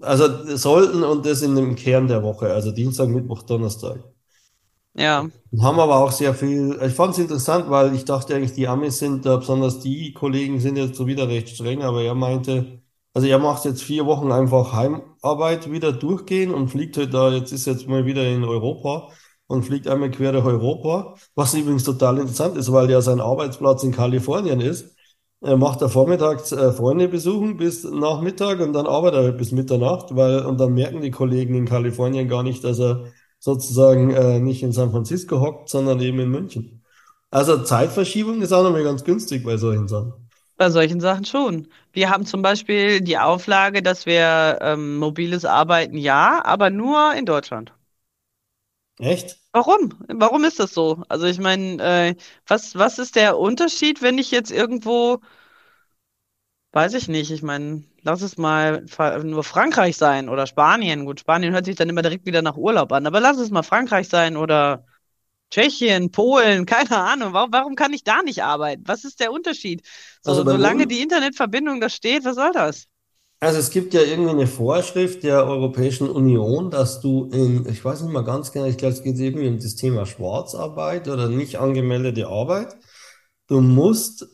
also 0.00 0.56
sollten 0.56 1.04
und 1.04 1.26
das 1.26 1.42
in 1.42 1.56
dem 1.56 1.76
Kern 1.76 2.08
der 2.08 2.22
Woche, 2.24 2.52
also 2.54 2.72
Dienstag, 2.72 3.08
Mittwoch, 3.10 3.42
Donnerstag. 3.44 4.04
Ja, 4.94 5.28
Haben 5.60 5.80
aber 5.80 5.96
auch 5.98 6.12
sehr 6.12 6.34
viel, 6.34 6.78
ich 6.82 6.94
fand 6.94 7.12
es 7.12 7.18
interessant, 7.18 7.68
weil 7.68 7.94
ich 7.94 8.06
dachte 8.06 8.34
eigentlich, 8.34 8.54
die 8.54 8.68
Amis 8.68 8.98
sind 8.98 9.26
da, 9.26 9.36
besonders 9.36 9.80
die 9.80 10.14
Kollegen 10.14 10.60
sind 10.60 10.76
jetzt 10.76 10.96
so 10.96 11.06
wieder 11.06 11.28
recht 11.28 11.50
streng, 11.50 11.82
aber 11.82 12.02
er 12.02 12.14
meinte, 12.14 12.80
also 13.12 13.26
er 13.28 13.38
macht 13.38 13.66
jetzt 13.66 13.82
vier 13.82 14.06
Wochen 14.06 14.32
einfach 14.32 14.72
Heimarbeit 14.72 15.70
wieder 15.70 15.92
durchgehen 15.92 16.54
und 16.54 16.68
fliegt 16.70 16.96
halt 16.96 17.12
da, 17.12 17.30
jetzt 17.30 17.52
ist 17.52 17.66
jetzt 17.66 17.86
mal 17.86 18.06
wieder 18.06 18.26
in 18.26 18.44
Europa 18.44 19.10
und 19.46 19.64
fliegt 19.64 19.86
einmal 19.88 20.10
quer 20.10 20.32
durch 20.32 20.46
Europa, 20.46 21.16
was 21.34 21.52
übrigens 21.52 21.84
total 21.84 22.16
interessant 22.18 22.56
ist, 22.56 22.72
weil 22.72 22.90
ja 22.90 23.02
sein 23.02 23.20
Arbeitsplatz 23.20 23.82
in 23.84 23.92
Kalifornien 23.92 24.60
ist. 24.60 24.96
Er 25.42 25.56
macht 25.58 25.82
da 25.82 25.88
vormittags 25.88 26.52
äh, 26.52 26.72
Freunde 26.72 27.08
besuchen 27.08 27.56
bis 27.58 27.84
Nachmittag 27.84 28.60
und 28.60 28.72
dann 28.72 28.86
arbeitet 28.86 29.18
er 29.20 29.24
halt 29.24 29.38
bis 29.38 29.52
Mitternacht, 29.52 30.14
weil, 30.16 30.46
und 30.46 30.58
dann 30.60 30.72
merken 30.72 31.00
die 31.02 31.10
Kollegen 31.10 31.54
in 31.54 31.66
Kalifornien 31.66 32.28
gar 32.28 32.42
nicht, 32.42 32.62
dass 32.64 32.78
er 32.80 33.04
sozusagen 33.42 34.10
äh, 34.10 34.38
nicht 34.40 34.62
in 34.62 34.72
San 34.72 34.90
Francisco 34.92 35.40
hockt, 35.40 35.68
sondern 35.68 36.00
eben 36.00 36.20
in 36.20 36.30
München. 36.30 36.84
Also 37.30 37.62
Zeitverschiebung 37.64 38.42
ist 38.42 38.52
auch 38.52 38.62
nochmal 38.62 38.84
ganz 38.84 39.04
günstig 39.04 39.44
bei 39.44 39.56
solchen 39.56 39.88
Sachen. 39.88 40.14
bei 40.56 40.70
solchen 40.70 41.00
Sachen 41.00 41.24
schon. 41.26 41.68
Wir 41.92 42.08
haben 42.10 42.24
zum 42.26 42.40
Beispiel 42.42 43.00
die 43.02 43.18
Auflage, 43.18 43.82
dass 43.82 44.06
wir 44.06 44.58
ähm, 44.62 44.96
mobiles 44.96 45.44
Arbeiten 45.44 45.96
ja, 45.98 46.42
aber 46.44 46.70
nur 46.70 47.14
in 47.14 47.26
Deutschland. 47.26 47.72
Echt? 48.98 49.38
Warum? 49.52 49.94
Warum 50.08 50.44
ist 50.44 50.58
das 50.60 50.72
so? 50.74 51.02
Also 51.08 51.26
ich 51.26 51.38
meine, 51.38 51.82
äh, 51.82 52.14
was, 52.46 52.74
was 52.76 52.98
ist 52.98 53.16
der 53.16 53.38
Unterschied, 53.38 54.00
wenn 54.02 54.18
ich 54.18 54.30
jetzt 54.30 54.50
irgendwo, 54.50 55.20
weiß 56.72 56.94
ich 56.94 57.08
nicht, 57.08 57.30
ich 57.30 57.42
meine, 57.42 57.84
lass 58.02 58.22
es 58.22 58.36
mal 58.38 58.84
nur 59.24 59.44
Frankreich 59.44 59.96
sein 59.96 60.28
oder 60.28 60.46
Spanien. 60.46 61.04
Gut, 61.06 61.20
Spanien 61.20 61.52
hört 61.52 61.66
sich 61.66 61.76
dann 61.76 61.88
immer 61.88 62.02
direkt 62.02 62.26
wieder 62.26 62.42
nach 62.42 62.56
Urlaub 62.56 62.92
an, 62.92 63.06
aber 63.06 63.20
lass 63.20 63.38
es 63.38 63.50
mal 63.50 63.62
Frankreich 63.62 64.08
sein 64.08 64.36
oder 64.36 64.84
Tschechien, 65.50 66.10
Polen, 66.12 66.66
keine 66.68 66.98
Ahnung. 66.98 67.32
Warum, 67.34 67.52
warum 67.52 67.76
kann 67.76 67.92
ich 67.94 68.04
da 68.04 68.22
nicht 68.22 68.42
arbeiten? 68.44 68.84
Was 68.86 69.04
ist 69.04 69.20
der 69.20 69.32
Unterschied? 69.32 69.86
Also 70.24 70.42
So, 70.42 70.44
bei 70.44 70.56
solange 70.56 70.86
die 70.86 71.02
Internetverbindung 71.02 71.80
da 71.80 71.88
steht, 71.90 72.24
was 72.24 72.36
soll 72.36 72.52
das? 72.52 72.88
also 73.40 73.58
es 73.58 73.70
gibt 73.70 73.92
ja 73.94 74.02
irgendwie 74.02 74.30
eine 74.30 74.46
Vorschrift 74.46 75.24
der 75.24 75.44
Europäischen 75.46 76.08
Union, 76.08 76.70
dass 76.70 77.00
du 77.00 77.24
in, 77.32 77.66
ich 77.68 77.84
weiß 77.84 78.02
nicht 78.02 78.12
mal 78.12 78.22
ganz 78.24 78.52
genau, 78.52 78.66
ich 78.66 78.76
glaube, 78.78 78.94
es 78.94 79.02
geht 79.02 79.18
irgendwie 79.18 79.48
um 79.48 79.58
das 79.58 79.74
Thema 79.74 80.06
Schwarzarbeit 80.06 81.08
oder 81.08 81.28
nicht 81.28 81.56
angemeldete 81.58 82.28
Arbeit. 82.28 82.76
Du 83.48 83.60
musst, 83.60 84.26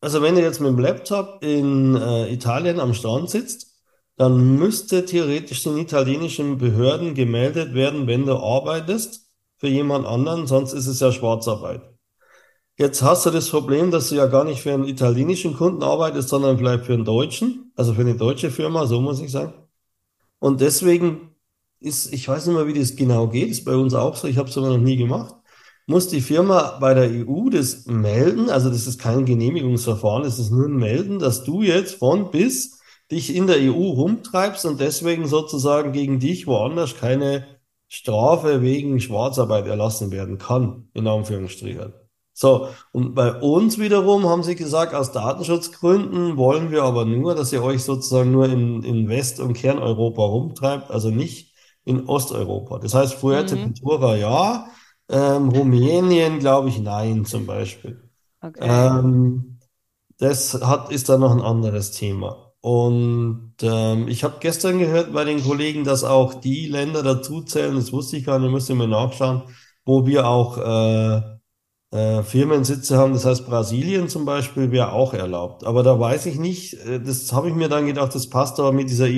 also 0.00 0.22
wenn 0.22 0.36
du 0.36 0.42
jetzt 0.42 0.60
mit 0.60 0.70
dem 0.70 0.78
Laptop 0.78 1.42
in 1.42 1.96
äh, 1.96 2.32
Italien 2.32 2.80
am 2.80 2.94
Strand 2.94 3.30
sitzt, 3.30 3.68
dann 4.16 4.56
müsste 4.56 5.04
theoretisch 5.04 5.62
den 5.62 5.78
italienischen 5.78 6.58
Behörden 6.58 7.14
gemeldet 7.14 7.74
werden, 7.74 8.06
wenn 8.06 8.26
du 8.26 8.36
arbeitest 8.36 9.28
für 9.56 9.68
jemand 9.68 10.06
anderen, 10.06 10.46
sonst 10.46 10.72
ist 10.72 10.86
es 10.86 11.00
ja 11.00 11.12
Schwarzarbeit. 11.12 11.82
Jetzt 12.76 13.02
hast 13.02 13.26
du 13.26 13.30
das 13.30 13.48
Problem, 13.50 13.90
dass 13.90 14.08
du 14.08 14.14
ja 14.14 14.26
gar 14.26 14.44
nicht 14.44 14.60
für 14.60 14.72
einen 14.72 14.86
italienischen 14.86 15.56
Kunden 15.56 15.82
arbeitest, 15.82 16.28
sondern 16.28 16.58
vielleicht 16.58 16.84
für 16.84 16.94
einen 16.94 17.04
deutschen, 17.04 17.72
also 17.74 17.94
für 17.94 18.02
eine 18.02 18.14
deutsche 18.14 18.50
Firma, 18.52 18.86
so 18.86 19.00
muss 19.00 19.20
ich 19.20 19.32
sagen. 19.32 19.52
Und 20.38 20.60
deswegen 20.60 21.34
ist, 21.80 22.12
ich 22.12 22.28
weiß 22.28 22.46
nicht 22.46 22.54
mehr, 22.54 22.68
wie 22.68 22.78
das 22.78 22.94
genau 22.94 23.28
geht, 23.28 23.50
ist 23.50 23.64
bei 23.64 23.74
uns 23.74 23.94
auch 23.94 24.16
so, 24.16 24.28
ich 24.28 24.38
habe 24.38 24.48
es 24.48 24.56
aber 24.56 24.68
noch 24.68 24.78
nie 24.78 24.96
gemacht, 24.96 25.34
muss 25.88 26.08
die 26.08 26.20
Firma 26.20 26.78
bei 26.80 26.92
der 26.94 27.10
EU 27.10 27.48
das 27.50 27.86
melden, 27.86 28.50
also 28.50 28.68
das 28.68 28.86
ist 28.86 29.00
kein 29.00 29.24
Genehmigungsverfahren, 29.24 30.22
das 30.22 30.38
ist 30.38 30.50
nur 30.50 30.66
ein 30.66 30.76
Melden, 30.76 31.18
dass 31.18 31.44
du 31.44 31.62
jetzt 31.62 31.94
von 31.94 32.30
bis 32.30 32.78
dich 33.10 33.34
in 33.34 33.46
der 33.46 33.56
EU 33.56 33.88
rumtreibst 33.92 34.66
und 34.66 34.80
deswegen 34.80 35.26
sozusagen 35.26 35.92
gegen 35.92 36.20
dich 36.20 36.46
woanders 36.46 36.96
keine 36.96 37.46
Strafe 37.88 38.60
wegen 38.60 39.00
Schwarzarbeit 39.00 39.66
erlassen 39.66 40.10
werden 40.10 40.36
kann, 40.36 40.88
in 40.92 41.06
Anführungsstrichen. 41.06 41.94
So, 42.34 42.68
und 42.92 43.14
bei 43.14 43.40
uns 43.40 43.78
wiederum 43.78 44.28
haben 44.28 44.42
sie 44.42 44.56
gesagt, 44.56 44.94
aus 44.94 45.10
Datenschutzgründen 45.12 46.36
wollen 46.36 46.70
wir 46.70 46.84
aber 46.84 47.06
nur, 47.06 47.34
dass 47.34 47.52
ihr 47.52 47.64
euch 47.64 47.82
sozusagen 47.82 48.30
nur 48.30 48.46
in, 48.46 48.82
in 48.82 49.08
West- 49.08 49.40
und 49.40 49.54
Kerneuropa 49.54 50.22
rumtreibt, 50.22 50.90
also 50.90 51.10
nicht 51.10 51.54
in 51.84 52.06
Osteuropa. 52.06 52.78
Das 52.78 52.94
heißt, 52.94 53.14
Mhm, 53.14 53.18
Fuerteventura 53.20 54.16
ja, 54.16 54.68
ähm, 55.08 55.48
Rumänien 55.50 56.38
glaube 56.38 56.68
ich 56.68 56.78
nein 56.80 57.24
zum 57.24 57.46
Beispiel. 57.46 58.10
okay. 58.42 58.66
Ähm, 58.68 59.58
das 60.18 60.54
hat, 60.62 60.92
ist 60.92 61.08
dann 61.08 61.20
noch 61.20 61.32
ein 61.32 61.40
anderes 61.42 61.92
Thema. 61.92 62.52
Und 62.60 63.54
ähm, 63.62 64.08
ich 64.08 64.24
habe 64.24 64.36
gestern 64.40 64.78
gehört 64.78 65.12
bei 65.12 65.24
den 65.24 65.42
Kollegen, 65.42 65.84
dass 65.84 66.04
auch 66.04 66.34
die 66.34 66.66
Länder 66.66 67.02
dazu 67.02 67.42
zählen, 67.42 67.76
das 67.76 67.92
wusste 67.92 68.16
ich 68.16 68.24
gar 68.26 68.38
nicht, 68.40 68.50
müsste 68.50 68.72
ich 68.72 68.78
mal 68.78 68.88
nachschauen, 68.88 69.42
wo 69.84 70.06
wir 70.06 70.26
auch 70.28 70.58
äh, 70.58 71.38
äh, 71.90 72.22
Firmensitze 72.22 72.98
haben. 72.98 73.12
Das 73.14 73.24
heißt, 73.24 73.46
Brasilien 73.46 74.08
zum 74.08 74.24
Beispiel 74.24 74.70
wäre 74.72 74.92
auch 74.92 75.14
erlaubt. 75.14 75.64
Aber 75.64 75.82
da 75.82 75.98
weiß 75.98 76.26
ich 76.26 76.38
nicht, 76.38 76.74
äh, 76.74 77.00
das 77.00 77.32
habe 77.32 77.48
ich 77.48 77.54
mir 77.54 77.68
dann 77.68 77.86
gedacht, 77.86 78.14
das 78.14 78.28
passt 78.28 78.58
aber 78.60 78.72
mit 78.72 78.90
dieser 78.90 79.08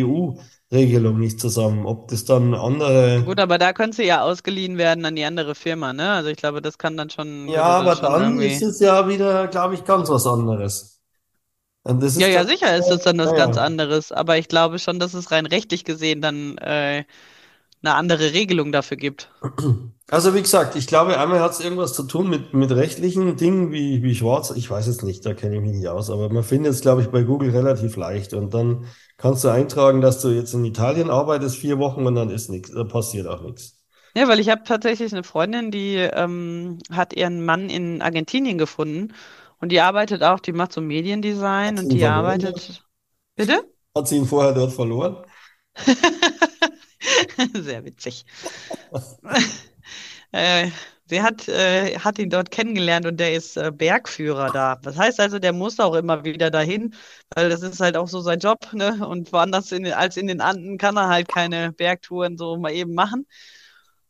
EU-Regelung 0.72 1.18
nicht 1.18 1.40
zusammen. 1.40 1.86
Ob 1.86 2.08
das 2.08 2.24
dann 2.24 2.50
Gut, 2.50 2.60
andere, 2.60 3.42
aber 3.42 3.58
da 3.58 3.72
könnte 3.72 3.96
sie 3.96 4.04
ja 4.04 4.22
ausgeliehen 4.22 4.78
werden 4.78 5.04
an 5.04 5.16
die 5.16 5.24
andere 5.24 5.54
Firma, 5.54 5.92
ne? 5.92 6.10
Also 6.12 6.30
ich 6.30 6.36
glaube, 6.36 6.62
das 6.62 6.78
kann 6.78 6.96
dann 6.96 7.10
schon, 7.10 7.48
ja, 7.48 7.62
aber 7.62 7.96
schon 7.96 8.04
dann 8.04 8.40
ist 8.40 8.60
irgendwie. 8.60 8.64
es 8.64 8.80
ja 8.80 9.08
wieder, 9.08 9.48
glaube 9.48 9.74
ich, 9.74 9.84
ganz 9.84 10.08
was 10.08 10.26
anderes. 10.26 11.00
Ja, 11.84 11.94
ist 12.02 12.18
ja, 12.18 12.44
sicher 12.44 12.76
ist 12.76 12.90
es 12.90 13.02
dann 13.02 13.18
was 13.18 13.34
ganz 13.34 13.56
naja. 13.56 13.66
anderes, 13.66 14.12
aber 14.12 14.36
ich 14.36 14.48
glaube 14.48 14.78
schon, 14.78 14.98
dass 14.98 15.14
es 15.14 15.30
rein 15.30 15.46
rechtlich 15.46 15.84
gesehen 15.84 16.20
dann 16.20 16.58
äh, 16.58 17.04
eine 17.82 17.94
andere 17.94 18.32
Regelung 18.32 18.70
dafür 18.72 18.96
gibt. 18.96 19.30
Also 20.10 20.34
wie 20.34 20.42
gesagt, 20.42 20.74
ich 20.74 20.88
glaube, 20.88 21.20
einmal 21.20 21.38
hat 21.38 21.52
es 21.52 21.60
irgendwas 21.60 21.92
zu 21.92 22.02
tun 22.02 22.28
mit, 22.28 22.52
mit 22.52 22.72
rechtlichen 22.72 23.36
Dingen 23.36 23.70
wie, 23.70 24.02
wie 24.02 24.16
Schwarz. 24.16 24.50
Ich 24.50 24.68
weiß 24.68 24.88
es 24.88 25.02
nicht, 25.02 25.24
da 25.24 25.34
kenne 25.34 25.54
ich 25.54 25.62
mich 25.62 25.70
nicht 25.70 25.86
aus, 25.86 26.10
aber 26.10 26.28
man 26.28 26.42
findet 26.42 26.72
es, 26.72 26.80
glaube 26.80 27.02
ich, 27.02 27.10
bei 27.10 27.22
Google 27.22 27.50
relativ 27.50 27.94
leicht. 27.94 28.34
Und 28.34 28.52
dann 28.52 28.86
kannst 29.18 29.44
du 29.44 29.48
eintragen, 29.50 30.00
dass 30.00 30.20
du 30.20 30.30
jetzt 30.30 30.52
in 30.52 30.64
Italien 30.64 31.10
arbeitest, 31.10 31.56
vier 31.56 31.78
Wochen 31.78 32.08
und 32.08 32.16
dann 32.16 32.28
ist 32.28 32.50
nichts, 32.50 32.72
da 32.72 32.82
passiert 32.82 33.28
auch 33.28 33.40
nichts. 33.42 33.78
Ja, 34.16 34.26
weil 34.26 34.40
ich 34.40 34.48
habe 34.48 34.62
tatsächlich 34.64 35.12
eine 35.12 35.22
Freundin, 35.22 35.70
die 35.70 35.94
ähm, 35.94 36.78
hat 36.90 37.12
ihren 37.12 37.44
Mann 37.44 37.70
in 37.70 38.02
Argentinien 38.02 38.58
gefunden 38.58 39.14
und 39.60 39.70
die 39.70 39.80
arbeitet 39.80 40.24
auch, 40.24 40.40
die 40.40 40.52
macht 40.52 40.72
so 40.72 40.80
Mediendesign 40.80 41.78
und 41.78 41.88
die 41.88 42.04
arbeitet. 42.04 42.84
Bitte? 43.36 43.62
Hat 43.94 44.08
sie 44.08 44.16
ihn 44.16 44.26
vorher 44.26 44.54
dort 44.54 44.72
verloren? 44.72 45.18
Sehr 47.54 47.84
witzig. 47.84 48.24
Äh, 50.32 50.70
sie 51.06 51.22
hat, 51.22 51.48
äh, 51.48 51.98
hat 51.98 52.18
ihn 52.18 52.30
dort 52.30 52.50
kennengelernt 52.50 53.06
und 53.06 53.18
der 53.18 53.34
ist 53.34 53.56
äh, 53.56 53.72
Bergführer 53.72 54.50
da. 54.50 54.76
Das 54.76 54.96
heißt 54.96 55.20
also, 55.20 55.38
der 55.38 55.52
muss 55.52 55.80
auch 55.80 55.94
immer 55.94 56.24
wieder 56.24 56.50
dahin, 56.50 56.94
weil 57.34 57.48
das 57.50 57.62
ist 57.62 57.80
halt 57.80 57.96
auch 57.96 58.08
so 58.08 58.20
sein 58.20 58.38
Job, 58.38 58.72
ne? 58.72 59.06
Und 59.06 59.32
woanders 59.32 59.72
in, 59.72 59.86
als 59.92 60.16
in 60.16 60.26
den 60.28 60.40
Anden 60.40 60.78
kann 60.78 60.96
er 60.96 61.08
halt 61.08 61.28
keine 61.28 61.72
Bergtouren 61.72 62.36
so 62.38 62.56
mal 62.58 62.72
eben 62.72 62.94
machen, 62.94 63.26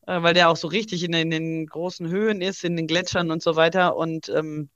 äh, 0.06 0.22
weil 0.22 0.34
der 0.34 0.50
auch 0.50 0.56
so 0.56 0.68
richtig 0.68 1.04
in, 1.04 1.12
den- 1.12 1.32
in 1.32 1.44
den 1.44 1.66
großen 1.66 2.08
Höhen 2.08 2.42
ist, 2.42 2.64
in 2.64 2.76
den 2.76 2.86
Gletschern 2.86 3.30
und 3.30 3.42
so 3.42 3.56
weiter. 3.56 3.96
Und 3.96 4.28
ähm, 4.30 4.70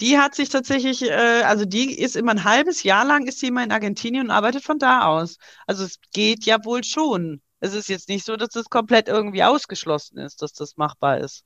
die 0.00 0.18
hat 0.18 0.34
sich 0.34 0.48
tatsächlich, 0.48 1.02
äh, 1.02 1.42
also 1.44 1.64
die 1.64 1.98
ist 1.98 2.16
immer 2.16 2.32
ein 2.32 2.44
halbes 2.44 2.82
Jahr 2.82 3.04
lang 3.04 3.26
ist 3.26 3.40
sie 3.40 3.48
immer 3.48 3.64
in 3.64 3.72
Argentinien 3.72 4.26
und 4.26 4.30
arbeitet 4.30 4.62
von 4.64 4.78
da 4.78 5.06
aus. 5.06 5.38
Also 5.66 5.84
es 5.84 5.98
geht 6.12 6.44
ja 6.44 6.64
wohl 6.64 6.84
schon. 6.84 7.40
Es 7.60 7.74
ist 7.74 7.88
jetzt 7.88 8.08
nicht 8.08 8.24
so, 8.24 8.36
dass 8.36 8.54
es 8.54 8.68
komplett 8.68 9.08
irgendwie 9.08 9.42
ausgeschlossen 9.42 10.18
ist, 10.18 10.42
dass 10.42 10.52
das 10.52 10.76
machbar 10.76 11.18
ist. 11.18 11.44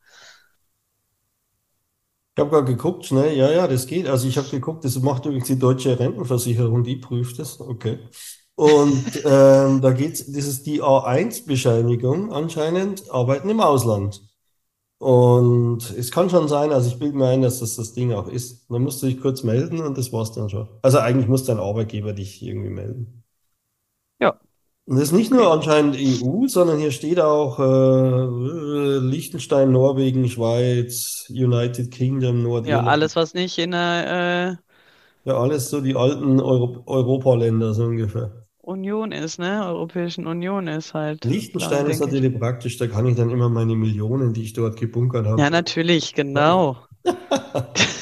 Ich 2.37 2.41
habe 2.41 2.51
gerade 2.51 2.73
geguckt, 2.73 3.05
schnell, 3.07 3.37
ja, 3.37 3.51
ja, 3.51 3.67
das 3.69 3.87
geht. 3.87 4.07
Also 4.09 4.27
ich 4.29 4.39
habe 4.39 4.49
geguckt, 4.49 4.85
das 4.85 4.99
macht 5.01 5.27
übrigens 5.27 5.49
die 5.49 5.59
deutsche 5.59 5.99
Rentenversicherung, 5.99 6.85
die 6.85 6.97
prüft 6.97 7.39
es. 7.39 7.61
Okay. 7.61 7.99
Und 8.55 9.05
ähm, 9.25 9.81
da 9.81 9.93
geht's, 9.93 10.27
das 10.27 10.47
ist 10.47 10.67
die 10.67 10.83
A1-Bescheinigung 10.83 12.33
anscheinend, 12.33 13.11
Arbeiten 13.11 13.51
im 13.51 13.61
Ausland. 13.61 14.23
Und 14.99 15.91
es 15.97 16.11
kann 16.11 16.31
schon 16.31 16.49
sein, 16.49 16.73
also 16.73 16.89
ich 16.91 16.99
bilde 16.99 17.17
mir 17.17 17.29
ein, 17.29 17.43
dass 17.43 17.61
das 17.61 17.77
das 17.77 17.95
Ding 17.95 18.13
auch 18.13 18.29
ist. 18.29 18.71
Dann 18.71 18.83
musst 18.83 19.03
du 19.03 19.07
dich 19.07 19.21
kurz 19.21 19.43
melden 19.43 19.81
und 19.81 19.97
das 19.97 20.13
war's 20.13 20.33
dann 20.33 20.51
schon. 20.51 20.69
Also 20.83 20.99
eigentlich 20.99 21.29
muss 21.29 21.45
dein 21.45 21.59
Arbeitgeber 21.59 22.13
dich 22.13 22.43
irgendwie 22.43 22.71
melden. 22.71 23.25
Ja, 24.21 24.39
Und 24.91 24.97
das 24.97 25.05
ist 25.05 25.13
nicht 25.13 25.31
nur 25.31 25.53
anscheinend 25.53 25.97
EU, 25.97 26.49
sondern 26.49 26.79
hier 26.81 26.91
steht 26.91 27.19
auch 27.21 27.59
äh, 27.61 28.99
Liechtenstein, 28.99 29.71
Norwegen, 29.73 30.29
Schweiz, 30.29 31.27
United 31.31 31.93
Kingdom, 31.93 32.43
Ja, 32.63 32.81
Nordirland. 32.83 32.85
alles, 32.85 33.17
was 33.17 33.35
nicht 33.35 33.59
in 33.59 33.73
der 33.73 34.59
Ja, 35.25 35.39
alles 35.41 35.71
so 35.71 35.81
die 35.81 35.97
alten 35.97 36.41
Euro 36.41 36.83
Europaländer 36.87 37.73
so 37.73 37.85
ungefähr. 37.87 38.47
Union 38.63 39.13
ist, 39.13 39.39
ne? 39.39 39.67
Europäischen 39.67 40.27
Union 40.27 40.67
ist 40.67 40.95
halt, 40.95 41.23
Liechtenstein 41.25 41.87
ist 41.87 42.01
denke 42.01 42.11
ich. 42.11 42.23
natürlich 42.23 42.39
praktisch, 42.39 42.77
da 42.77 42.87
kann 42.87 43.07
ich 43.07 43.17
dann 43.17 43.31
immer 43.31 43.49
meine 43.49 43.75
Millionen, 43.75 44.35
die 44.35 44.43
ich 44.43 44.53
dort 44.53 44.79
gebunkert 44.79 45.27
Ja, 45.35 45.51
habe. 45.51 45.51
natürlich, 45.51 46.15
genau. 46.15 46.87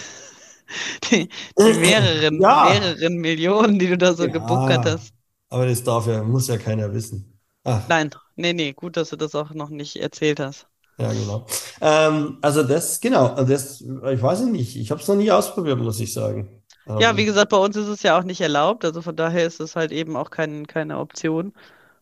Die, 1.11 1.29
die 1.65 1.75
mehreren, 1.75 2.39
Ja, 2.39 2.55
mehreren 2.61 3.17
Millionen, 3.19 3.79
die 3.79 3.87
du 3.89 3.99
da 3.99 4.15
so 4.15 4.29
gebunkert 4.31 4.85
ja, 4.85 4.87
hast. 4.87 5.15
Aber 5.51 5.67
das 5.67 5.85
darf 5.85 6.07
ja, 6.07 6.23
muss 6.25 6.49
ja 6.49 6.59
keiner 6.59 6.93
wissen. 6.93 7.41
Ach, 7.65 7.83
Nein, 7.87 8.11
nee, 8.37 8.53
nee, 8.53 8.73
gut, 8.73 8.97
dass 8.97 9.11
du 9.11 9.17
das 9.17 9.35
auch 9.35 9.51
noch 9.51 9.69
nicht 9.69 9.97
erzählt 9.97 10.39
hast. 10.39 10.69
ja, 10.99 11.13
genau. 11.13 11.47
Ähm, 11.81 12.39
also 12.43 12.63
das, 12.63 13.01
genau, 13.01 13.35
das, 13.45 13.81
ich 13.81 14.23
weiß 14.23 14.41
nicht, 14.47 14.77
ich 14.77 14.91
habe 14.91 15.01
es 15.01 15.09
noch 15.09 15.15
nie 15.17 15.31
ausprobiert, 15.31 15.79
muss 15.79 16.01
ich 16.01 16.13
sagen. 16.13 16.63
Ja, 16.99 17.17
wie 17.17 17.25
Ähm, 17.25 17.27
gesagt, 17.27 17.51
bei 17.51 17.57
uns 17.57 17.77
ist 17.77 17.87
es 17.87 18.03
ja 18.03 18.19
auch 18.19 18.25
nicht 18.25 18.41
erlaubt, 18.41 18.85
also 18.85 19.03
von 19.03 19.15
daher 19.17 19.47
ist 19.47 19.61
es 19.61 19.77
halt 19.77 19.93
eben 19.93 20.17
auch 20.17 20.31
kein, 20.31 20.67
keine 20.67 20.99
Option. 20.99 21.53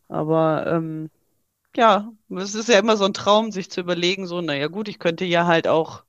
Aber 0.09 0.67
ähm, 0.69 1.11
ja, 1.77 2.13
es 2.31 2.55
ist 2.55 2.69
ja 2.69 2.79
immer 2.79 2.97
so 2.97 3.05
ein 3.07 3.15
Traum, 3.15 3.53
sich 3.53 3.71
zu 3.71 3.81
überlegen, 3.83 4.27
so, 4.27 4.41
naja 4.43 4.69
gut, 4.69 4.89
ich 4.89 4.99
könnte 5.01 5.25
ja 5.27 5.47
halt 5.47 5.69
auch 5.69 6.05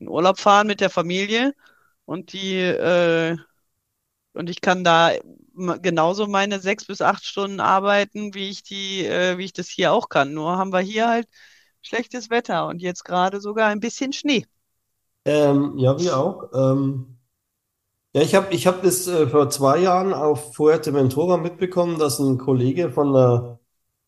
in 0.00 0.08
Urlaub 0.08 0.38
fahren 0.40 0.66
mit 0.68 0.80
der 0.80 0.90
Familie 0.90 1.54
und 2.06 2.32
die, 2.34 2.56
äh, 2.60 3.36
und 4.34 4.50
ich 4.50 4.60
kann 4.60 4.84
da 4.84 5.12
genauso 5.82 6.26
meine 6.26 6.60
sechs 6.60 6.86
bis 6.86 7.00
acht 7.00 7.24
Stunden 7.24 7.60
arbeiten, 7.60 8.34
wie 8.34 8.50
ich 8.50 8.62
die, 8.62 9.04
äh, 9.06 9.38
wie 9.38 9.44
ich 9.44 9.52
das 9.52 9.68
hier 9.68 9.92
auch 9.92 10.08
kann. 10.08 10.32
Nur 10.34 10.56
haben 10.56 10.72
wir 10.72 10.80
hier 10.80 11.08
halt 11.08 11.28
schlechtes 11.82 12.30
Wetter 12.30 12.66
und 12.68 12.82
jetzt 12.82 13.04
gerade 13.04 13.40
sogar 13.40 13.68
ein 13.68 13.80
bisschen 13.80 14.12
Schnee. 14.12 14.46
ähm, 15.24 15.74
ja, 15.78 15.98
wir 15.98 16.16
auch. 16.18 16.50
Ähm, 16.54 17.18
ja, 18.14 18.22
ich 18.22 18.34
habe 18.34 18.54
ich 18.54 18.66
hab 18.66 18.82
das 18.82 19.06
äh, 19.08 19.28
vor 19.28 19.50
zwei 19.50 19.78
Jahren 19.80 20.14
auf 20.14 20.54
Fuerteventura 20.54 21.36
mitbekommen, 21.36 21.98
dass 21.98 22.18
ein 22.20 22.38
Kollege 22.38 22.90
von 22.90 23.08
einer 23.16 23.60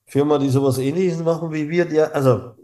Firma, 0.07 0.39
die 0.39 0.51
sowas 0.51 0.79
Ähnliches 0.79 1.21
machen 1.23 1.53
wie 1.53 1.71
wir, 1.71 1.87
der, 1.87 2.15
also 2.15 2.55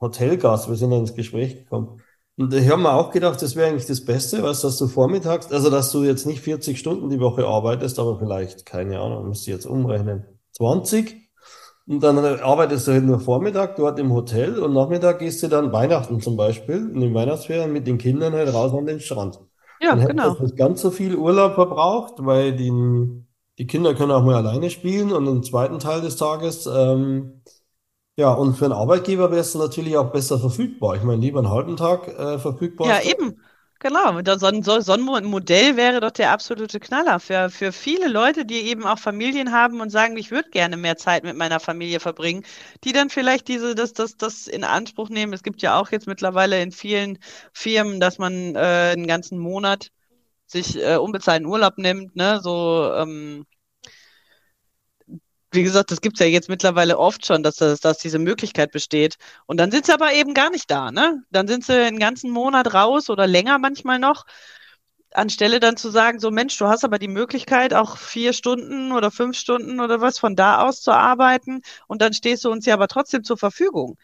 Hotelgast, 0.00 0.68
wir 0.68 0.76
sind 0.76 0.92
ins 0.92 1.14
Gespräch 1.14 1.56
gekommen. 1.56 2.02
Und 2.40 2.54
ich 2.54 2.70
habe 2.70 2.80
mir 2.80 2.94
auch 2.94 3.10
gedacht, 3.10 3.42
das 3.42 3.54
wäre 3.54 3.68
eigentlich 3.68 3.84
das 3.84 4.02
Beste, 4.02 4.42
weißt, 4.42 4.64
dass 4.64 4.78
du 4.78 4.86
vormittags, 4.88 5.52
also 5.52 5.68
dass 5.68 5.92
du 5.92 6.04
jetzt 6.04 6.24
nicht 6.24 6.40
40 6.40 6.78
Stunden 6.78 7.10
die 7.10 7.20
Woche 7.20 7.46
arbeitest, 7.46 7.98
aber 7.98 8.18
vielleicht, 8.18 8.64
keine 8.64 8.98
Ahnung, 8.98 9.28
müsste 9.28 9.50
ich 9.50 9.56
jetzt 9.56 9.66
umrechnen, 9.66 10.24
20. 10.52 11.28
Und 11.86 12.02
dann 12.02 12.16
arbeitest 12.18 12.88
du 12.88 12.92
halt 12.92 13.04
nur 13.04 13.20
Vormittag 13.20 13.76
dort 13.76 13.98
im 13.98 14.10
Hotel 14.14 14.58
und 14.58 14.72
Nachmittag 14.72 15.18
gehst 15.18 15.42
du 15.42 15.48
dann 15.48 15.70
Weihnachten 15.70 16.22
zum 16.22 16.38
Beispiel, 16.38 16.76
in 16.76 17.02
den 17.02 17.12
Weihnachtsferien 17.12 17.74
mit 17.74 17.86
den 17.86 17.98
Kindern 17.98 18.32
halt 18.32 18.54
raus 18.54 18.72
an 18.72 18.86
den 18.86 19.00
Strand. 19.00 19.38
Ja, 19.82 19.94
Dann 19.94 20.06
genau. 20.06 20.32
du 20.32 20.44
nicht 20.44 20.56
ganz 20.56 20.80
so 20.80 20.90
viel 20.90 21.16
Urlaub 21.16 21.56
verbraucht, 21.56 22.14
weil 22.20 22.56
die, 22.56 22.72
die 23.58 23.66
Kinder 23.66 23.94
können 23.94 24.12
auch 24.12 24.24
mal 24.24 24.36
alleine 24.36 24.70
spielen 24.70 25.12
und 25.12 25.26
im 25.26 25.42
zweiten 25.42 25.78
Teil 25.78 26.00
des 26.00 26.16
Tages, 26.16 26.64
ähm, 26.64 27.42
ja, 28.20 28.32
und 28.32 28.54
für 28.56 28.64
einen 28.66 28.74
Arbeitgeber 28.74 29.30
wäre 29.30 29.40
es 29.40 29.54
natürlich 29.54 29.96
auch 29.96 30.12
besser 30.12 30.38
verfügbar. 30.38 30.96
Ich 30.96 31.02
meine, 31.02 31.20
lieber 31.20 31.40
einen 31.40 31.50
halben 31.50 31.76
Tag 31.76 32.08
äh, 32.08 32.38
verfügbar 32.38 32.94
Ja, 32.94 33.00
eben. 33.02 33.42
Genau. 33.82 34.20
So 34.38 34.46
ein, 34.46 34.62
so, 34.62 34.92
ein 34.92 35.00
Mo- 35.00 35.18
Modell 35.22 35.76
wäre 35.76 36.00
doch 36.00 36.10
der 36.10 36.32
absolute 36.32 36.80
Knaller 36.80 37.18
für, 37.18 37.48
für 37.48 37.72
viele 37.72 38.08
Leute, 38.08 38.44
die 38.44 38.56
eben 38.68 38.84
auch 38.86 38.98
Familien 38.98 39.52
haben 39.52 39.80
und 39.80 39.88
sagen, 39.88 40.18
ich 40.18 40.30
würde 40.30 40.50
gerne 40.50 40.76
mehr 40.76 40.96
Zeit 40.98 41.24
mit 41.24 41.34
meiner 41.36 41.60
Familie 41.60 41.98
verbringen, 42.00 42.44
die 42.84 42.92
dann 42.92 43.08
vielleicht 43.08 43.48
diese, 43.48 43.74
das, 43.74 43.94
das, 43.94 44.16
das 44.18 44.46
in 44.46 44.64
Anspruch 44.64 45.08
nehmen. 45.08 45.32
Es 45.32 45.42
gibt 45.42 45.62
ja 45.62 45.78
auch 45.80 45.90
jetzt 45.92 46.06
mittlerweile 46.06 46.60
in 46.62 46.72
vielen 46.72 47.18
Firmen, 47.54 48.00
dass 48.00 48.18
man 48.18 48.54
äh, 48.54 48.58
einen 48.94 49.06
ganzen 49.06 49.38
Monat 49.38 49.90
sich 50.46 50.76
äh, 50.82 50.96
unbezahlten 50.96 51.46
Urlaub 51.46 51.78
nimmt, 51.78 52.16
ne? 52.16 52.40
So, 52.42 52.92
ähm, 52.96 53.46
wie 55.52 55.62
gesagt, 55.62 55.90
das 55.90 56.00
gibt's 56.00 56.20
ja 56.20 56.26
jetzt 56.26 56.48
mittlerweile 56.48 56.98
oft 56.98 57.26
schon, 57.26 57.42
dass, 57.42 57.56
das, 57.56 57.80
dass 57.80 57.98
diese 57.98 58.18
Möglichkeit 58.18 58.70
besteht. 58.72 59.16
Und 59.46 59.58
dann 59.58 59.70
sind 59.70 59.86
sie 59.86 59.92
aber 59.92 60.12
eben 60.12 60.34
gar 60.34 60.50
nicht 60.50 60.70
da, 60.70 60.90
ne? 60.92 61.24
Dann 61.30 61.48
sind 61.48 61.64
sie 61.64 61.74
einen 61.74 61.98
ganzen 61.98 62.30
Monat 62.30 62.72
raus 62.74 63.10
oder 63.10 63.26
länger 63.26 63.58
manchmal 63.58 63.98
noch, 63.98 64.26
anstelle 65.12 65.60
dann 65.60 65.76
zu 65.76 65.90
sagen, 65.90 66.20
so 66.20 66.30
Mensch, 66.30 66.56
du 66.58 66.66
hast 66.68 66.84
aber 66.84 66.98
die 66.98 67.08
Möglichkeit, 67.08 67.74
auch 67.74 67.96
vier 67.98 68.32
Stunden 68.32 68.92
oder 68.92 69.10
fünf 69.10 69.36
Stunden 69.36 69.80
oder 69.80 70.00
was 70.00 70.18
von 70.18 70.36
da 70.36 70.62
aus 70.66 70.82
zu 70.82 70.92
arbeiten 70.92 71.62
und 71.88 72.00
dann 72.02 72.12
stehst 72.14 72.44
du 72.44 72.50
uns 72.50 72.66
ja 72.66 72.74
aber 72.74 72.88
trotzdem 72.88 73.24
zur 73.24 73.36
Verfügung, 73.38 73.98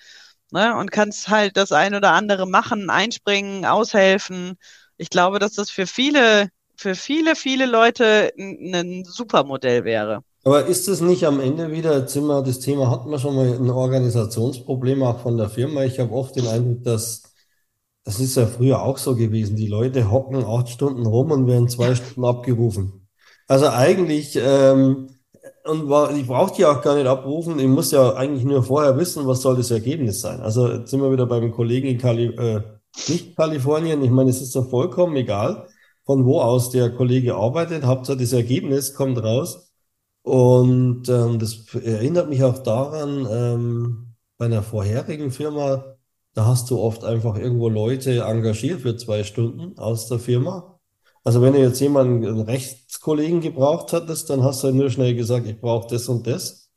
ne? 0.52 0.76
Und 0.76 0.90
kannst 0.92 1.28
halt 1.28 1.56
das 1.56 1.72
ein 1.72 1.94
oder 1.94 2.12
andere 2.12 2.46
machen, 2.48 2.90
einspringen, 2.90 3.66
aushelfen. 3.66 4.58
Ich 4.98 5.10
glaube, 5.10 5.38
dass 5.40 5.54
das 5.54 5.70
für 5.70 5.86
viele, 5.86 6.50
für 6.76 6.94
viele, 6.96 7.36
viele 7.36 7.66
Leute 7.66 8.32
ein, 8.38 8.74
ein 8.74 9.04
super 9.04 9.44
Modell 9.44 9.84
wäre. 9.84 10.22
Aber 10.46 10.66
ist 10.66 10.86
es 10.88 11.00
nicht 11.00 11.24
am 11.24 11.40
Ende 11.40 11.72
wieder, 11.72 11.98
jetzt 11.98 12.12
sind 12.12 12.26
wir, 12.26 12.40
das 12.42 12.60
Thema 12.60 12.88
hatten 12.90 13.10
wir 13.10 13.18
schon 13.18 13.34
mal, 13.34 13.52
ein 13.54 13.68
Organisationsproblem 13.70 15.02
auch 15.02 15.18
von 15.20 15.36
der 15.36 15.48
Firma? 15.50 15.82
Ich 15.84 15.98
habe 15.98 16.12
oft 16.12 16.36
den 16.36 16.46
Eindruck, 16.46 16.84
dass 16.84 17.22
Das 18.04 18.20
ist 18.20 18.36
ja 18.36 18.46
früher 18.46 18.82
auch 18.82 18.98
so 18.98 19.16
gewesen. 19.16 19.56
Die 19.56 19.68
Leute 19.68 20.10
hocken 20.10 20.44
acht 20.44 20.70
Stunden 20.70 21.06
rum 21.06 21.30
und 21.32 21.46
werden 21.48 21.68
zwei 21.68 21.94
Stunden 21.96 22.24
abgerufen. 22.26 23.08
Also 23.48 23.68
eigentlich, 23.68 24.36
ähm, 24.42 25.08
und 25.64 25.88
war, 25.90 26.14
ich 26.16 26.26
brauche 26.26 26.54
die 26.56 26.66
auch 26.66 26.82
gar 26.82 26.96
nicht 26.96 27.06
abrufen. 27.08 27.58
Ich 27.60 27.68
muss 27.68 27.92
ja 27.92 28.14
eigentlich 28.16 28.44
nur 28.44 28.62
vorher 28.64 28.98
wissen, 28.98 29.26
was 29.28 29.42
soll 29.42 29.56
das 29.56 29.70
Ergebnis 29.72 30.20
sein. 30.22 30.40
Also 30.42 30.68
jetzt 30.70 30.90
sind 30.90 31.02
wir 31.02 31.12
wieder 31.12 31.26
beim 31.26 31.52
Kollegen 31.52 31.88
in 31.88 31.98
Kali, 31.98 32.26
äh, 32.26 32.62
nicht 33.08 33.36
Kalifornien. 33.36 34.02
Ich 34.04 34.10
meine, 34.10 34.30
es 34.30 34.42
ist 34.42 34.56
doch 34.56 34.70
vollkommen 34.70 35.16
egal, 35.16 35.68
von 36.06 36.24
wo 36.26 36.40
aus 36.40 36.70
der 36.70 36.90
Kollege 36.90 37.34
arbeitet. 37.36 37.84
Hauptsache 37.84 38.18
das 38.18 38.32
Ergebnis 38.32 38.94
kommt 38.94 39.22
raus. 39.22 39.65
Und 40.26 41.08
ähm, 41.08 41.38
das 41.38 41.72
erinnert 41.72 42.28
mich 42.28 42.42
auch 42.42 42.58
daran, 42.58 43.28
ähm, 43.30 44.14
bei 44.36 44.46
einer 44.46 44.64
vorherigen 44.64 45.30
Firma, 45.30 45.96
da 46.34 46.46
hast 46.46 46.68
du 46.68 46.80
oft 46.80 47.04
einfach 47.04 47.36
irgendwo 47.38 47.68
Leute 47.68 48.22
engagiert 48.22 48.80
für 48.80 48.96
zwei 48.96 49.22
Stunden 49.22 49.78
aus 49.78 50.08
der 50.08 50.18
Firma. 50.18 50.80
Also 51.22 51.42
wenn 51.42 51.52
du 51.52 51.60
jetzt 51.60 51.80
jemanden, 51.80 52.26
einen 52.26 52.40
Rechtskollegen 52.40 53.40
gebraucht 53.40 53.92
hattest, 53.92 54.28
dann 54.28 54.42
hast 54.42 54.62
du 54.64 54.66
halt 54.66 54.74
nur 54.74 54.90
schnell 54.90 55.14
gesagt, 55.14 55.46
ich 55.46 55.60
brauche 55.60 55.86
das 55.88 56.08
und 56.08 56.26
das. 56.26 56.72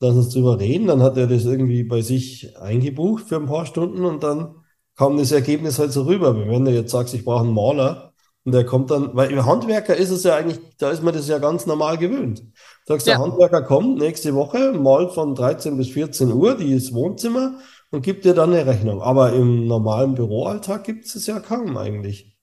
Lass 0.00 0.16
uns 0.16 0.30
drüber 0.30 0.58
reden. 0.58 0.88
Dann 0.88 1.02
hat 1.02 1.16
er 1.16 1.28
das 1.28 1.44
irgendwie 1.44 1.84
bei 1.84 2.00
sich 2.02 2.58
eingebucht 2.58 3.28
für 3.28 3.36
ein 3.36 3.46
paar 3.46 3.66
Stunden 3.66 4.04
und 4.04 4.24
dann 4.24 4.56
kam 4.96 5.16
das 5.18 5.30
Ergebnis 5.30 5.78
halt 5.78 5.92
so 5.92 6.02
rüber. 6.02 6.36
Wenn 6.48 6.64
du 6.64 6.72
jetzt 6.72 6.90
sagst, 6.90 7.14
ich 7.14 7.24
brauche 7.24 7.44
einen 7.44 7.54
Maler 7.54 8.07
und 8.48 8.52
der 8.52 8.64
kommt 8.66 8.90
dann, 8.90 9.14
weil 9.16 9.30
im 9.30 9.44
Handwerker 9.46 9.96
ist 9.96 10.10
es 10.10 10.24
ja 10.24 10.36
eigentlich, 10.36 10.58
da 10.78 10.90
ist 10.90 11.02
man 11.02 11.14
das 11.14 11.28
ja 11.28 11.38
ganz 11.38 11.66
normal 11.66 11.98
gewöhnt. 11.98 12.42
Sagst, 12.86 13.06
der 13.06 13.14
Ja. 13.14 13.18
Handwerker 13.18 13.62
kommt 13.62 13.98
nächste 13.98 14.34
Woche, 14.34 14.72
malt 14.72 15.12
von 15.12 15.34
13 15.34 15.76
bis 15.76 15.88
14 15.90 16.32
Uhr, 16.32 16.56
die 16.56 16.72
ist 16.72 16.94
Wohnzimmer 16.94 17.60
und 17.90 18.02
gibt 18.02 18.24
dir 18.24 18.34
dann 18.34 18.52
eine 18.52 18.66
Rechnung. 18.66 19.02
Aber 19.02 19.32
im 19.34 19.66
normalen 19.66 20.14
Büroalltag 20.14 20.84
gibt 20.84 21.04
es 21.06 21.14
es 21.14 21.26
ja 21.26 21.40
kaum 21.40 21.76
eigentlich. 21.76 22.36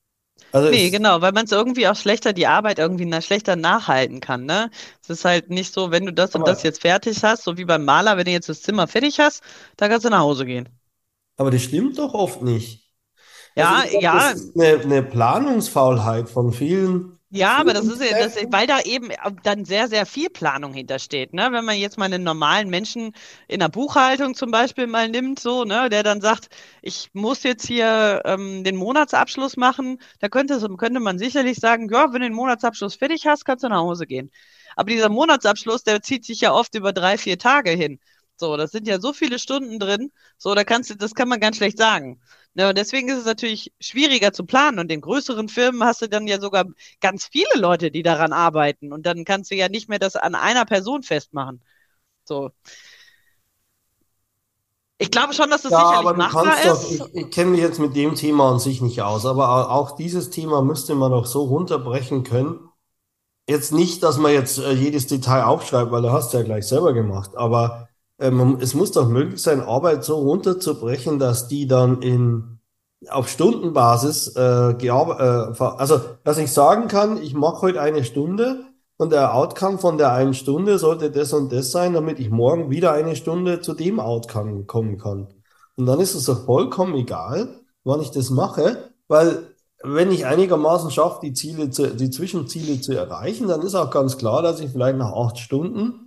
Also 0.51 0.69
Nee, 0.69 0.89
genau, 0.89 1.21
weil 1.21 1.31
man 1.31 1.45
es 1.45 1.51
irgendwie 1.51 1.87
auch 1.87 1.95
schlechter, 1.95 2.31
die 2.33 2.47
Arbeit 2.47 2.77
irgendwie 2.79 3.05
na, 3.05 3.21
schlechter 3.21 3.55
nachhalten 3.55 4.19
kann, 4.19 4.45
ne? 4.45 4.69
Es 5.01 5.09
ist 5.11 5.23
halt 5.25 5.49
nicht 5.51 5.73
so, 5.73 5.91
wenn 5.91 6.05
du 6.07 6.13
das 6.13 6.33
und 6.35 6.47
das 6.47 6.63
jetzt 6.63 6.81
fertig 6.81 7.23
hast, 7.23 7.43
so 7.43 7.57
wie 7.57 7.65
beim 7.65 7.85
Maler, 7.85 8.17
wenn 8.17 8.25
du 8.25 8.31
jetzt 8.31 8.49
das 8.49 8.61
Zimmer 8.63 8.87
fertig 8.87 9.19
hast, 9.19 9.43
dann 9.77 9.89
kannst 9.91 10.05
du 10.05 10.09
nach 10.09 10.19
Hause 10.19 10.45
gehen. 10.45 10.69
aber 11.37 11.49
das 11.51 11.63
stimmt 11.63 11.97
doch 11.97 12.13
oft 12.13 12.41
nicht. 12.41 12.84
Also 13.57 13.75
Ja, 13.75 13.83
glaube, 13.89 14.09
das 14.11 14.25
ja, 14.25 14.31
ist 14.31 14.55
eine, 14.59 14.81
eine 14.81 15.03
Planungsfaulheit 15.03 16.29
von 16.29 16.51
vielen 16.51 17.17
ja, 17.31 17.57
aber 17.57 17.73
das 17.73 17.87
ist 17.87 18.01
ja, 18.01 18.17
das, 18.17 18.35
weil 18.51 18.65
da 18.67 18.79
eben 18.81 19.09
dann 19.43 19.65
sehr, 19.65 19.89
sehr 19.89 20.05
viel 20.05 20.29
Planung 20.29 20.73
hintersteht, 20.73 21.33
ne? 21.33 21.49
Wenn 21.51 21.65
man 21.65 21.75
jetzt 21.77 21.97
mal 21.97 22.05
einen 22.05 22.23
normalen 22.23 22.69
Menschen 22.69 23.11
in 23.49 23.59
der 23.59 23.67
Buchhaltung 23.67 24.35
zum 24.35 24.51
Beispiel 24.51 24.87
mal 24.87 25.09
nimmt, 25.09 25.39
so, 25.39 25.65
ne, 25.65 25.89
der 25.89 26.03
dann 26.03 26.21
sagt, 26.21 26.47
ich 26.81 27.09
muss 27.13 27.43
jetzt 27.43 27.67
hier 27.67 28.21
ähm, 28.25 28.63
den 28.63 28.77
Monatsabschluss 28.77 29.57
machen, 29.57 29.97
da 30.19 30.29
könnte, 30.29 30.59
könnte 30.77 30.99
man 31.01 31.17
sicherlich 31.19 31.57
sagen, 31.59 31.89
ja, 31.91 32.05
wenn 32.13 32.21
du 32.21 32.27
den 32.29 32.33
Monatsabschluss 32.33 32.95
fertig 32.95 33.25
hast, 33.27 33.43
kannst 33.43 33.63
du 33.65 33.69
nach 33.69 33.79
Hause 33.79 34.05
gehen. 34.05 34.31
Aber 34.77 34.89
dieser 34.91 35.09
Monatsabschluss, 35.09 35.83
der 35.83 36.01
zieht 36.01 36.23
sich 36.25 36.41
ja 36.41 36.53
oft 36.53 36.73
über 36.75 36.93
drei, 36.93 37.17
vier 37.17 37.37
Tage 37.39 37.71
hin. 37.71 37.99
So, 38.37 38.55
das 38.57 38.71
sind 38.71 38.87
ja 38.87 38.99
so 38.99 39.13
viele 39.13 39.39
Stunden 39.39 39.79
drin. 39.79 40.11
So, 40.37 40.55
da 40.55 40.63
kannst 40.63 40.89
du, 40.89 40.95
das 40.95 41.13
kann 41.15 41.27
man 41.29 41.39
ganz 41.39 41.57
schlecht 41.57 41.77
sagen. 41.77 42.21
Ne, 42.55 42.69
und 42.69 42.77
deswegen 42.77 43.09
ist 43.09 43.17
es 43.19 43.25
natürlich 43.25 43.73
schwieriger 43.81 44.33
zu 44.33 44.45
planen. 44.45 44.79
Und 44.79 44.91
in 44.91 45.01
größeren 45.01 45.49
Firmen 45.49 45.83
hast 45.83 46.01
du 46.01 46.07
dann 46.09 46.27
ja 46.27 46.39
sogar 46.39 46.65
ganz 47.01 47.27
viele 47.27 47.49
Leute, 47.55 47.91
die 47.91 48.03
daran 48.03 48.33
arbeiten. 48.33 48.93
Und 48.93 49.05
dann 49.05 49.25
kannst 49.25 49.51
du 49.51 49.55
ja 49.55 49.69
nicht 49.69 49.89
mehr 49.89 49.99
das 49.99 50.15
an 50.15 50.35
einer 50.35 50.65
Person 50.65 51.03
festmachen. 51.03 51.61
So. 52.25 52.51
Ich 54.97 55.09
glaube 55.11 55.33
schon, 55.33 55.49
dass 55.49 55.61
das 55.61 55.73
Ja, 55.73 55.77
sicherlich 55.77 56.13
aber 56.13 56.13
du 56.13 56.25
machbar 56.25 56.25
kannst 56.27 56.63
doch, 56.65 56.83
ist. 56.83 56.91
ich, 56.91 57.13
ich 57.15 57.31
kenne 57.31 57.51
mich 57.51 57.59
jetzt 57.59 57.79
mit 57.79 57.95
dem 57.95 58.13
Thema 58.15 58.51
an 58.51 58.59
sich 58.59 58.81
nicht 58.81 59.01
aus, 59.01 59.25
aber 59.25 59.49
au- 59.49 59.69
auch 59.71 59.91
dieses 59.95 60.29
Thema 60.29 60.61
müsste 60.61 60.93
man 60.93 61.11
doch 61.11 61.25
so 61.25 61.43
runterbrechen 61.45 62.23
können. 62.23 62.69
Jetzt 63.49 63.73
nicht, 63.73 64.03
dass 64.03 64.17
man 64.17 64.33
jetzt 64.33 64.59
äh, 64.59 64.73
jedes 64.73 65.07
Detail 65.07 65.43
aufschreibt, 65.45 65.91
weil 65.91 66.03
du 66.03 66.11
hast 66.11 66.33
ja 66.33 66.43
gleich 66.43 66.67
selber 66.67 66.93
gemacht, 66.93 67.31
aber 67.37 67.89
ähm, 68.19 68.57
es 68.61 68.73
muss 68.73 68.91
doch 68.91 69.07
möglich 69.07 69.41
sein, 69.41 69.61
Arbeit 69.61 70.03
so 70.03 70.17
runterzubrechen, 70.17 71.19
dass 71.19 71.47
die 71.47 71.67
dann 71.67 72.01
in 72.01 72.59
auf 73.09 73.29
Stundenbasis 73.29 74.35
äh, 74.35 74.71
äh, 74.71 74.89
also 74.89 76.01
dass 76.23 76.37
ich 76.37 76.51
sagen 76.51 76.87
kann, 76.87 77.21
ich 77.21 77.33
mache 77.33 77.61
heute 77.61 77.81
eine 77.81 78.03
Stunde 78.03 78.65
und 78.97 79.11
der 79.11 79.35
Outcome 79.35 79.77
von 79.77 79.97
der 79.97 80.13
einen 80.13 80.33
Stunde 80.33 80.79
sollte 80.79 81.11
das 81.11 81.33
und 81.33 81.51
das 81.51 81.71
sein, 81.71 81.93
damit 81.93 82.19
ich 82.19 82.29
morgen 82.29 82.69
wieder 82.69 82.93
eine 82.93 83.15
Stunde 83.15 83.59
zu 83.59 83.73
dem 83.73 83.99
Outcome 83.99 84.63
kommen 84.63 84.97
kann. 84.97 85.27
Und 85.75 85.85
dann 85.85 85.99
ist 85.99 86.15
es 86.15 86.25
doch 86.25 86.45
vollkommen 86.45 86.95
egal, 86.95 87.59
wann 87.83 88.01
ich 88.01 88.11
das 88.11 88.29
mache, 88.29 88.91
weil 89.07 89.55
wenn 89.83 90.11
ich 90.11 90.25
einigermaßen 90.25 90.89
schaffe, 90.89 91.19
die 91.21 91.33
Ziele 91.33 91.69
zu, 91.69 91.93
die 91.95 92.09
Zwischenziele 92.09 92.81
zu 92.81 92.93
erreichen, 92.93 93.47
dann 93.47 93.61
ist 93.61 93.75
auch 93.75 93.91
ganz 93.91 94.17
klar, 94.17 94.41
dass 94.41 94.59
ich 94.61 94.71
vielleicht 94.71 94.97
nach 94.97 95.13
acht 95.13 95.37
Stunden, 95.37 96.04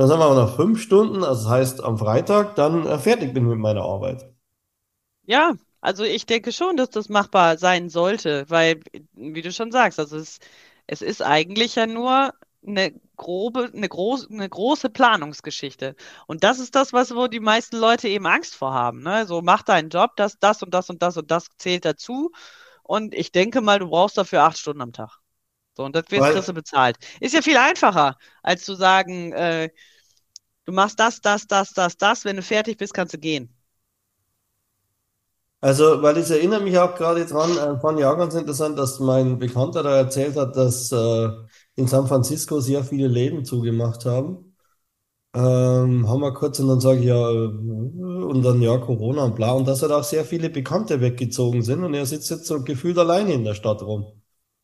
dann 0.00 0.08
sagen 0.08 0.20
wir 0.20 0.28
mal 0.30 0.46
nach 0.46 0.56
fünf 0.56 0.80
Stunden, 0.80 1.22
also 1.22 1.42
das 1.44 1.50
heißt 1.50 1.84
am 1.84 1.98
Freitag, 1.98 2.54
dann 2.56 2.86
äh, 2.86 2.98
fertig 2.98 3.34
bin 3.34 3.46
mit 3.46 3.58
meiner 3.58 3.82
Arbeit. 3.82 4.32
Ja, 5.26 5.52
also 5.82 6.04
ich 6.04 6.24
denke 6.24 6.52
schon, 6.52 6.78
dass 6.78 6.88
das 6.88 7.10
machbar 7.10 7.58
sein 7.58 7.90
sollte, 7.90 8.46
weil, 8.48 8.80
wie 9.12 9.42
du 9.42 9.52
schon 9.52 9.72
sagst, 9.72 9.98
also 9.98 10.16
es, 10.16 10.38
es 10.86 11.02
ist 11.02 11.22
eigentlich 11.22 11.74
ja 11.74 11.86
nur 11.86 12.32
eine 12.66 12.94
grobe, 13.16 13.70
eine 13.74 13.88
groß, 13.88 14.30
eine 14.30 14.48
große 14.48 14.88
Planungsgeschichte. 14.88 15.94
Und 16.26 16.44
das 16.44 16.60
ist 16.60 16.74
das, 16.74 16.94
was 16.94 17.14
wo 17.14 17.26
die 17.26 17.40
meisten 17.40 17.76
Leute 17.76 18.08
eben 18.08 18.26
Angst 18.26 18.54
vor 18.54 18.72
haben. 18.72 19.02
Ne? 19.02 19.26
So, 19.26 19.42
mach 19.42 19.62
deinen 19.62 19.90
Job, 19.90 20.12
das, 20.16 20.38
das 20.38 20.62
und 20.62 20.72
das 20.72 20.88
und 20.88 21.02
das 21.02 21.18
und 21.18 21.30
das 21.30 21.48
zählt 21.58 21.84
dazu. 21.84 22.32
Und 22.82 23.14
ich 23.14 23.32
denke 23.32 23.60
mal, 23.60 23.78
du 23.78 23.88
brauchst 23.90 24.16
dafür 24.18 24.44
acht 24.44 24.58
Stunden 24.58 24.80
am 24.82 24.92
Tag. 24.94 25.19
So, 25.76 25.84
und 25.84 25.94
das 25.96 26.04
wird 26.10 26.26
Weil, 26.26 26.30
kriegst 26.30 26.48
du 26.48 26.52
bezahlt. 26.54 26.96
Ist 27.20 27.34
ja 27.34 27.42
viel 27.42 27.56
einfacher, 27.56 28.16
als 28.42 28.64
zu 28.64 28.74
sagen, 28.74 29.32
äh, 29.32 29.70
du 30.66 30.72
machst 30.72 31.00
das, 31.00 31.20
das, 31.20 31.46
das, 31.46 31.72
das, 31.74 31.96
das, 31.98 32.24
wenn 32.24 32.36
du 32.36 32.42
fertig 32.42 32.78
bist, 32.78 32.94
kannst 32.94 33.14
du 33.14 33.18
gehen. 33.18 33.54
also, 35.60 36.00
weil 36.02 36.16
ich 36.18 36.30
erinnere 36.30 36.60
mich 36.62 36.78
auch 36.78 36.94
gerade 36.94 37.26
dran, 37.26 37.50
äh, 37.56 37.78
fand 37.80 37.98
ich 37.98 38.04
auch 38.06 38.16
ganz 38.16 38.34
interessant, 38.34 38.78
dass 38.78 38.98
mein 39.00 39.38
Bekannter 39.38 39.82
da 39.82 39.96
erzählt 39.96 40.36
hat, 40.36 40.56
dass 40.56 40.90
äh, 40.92 41.28
in 41.76 41.86
San 41.86 42.06
Francisco 42.06 42.60
sehr 42.60 42.82
viele 42.84 43.08
Läden 43.08 43.44
zugemacht 43.44 44.04
haben. 44.06 44.54
Ähm, 45.34 46.08
haben 46.08 46.20
wir 46.22 46.34
kurz 46.34 46.60
und 46.60 46.68
dann 46.68 46.80
sage 46.80 47.00
ich 47.00 47.06
ja, 47.06 47.16
äh, 47.30 47.46
und 47.46 48.42
dann 48.42 48.62
ja, 48.62 48.78
Corona 48.78 49.24
und 49.24 49.36
bla, 49.36 49.52
und 49.52 49.68
dass 49.68 49.82
halt 49.82 49.92
auch 49.92 50.04
sehr 50.04 50.24
viele 50.24 50.50
Bekannte 50.50 51.00
weggezogen 51.02 51.62
sind 51.62 51.84
und 51.84 51.94
er 51.94 52.06
sitzt 52.06 52.30
jetzt 52.30 52.46
so 52.46 52.62
gefühlt 52.64 52.98
alleine 52.98 53.32
in 53.34 53.44
der 53.44 53.54
Stadt 53.54 53.82
rum. 53.82 54.19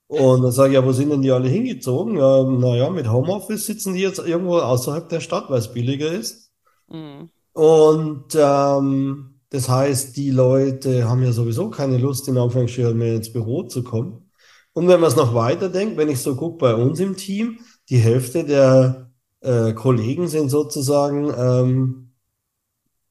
Und 0.09 0.42
dann 0.42 0.53
sage 0.53 0.71
ich, 0.71 0.75
ja, 0.75 0.85
wo 0.85 0.92
sind 0.92 1.11
denn 1.11 1.23
die 1.23 1.33
alle 1.33 1.49
hingezogen? 1.49 2.16
Ja, 2.16 2.45
naja, 2.45 2.90
mit 2.90 3.11
Homeoffice 3.11 3.66
sitzen 3.66 3.95
die 3.95 4.01
jetzt 4.01 4.21
irgendwo 4.21 4.59
außerhalb 4.59 5.09
der 5.09 5.21
Stadt, 5.21 5.51
weil 5.51 5.59
es 5.59 5.73
billiger 5.73 6.12
ist. 6.12 6.53
Mhm. 6.88 7.29
Und 7.53 8.37
ähm, 8.37 9.40
das 9.51 9.69
heißt, 9.69 10.16
die 10.16 10.31
Leute 10.31 11.09
haben 11.09 11.23
ja 11.23 11.33
sowieso 11.33 11.71
keine 11.71 11.99
Lust, 11.99 12.29
in 12.29 12.38
Anführungsstrichen 12.38 12.97
mehr 12.97 13.16
ins 13.16 13.33
Büro 13.33 13.64
zu 13.64 13.83
kommen. 13.83 14.31
Und 14.73 14.88
wenn 14.88 15.01
man 15.01 15.09
es 15.09 15.16
noch 15.16 15.35
weiter 15.35 15.71
denkt, 15.71 15.97
wenn 15.97 16.11
ich 16.11 16.21
so 16.21 16.37
gucke 16.37 16.59
bei 16.59 16.75
uns 16.75 17.01
im 17.01 17.16
Team, 17.16 17.59
die 17.88 17.99
Hälfte 17.99 18.45
der 18.45 19.11
äh, 19.40 19.73
Kollegen 19.73 20.29
sind 20.29 20.51
sozusagen 20.51 21.33
ähm, 21.37 22.06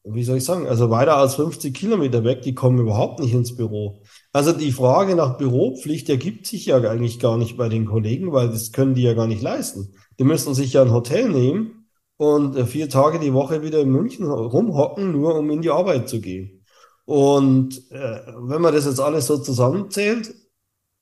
wie 0.05 0.23
soll 0.23 0.37
ich 0.37 0.45
sagen, 0.45 0.67
also 0.67 0.89
weiter 0.89 1.17
als 1.17 1.35
50 1.35 1.73
Kilometer 1.73 2.23
weg, 2.23 2.41
die 2.43 2.53
kommen 2.53 2.79
überhaupt 2.79 3.19
nicht 3.19 3.33
ins 3.33 3.55
Büro. 3.55 4.03
Also 4.31 4.51
die 4.51 4.71
Frage 4.71 5.15
nach 5.15 5.37
Büropflicht 5.37 6.09
ergibt 6.09 6.45
sich 6.45 6.67
ja 6.67 6.77
eigentlich 6.77 7.19
gar 7.19 7.37
nicht 7.37 7.57
bei 7.57 7.69
den 7.69 7.85
Kollegen, 7.85 8.31
weil 8.31 8.49
das 8.49 8.71
können 8.71 8.93
die 8.93 9.03
ja 9.03 9.13
gar 9.13 9.27
nicht 9.27 9.41
leisten. 9.41 9.95
Die 10.19 10.23
müssen 10.23 10.53
sich 10.53 10.73
ja 10.73 10.83
ein 10.83 10.91
Hotel 10.91 11.29
nehmen 11.29 11.87
und 12.17 12.55
äh, 12.55 12.65
vier 12.65 12.89
Tage 12.89 13.19
die 13.19 13.33
Woche 13.33 13.63
wieder 13.63 13.81
in 13.81 13.91
München 13.91 14.25
rumhocken, 14.27 15.11
nur 15.11 15.35
um 15.35 15.49
in 15.49 15.61
die 15.61 15.71
Arbeit 15.71 16.07
zu 16.07 16.21
gehen. 16.21 16.63
Und 17.05 17.91
äh, 17.91 18.21
wenn 18.37 18.61
man 18.61 18.73
das 18.73 18.85
jetzt 18.85 18.99
alles 18.99 19.27
so 19.27 19.37
zusammenzählt, 19.37 20.33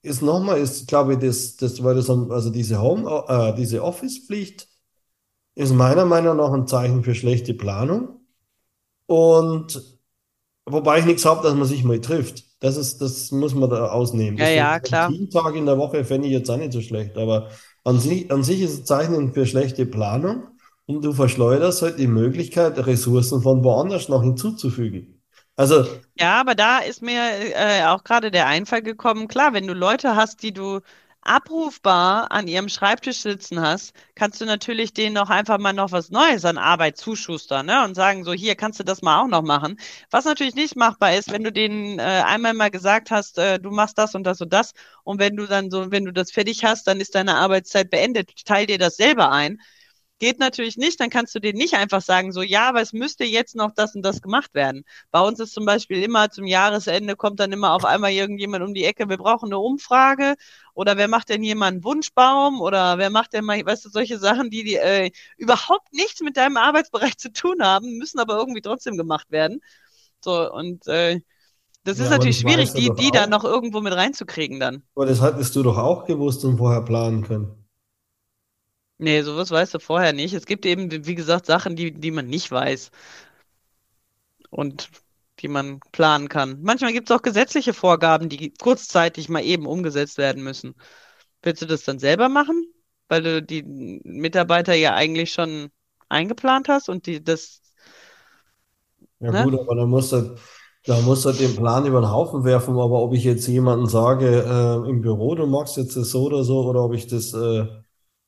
ist 0.01 0.21
nochmal, 0.21 0.59
ist, 0.59 0.87
glaube 0.87 1.13
ich, 1.13 1.19
das, 1.19 1.55
das, 1.55 1.83
weil 1.83 1.95
das, 1.95 2.09
also 2.09 2.49
diese 2.49 2.81
Home, 2.81 3.23
äh, 3.27 3.55
diese 3.55 3.83
Office-Pflicht 3.83 4.67
ist 5.55 5.73
meiner 5.73 6.05
Meinung 6.05 6.37
nach 6.37 6.51
ein 6.51 6.67
Zeichen 6.67 7.03
für 7.03 7.15
schlechte 7.15 7.53
Planung. 7.53 8.22
Und 9.13 9.81
wobei 10.65 10.99
ich 10.99 11.05
nichts 11.05 11.25
habe, 11.25 11.43
dass 11.43 11.55
man 11.55 11.67
sich 11.67 11.83
mal 11.83 11.99
trifft. 12.01 12.43
Das 12.61 12.77
ist, 12.77 12.99
das 13.01 13.31
muss 13.31 13.53
man 13.53 13.69
da 13.69 13.89
ausnehmen. 13.91 14.37
Ja, 14.37 14.49
ja, 14.49 14.79
klar. 14.79 15.09
Teamtag 15.09 15.55
in 15.55 15.65
der 15.65 15.77
Woche 15.77 16.05
fände 16.05 16.27
ich 16.27 16.33
jetzt 16.33 16.49
auch 16.49 16.57
nicht 16.57 16.73
so 16.73 16.81
schlecht. 16.81 17.17
Aber 17.17 17.49
an 17.83 17.99
sich, 17.99 18.31
an 18.31 18.43
sich 18.43 18.61
ist 18.61 18.73
es 18.73 18.85
Zeichen 18.85 19.33
für 19.33 19.45
schlechte 19.45 19.85
Planung 19.85 20.43
und 20.85 21.03
du 21.03 21.13
verschleuderst 21.13 21.81
halt 21.81 21.99
die 21.99 22.07
Möglichkeit, 22.07 22.85
Ressourcen 22.85 23.41
von 23.41 23.63
woanders 23.63 24.09
noch 24.09 24.23
hinzuzufügen. 24.23 25.21
Also, 25.55 25.85
Ja, 26.19 26.39
aber 26.39 26.53
da 26.55 26.79
ist 26.79 27.01
mir 27.01 27.21
äh, 27.55 27.85
auch 27.85 28.03
gerade 28.03 28.29
der 28.31 28.47
Einfall 28.47 28.81
gekommen, 28.83 29.27
klar, 29.27 29.53
wenn 29.53 29.65
du 29.67 29.73
Leute 29.73 30.15
hast, 30.15 30.43
die 30.43 30.53
du 30.53 30.79
abrufbar 31.25 32.31
an 32.31 32.47
ihrem 32.47 32.69
Schreibtisch 32.69 33.21
sitzen 33.21 33.59
hast, 33.61 33.93
kannst 34.15 34.41
du 34.41 34.45
natürlich 34.45 34.93
denen 34.93 35.17
auch 35.17 35.29
einfach 35.29 35.57
mal 35.57 35.73
noch 35.73 35.91
was 35.91 36.09
Neues 36.09 36.45
an 36.45 36.57
Arbeit 36.57 36.97
zuschustern, 36.97 37.65
ne? 37.65 37.83
Und 37.83 37.95
sagen, 37.95 38.23
so, 38.23 38.33
hier 38.33 38.55
kannst 38.55 38.79
du 38.79 38.83
das 38.83 39.01
mal 39.01 39.21
auch 39.21 39.27
noch 39.27 39.41
machen. 39.41 39.77
Was 40.11 40.25
natürlich 40.25 40.55
nicht 40.55 40.75
machbar 40.75 41.15
ist, 41.15 41.31
wenn 41.31 41.43
du 41.43 41.51
denen 41.51 41.99
äh, 41.99 42.01
einmal 42.03 42.53
mal 42.53 42.71
gesagt 42.71 43.11
hast, 43.11 43.37
äh, 43.37 43.59
du 43.59 43.71
machst 43.71 43.97
das 43.97 44.15
und 44.15 44.23
das 44.23 44.41
und 44.41 44.51
das, 44.53 44.73
und 45.03 45.19
wenn 45.19 45.35
du 45.35 45.45
dann 45.47 45.69
so, 45.71 45.91
wenn 45.91 46.05
du 46.05 46.13
das 46.13 46.31
fertig 46.31 46.63
hast, 46.63 46.87
dann 46.87 46.99
ist 46.99 47.15
deine 47.15 47.35
Arbeitszeit 47.35 47.89
beendet. 47.89 48.45
Teil 48.45 48.65
dir 48.65 48.77
das 48.77 48.95
selber 48.97 49.31
ein. 49.31 49.59
Geht 50.19 50.39
natürlich 50.39 50.77
nicht, 50.77 50.99
dann 50.99 51.09
kannst 51.09 51.35
du 51.35 51.39
denen 51.39 51.57
nicht 51.57 51.73
einfach 51.73 52.01
sagen, 52.01 52.31
so, 52.31 52.41
ja, 52.41 52.69
aber 52.69 52.81
es 52.81 52.93
müsste 52.93 53.25
jetzt 53.25 53.55
noch 53.55 53.71
das 53.71 53.95
und 53.95 54.03
das 54.03 54.21
gemacht 54.21 54.53
werden. 54.53 54.85
Bei 55.11 55.19
uns 55.19 55.39
ist 55.39 55.53
zum 55.53 55.65
Beispiel 55.65 56.01
immer 56.01 56.29
zum 56.29 56.45
Jahresende 56.45 57.15
kommt 57.15 57.39
dann 57.39 57.51
immer 57.51 57.73
auf 57.73 57.83
einmal 57.83 58.11
irgendjemand 58.11 58.63
um 58.63 58.73
die 58.73 58.85
Ecke, 58.85 59.09
wir 59.09 59.17
brauchen 59.17 59.47
eine 59.47 59.59
Umfrage 59.59 60.35
oder 60.73 60.97
wer 60.97 61.07
macht 61.07 61.29
denn 61.29 61.43
einen 61.43 61.83
Wunschbaum 61.83 62.61
oder 62.61 62.97
wer 62.97 63.09
macht 63.09 63.33
denn 63.33 63.43
mal, 63.43 63.65
weißt 63.65 63.85
du, 63.85 63.89
solche 63.89 64.17
Sachen, 64.17 64.49
die, 64.49 64.63
die 64.63 64.75
äh, 64.75 65.11
überhaupt 65.37 65.91
nichts 65.91 66.21
mit 66.21 66.37
deinem 66.37 66.57
Arbeitsbereich 66.57 67.17
zu 67.17 67.31
tun 67.33 67.61
haben, 67.61 67.97
müssen 67.97 68.19
aber 68.19 68.37
irgendwie 68.37 68.61
trotzdem 68.61 68.97
gemacht 68.97 69.31
werden. 69.31 69.61
So, 70.23 70.51
und 70.51 70.87
äh, 70.87 71.19
das 71.83 71.99
ist 71.99 72.05
ja, 72.05 72.05
aber 72.05 72.13
natürlich 72.15 72.41
das 72.41 72.51
schwierig, 72.51 72.73
die, 72.73 72.91
die 72.91 73.11
da 73.11 73.27
noch 73.27 73.43
irgendwo 73.43 73.81
mit 73.81 73.93
reinzukriegen 73.93 74.59
dann. 74.59 74.83
Aber 74.95 75.05
das 75.05 75.21
hattest 75.21 75.55
du 75.55 75.63
doch 75.63 75.77
auch 75.77 76.05
gewusst 76.05 76.45
und 76.45 76.57
vorher 76.57 76.81
planen 76.81 77.23
können. 77.23 77.62
Nee, 78.97 79.21
sowas 79.23 79.51
weißt 79.51 79.73
du 79.73 79.79
vorher 79.79 80.13
nicht. 80.13 80.33
Es 80.33 80.45
gibt 80.45 80.65
eben, 80.65 80.89
wie 81.05 81.15
gesagt, 81.15 81.45
Sachen, 81.45 81.75
die, 81.75 81.91
die 81.93 82.11
man 82.11 82.27
nicht 82.27 82.51
weiß. 82.51 82.91
und 84.49 84.89
die 85.39 85.47
man 85.47 85.79
planen 85.91 86.29
kann. 86.29 86.61
Manchmal 86.61 86.93
gibt 86.93 87.09
es 87.09 87.15
auch 87.15 87.21
gesetzliche 87.21 87.73
Vorgaben, 87.73 88.29
die 88.29 88.53
kurzzeitig 88.53 89.29
mal 89.29 89.43
eben 89.43 89.65
umgesetzt 89.65 90.17
werden 90.17 90.43
müssen. 90.43 90.75
Willst 91.41 91.61
du 91.61 91.65
das 91.65 91.83
dann 91.83 91.99
selber 91.99 92.29
machen? 92.29 92.65
Weil 93.09 93.23
du 93.23 93.41
die 93.43 93.63
Mitarbeiter 93.63 94.73
ja 94.73 94.93
eigentlich 94.95 95.33
schon 95.33 95.71
eingeplant 96.09 96.69
hast 96.69 96.89
und 96.89 97.07
die 97.07 97.23
das, 97.23 97.61
Ja 99.19 99.31
ne? 99.31 99.47
gut, 99.47 99.53
aber 99.59 99.75
da 99.75 99.85
musst 99.85 100.11
du, 100.11 100.35
da 100.85 100.99
musst 101.01 101.25
du 101.25 101.31
den 101.31 101.55
Plan 101.55 101.85
über 101.85 102.01
den 102.01 102.11
Haufen 102.11 102.43
werfen. 102.43 102.73
Aber 102.77 103.01
ob 103.01 103.13
ich 103.13 103.23
jetzt 103.23 103.47
jemanden 103.47 103.87
sage, 103.87 104.27
äh, 104.43 104.89
im 104.89 105.01
Büro, 105.01 105.35
du 105.35 105.45
machst 105.47 105.77
jetzt 105.77 105.95
das 105.95 106.11
so 106.11 106.23
oder 106.25 106.43
so, 106.43 106.61
oder 106.67 106.83
ob 106.83 106.93
ich 106.93 107.07
das 107.07 107.33
äh, 107.33 107.65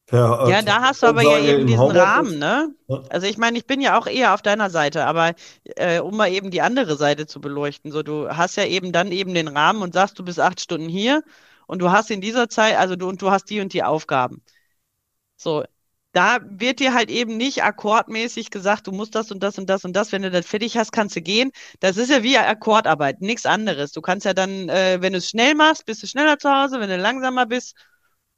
per 0.07 0.39
äh, 0.41 0.49
Ja, 0.49 0.61
da 0.61 0.81
hast 0.81 1.01
du 1.03 1.07
aber 1.07 1.23
ja 1.23 1.39
eben 1.39 1.65
diesen 1.65 1.91
Rahmen, 1.91 2.29
Homeoffice. 2.29 2.39
ne? 2.39 2.73
Ja, 2.87 3.01
Also 3.09 3.27
ich 3.27 3.37
meine, 3.37 3.57
ich 3.57 3.65
bin 3.67 3.81
ja 3.81 3.97
auch 3.97 4.07
eher 4.07 4.33
auf 4.33 4.41
deiner 4.41 4.69
Seite, 4.69 5.05
aber 5.05 5.33
äh, 5.75 5.99
um 5.99 6.17
mal 6.17 6.31
eben 6.31 6.49
die 6.51 6.61
andere 6.61 6.95
Seite 6.97 7.27
zu 7.27 7.39
beleuchten, 7.41 7.91
so 7.91 8.01
du 8.03 8.29
hast 8.29 8.55
ja 8.57 8.65
eben 8.65 8.91
dann 8.91 9.11
eben 9.11 9.33
den 9.33 9.47
Rahmen 9.47 9.81
und 9.83 9.93
sagst, 9.93 10.17
du 10.19 10.23
bist 10.25 10.39
acht 10.39 10.59
Stunden 10.59 10.89
hier 10.89 11.23
und 11.67 11.79
du 11.79 11.91
hast 11.91 12.09
in 12.11 12.21
dieser 12.21 12.49
Zeit, 12.49 12.77
also 12.77 12.95
du 12.95 13.07
und 13.07 13.21
du 13.21 13.29
hast 13.31 13.45
die 13.49 13.59
und 13.61 13.73
die 13.73 13.83
Aufgaben. 13.83 14.41
So, 15.37 15.63
da 16.13 16.39
wird 16.43 16.79
dir 16.79 16.93
halt 16.93 17.09
eben 17.09 17.37
nicht 17.37 17.63
akkordmäßig 17.63 18.49
gesagt, 18.51 18.87
du 18.87 18.91
musst 18.91 19.15
das 19.15 19.31
und 19.31 19.43
das 19.43 19.57
und 19.57 19.69
das 19.69 19.83
und 19.85 19.93
das. 19.95 20.11
Wenn 20.11 20.21
du 20.21 20.31
das 20.31 20.45
fertig 20.45 20.77
hast, 20.77 20.91
kannst 20.91 21.15
du 21.15 21.21
gehen. 21.21 21.51
Das 21.81 21.97
ist 21.97 22.09
ja 22.09 22.23
wie 22.23 22.37
Akkordarbeit, 22.37 23.21
nichts 23.21 23.45
anderes. 23.45 23.91
Du 23.91 24.01
kannst 24.01 24.25
ja 24.25 24.33
dann, 24.33 24.69
äh, 24.69 24.99
wenn 25.01 25.13
du 25.13 25.19
es 25.19 25.29
schnell 25.29 25.55
machst, 25.55 25.85
bist 25.85 26.03
du 26.03 26.07
schneller 26.07 26.39
zu 26.39 26.49
Hause. 26.49 26.79
Wenn 26.79 26.89
du 26.89 26.97
langsamer 26.97 27.45
bist, 27.45 27.75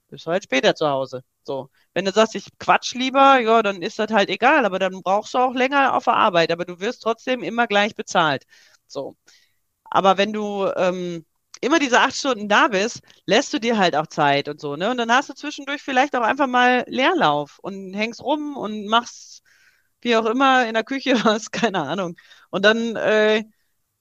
bist 0.10 0.26
du 0.28 0.32
halt 0.32 0.44
später 0.44 0.76
zu 0.76 0.88
Hause. 0.90 1.24
So. 1.48 1.70
Wenn 1.94 2.06
du 2.06 2.12
sagst, 2.12 2.36
ich 2.36 2.48
quatsch 2.60 2.94
lieber, 2.96 3.40
ja, 3.40 3.64
dann 3.64 3.82
ist 3.82 4.00
das 4.00 4.12
halt 4.12 4.30
egal, 4.30 4.66
aber 4.66 4.80
dann 4.80 5.02
brauchst 5.04 5.34
du 5.34 5.40
auch 5.40 5.54
länger 5.56 5.96
auf 5.96 6.06
der 6.06 6.16
Arbeit, 6.16 6.52
aber 6.52 6.66
du 6.66 6.80
wirst 6.80 7.02
trotzdem 7.04 7.44
immer 7.44 7.68
gleich 7.68 7.96
bezahlt. 7.96 8.46
So. 8.88 9.18
Aber 9.86 10.18
wenn 10.18 10.34
du 10.34 10.68
ähm, 10.76 11.26
immer 11.62 11.80
diese 11.80 12.00
acht 12.02 12.16
Stunden 12.16 12.50
da 12.50 12.68
bist, 12.70 13.02
lässt 13.26 13.54
du 13.54 13.60
dir 13.60 13.78
halt 13.78 13.96
auch 13.96 14.08
Zeit 14.08 14.50
und 14.50 14.60
so, 14.62 14.76
ne? 14.76 14.92
Und 14.92 14.98
dann 14.98 15.12
hast 15.12 15.30
du 15.30 15.34
zwischendurch 15.34 15.82
vielleicht 15.82 16.16
auch 16.16 16.22
einfach 16.22 16.48
mal 16.48 16.84
Leerlauf 16.88 17.60
und 17.60 17.94
hängst 17.94 18.22
rum 18.24 18.58
und 18.58 18.86
machst 18.88 19.44
wie 20.02 20.16
auch 20.16 20.26
immer 20.26 20.68
in 20.68 20.74
der 20.76 20.84
Küche 20.84 21.14
was, 21.26 21.52
keine 21.52 21.82
Ahnung. 21.84 22.16
Und 22.50 22.66
dann 22.66 22.96
äh, 22.96 23.44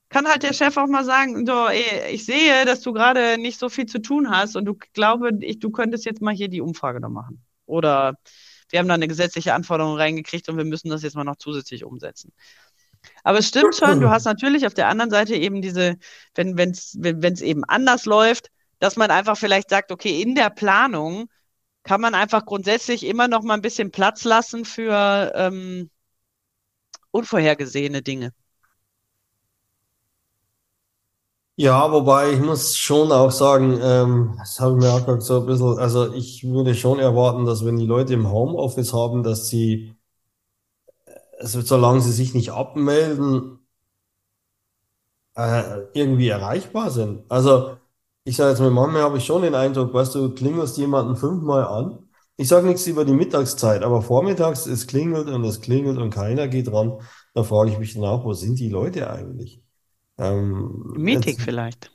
kann 0.09 0.27
halt 0.27 0.42
der 0.42 0.53
Chef 0.53 0.77
auch 0.77 0.87
mal 0.87 1.05
sagen, 1.05 1.47
so, 1.47 1.66
ey, 1.66 2.12
ich 2.12 2.25
sehe, 2.25 2.64
dass 2.64 2.81
du 2.81 2.92
gerade 2.92 3.38
nicht 3.38 3.59
so 3.59 3.69
viel 3.69 3.87
zu 3.87 4.01
tun 4.01 4.31
hast 4.31 4.57
und 4.57 4.64
du 4.64 4.75
glaube, 4.92 5.31
ich, 5.40 5.59
du 5.59 5.71
könntest 5.71 6.05
jetzt 6.05 6.23
mal 6.23 6.35
hier 6.35 6.49
die 6.49 6.61
Umfrage 6.61 7.01
noch 7.01 7.11
machen. 7.11 7.42
Oder 7.66 8.14
wir 8.71 8.79
haben 8.79 8.88
da 8.88 8.95
eine 8.95 9.09
gesetzliche 9.09 9.55
Anforderung 9.55 9.97
reingekriegt 9.97 10.49
und 10.49 10.57
wir 10.57 10.64
müssen 10.64 10.88
das 10.90 11.03
jetzt 11.03 11.16
mal 11.16 11.25
noch 11.25 11.37
zusätzlich 11.37 11.85
umsetzen. 11.85 12.33
Aber 13.23 13.38
es 13.38 13.49
stimmt 13.49 13.75
schon, 13.75 14.01
du 14.01 14.11
hast 14.11 14.25
natürlich 14.25 14.66
auf 14.66 14.75
der 14.75 14.88
anderen 14.88 15.11
Seite 15.11 15.35
eben 15.35 15.62
diese, 15.62 15.97
wenn 16.35 16.57
es 16.71 16.97
wenn, 16.99 17.23
wenn's 17.23 17.40
eben 17.40 17.64
anders 17.64 18.05
läuft, 18.05 18.51
dass 18.79 18.97
man 18.97 19.11
einfach 19.11 19.37
vielleicht 19.37 19.71
sagt, 19.71 19.92
okay, 19.92 20.21
in 20.23 20.35
der 20.35 20.51
Planung 20.51 21.29
kann 21.83 22.01
man 22.01 22.14
einfach 22.14 22.45
grundsätzlich 22.45 23.05
immer 23.05 23.29
noch 23.29 23.42
mal 23.42 23.55
ein 23.55 23.62
bisschen 23.62 23.90
Platz 23.92 24.25
lassen 24.25 24.64
für 24.64 25.33
ähm, 25.35 25.90
unvorhergesehene 27.12 28.03
Dinge. 28.03 28.33
Ja, 31.59 31.90
wobei 31.90 32.33
ich 32.33 32.40
muss 32.40 32.77
schon 32.77 33.12
auch 33.12 33.31
sagen, 33.31 33.79
ähm, 33.83 34.35
das 34.38 34.59
habe 34.61 34.73
ich 34.77 34.79
mir 34.85 34.92
auch 34.92 35.21
so 35.21 35.40
ein 35.40 35.47
bisschen, 35.47 35.79
also 35.79 36.12
ich 36.12 36.45
würde 36.45 36.75
schon 36.75 36.99
erwarten, 36.99 37.45
dass 37.47 37.64
wenn 37.64 37.77
die 37.79 37.87
Leute 37.87 38.12
im 38.14 38.31
Homeoffice 38.31 38.92
haben, 38.92 39.23
dass 39.23 39.49
sie, 39.49 39.95
also 41.40 41.61
solange 41.61 42.01
sie 42.01 42.12
sich 42.12 42.35
nicht 42.35 42.51
abmelden, 42.53 43.59
äh, 45.35 45.81
irgendwie 45.95 46.29
erreichbar 46.29 46.90
sind. 46.90 47.25
Also 47.31 47.77
ich 48.25 48.37
sage 48.37 48.51
jetzt 48.51 48.61
mal, 48.61 48.71
manchmal 48.71 49.03
habe 49.03 49.19
ich 49.19 49.25
schon 49.25 49.42
den 49.42 49.55
Eindruck, 49.55 49.92
weißt 49.95 50.14
du, 50.14 50.35
klingelst 50.35 50.77
jemanden 50.79 51.16
fünfmal 51.16 51.64
an. 51.66 52.09
Ich 52.37 52.49
sage 52.49 52.66
nichts 52.66 52.87
über 52.87 53.05
die 53.05 53.12
Mittagszeit, 53.12 53.83
aber 53.83 54.03
vormittags, 54.03 54.66
es 54.66 54.87
klingelt 54.87 55.29
und 55.29 55.45
es 55.45 55.61
klingelt 55.61 55.99
und 55.99 56.11
keiner 56.11 56.49
geht 56.49 56.71
ran. 56.73 57.01
Da 57.35 57.42
frage 57.45 57.71
ich 57.71 57.79
mich 57.79 57.95
danach, 57.95 58.25
wo 58.25 58.33
sind 58.35 58.59
die 58.59 58.69
Leute 58.69 59.11
eigentlich? 59.11 59.62
Ähm, 60.18 60.96
Meeting 60.96 61.38
jetzt, 61.38 61.38
vielleicht. 61.38 61.92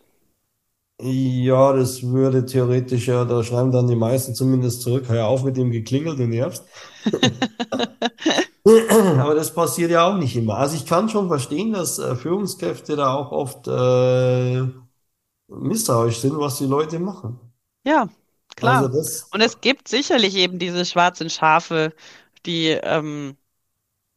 ja, 1.02 1.74
das 1.74 2.04
würde 2.04 2.46
theoretisch 2.46 3.08
ja, 3.08 3.26
da 3.26 3.44
schreiben 3.44 3.72
dann 3.72 3.88
die 3.88 3.96
meisten 3.96 4.36
zumindest 4.36 4.82
zurück, 4.84 5.06
hör 5.10 5.28
auf 5.28 5.44
mit 5.44 5.58
dem 5.58 5.72
Geklingel, 5.72 6.16
du 6.16 6.28
nervst. 6.28 6.66
Aber 9.18 9.36
das 9.36 9.54
passiert 9.54 9.92
ja 9.92 10.06
auch 10.08 10.18
nicht 10.18 10.36
immer. 10.36 10.58
Also 10.58 10.76
ich 10.76 10.86
kann 10.86 11.10
schon 11.10 11.28
verstehen, 11.28 11.74
dass 11.74 12.00
äh, 12.00 12.16
Führungskräfte 12.16 12.96
da 12.96 13.14
auch 13.14 13.32
oft 13.32 13.68
äh, 13.68 14.64
misstrauisch 15.50 16.20
sind, 16.20 16.38
was 16.40 16.60
die 16.60 16.66
Leute 16.68 17.00
machen. 17.00 17.40
Ja, 17.86 18.10
Also 18.60 18.88
klar. 18.88 18.88
das, 18.88 19.30
Und 19.32 19.42
es 19.42 19.62
gibt 19.62 19.88
sicherlich 19.88 20.36
eben 20.36 20.60
diese 20.60 20.86
schwarzen 20.86 21.30
Schafe, 21.30 21.94
die 22.46 22.68
ähm, 22.70 23.38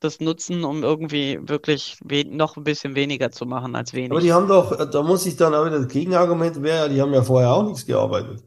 das 0.04 0.20
nutzen, 0.20 0.64
um 0.64 0.82
irgendwie 0.84 1.38
wirklich 1.42 1.98
noch 2.26 2.56
ein 2.56 2.64
bisschen 2.64 2.94
weniger 2.94 3.30
zu 3.30 3.46
machen 3.46 3.76
als 3.76 3.92
aber 4.08 4.20
die 4.20 4.30
wenig. 4.30 4.32
haben 4.32 4.48
doch, 4.48 4.72
äh, 4.78 4.88
da 4.90 5.02
muss 5.02 5.26
ich 5.26 5.36
dann 5.36 5.54
auch 5.54 5.66
wieder 5.66 5.78
das 5.80 5.88
Gegenargument 5.88 6.62
wäre, 6.62 6.88
die 6.88 7.00
haben 7.00 7.12
ja 7.14 7.22
vorher 7.22 7.52
auch 7.52 7.64
nichts 7.64 7.86
gearbeitet. 7.86 8.42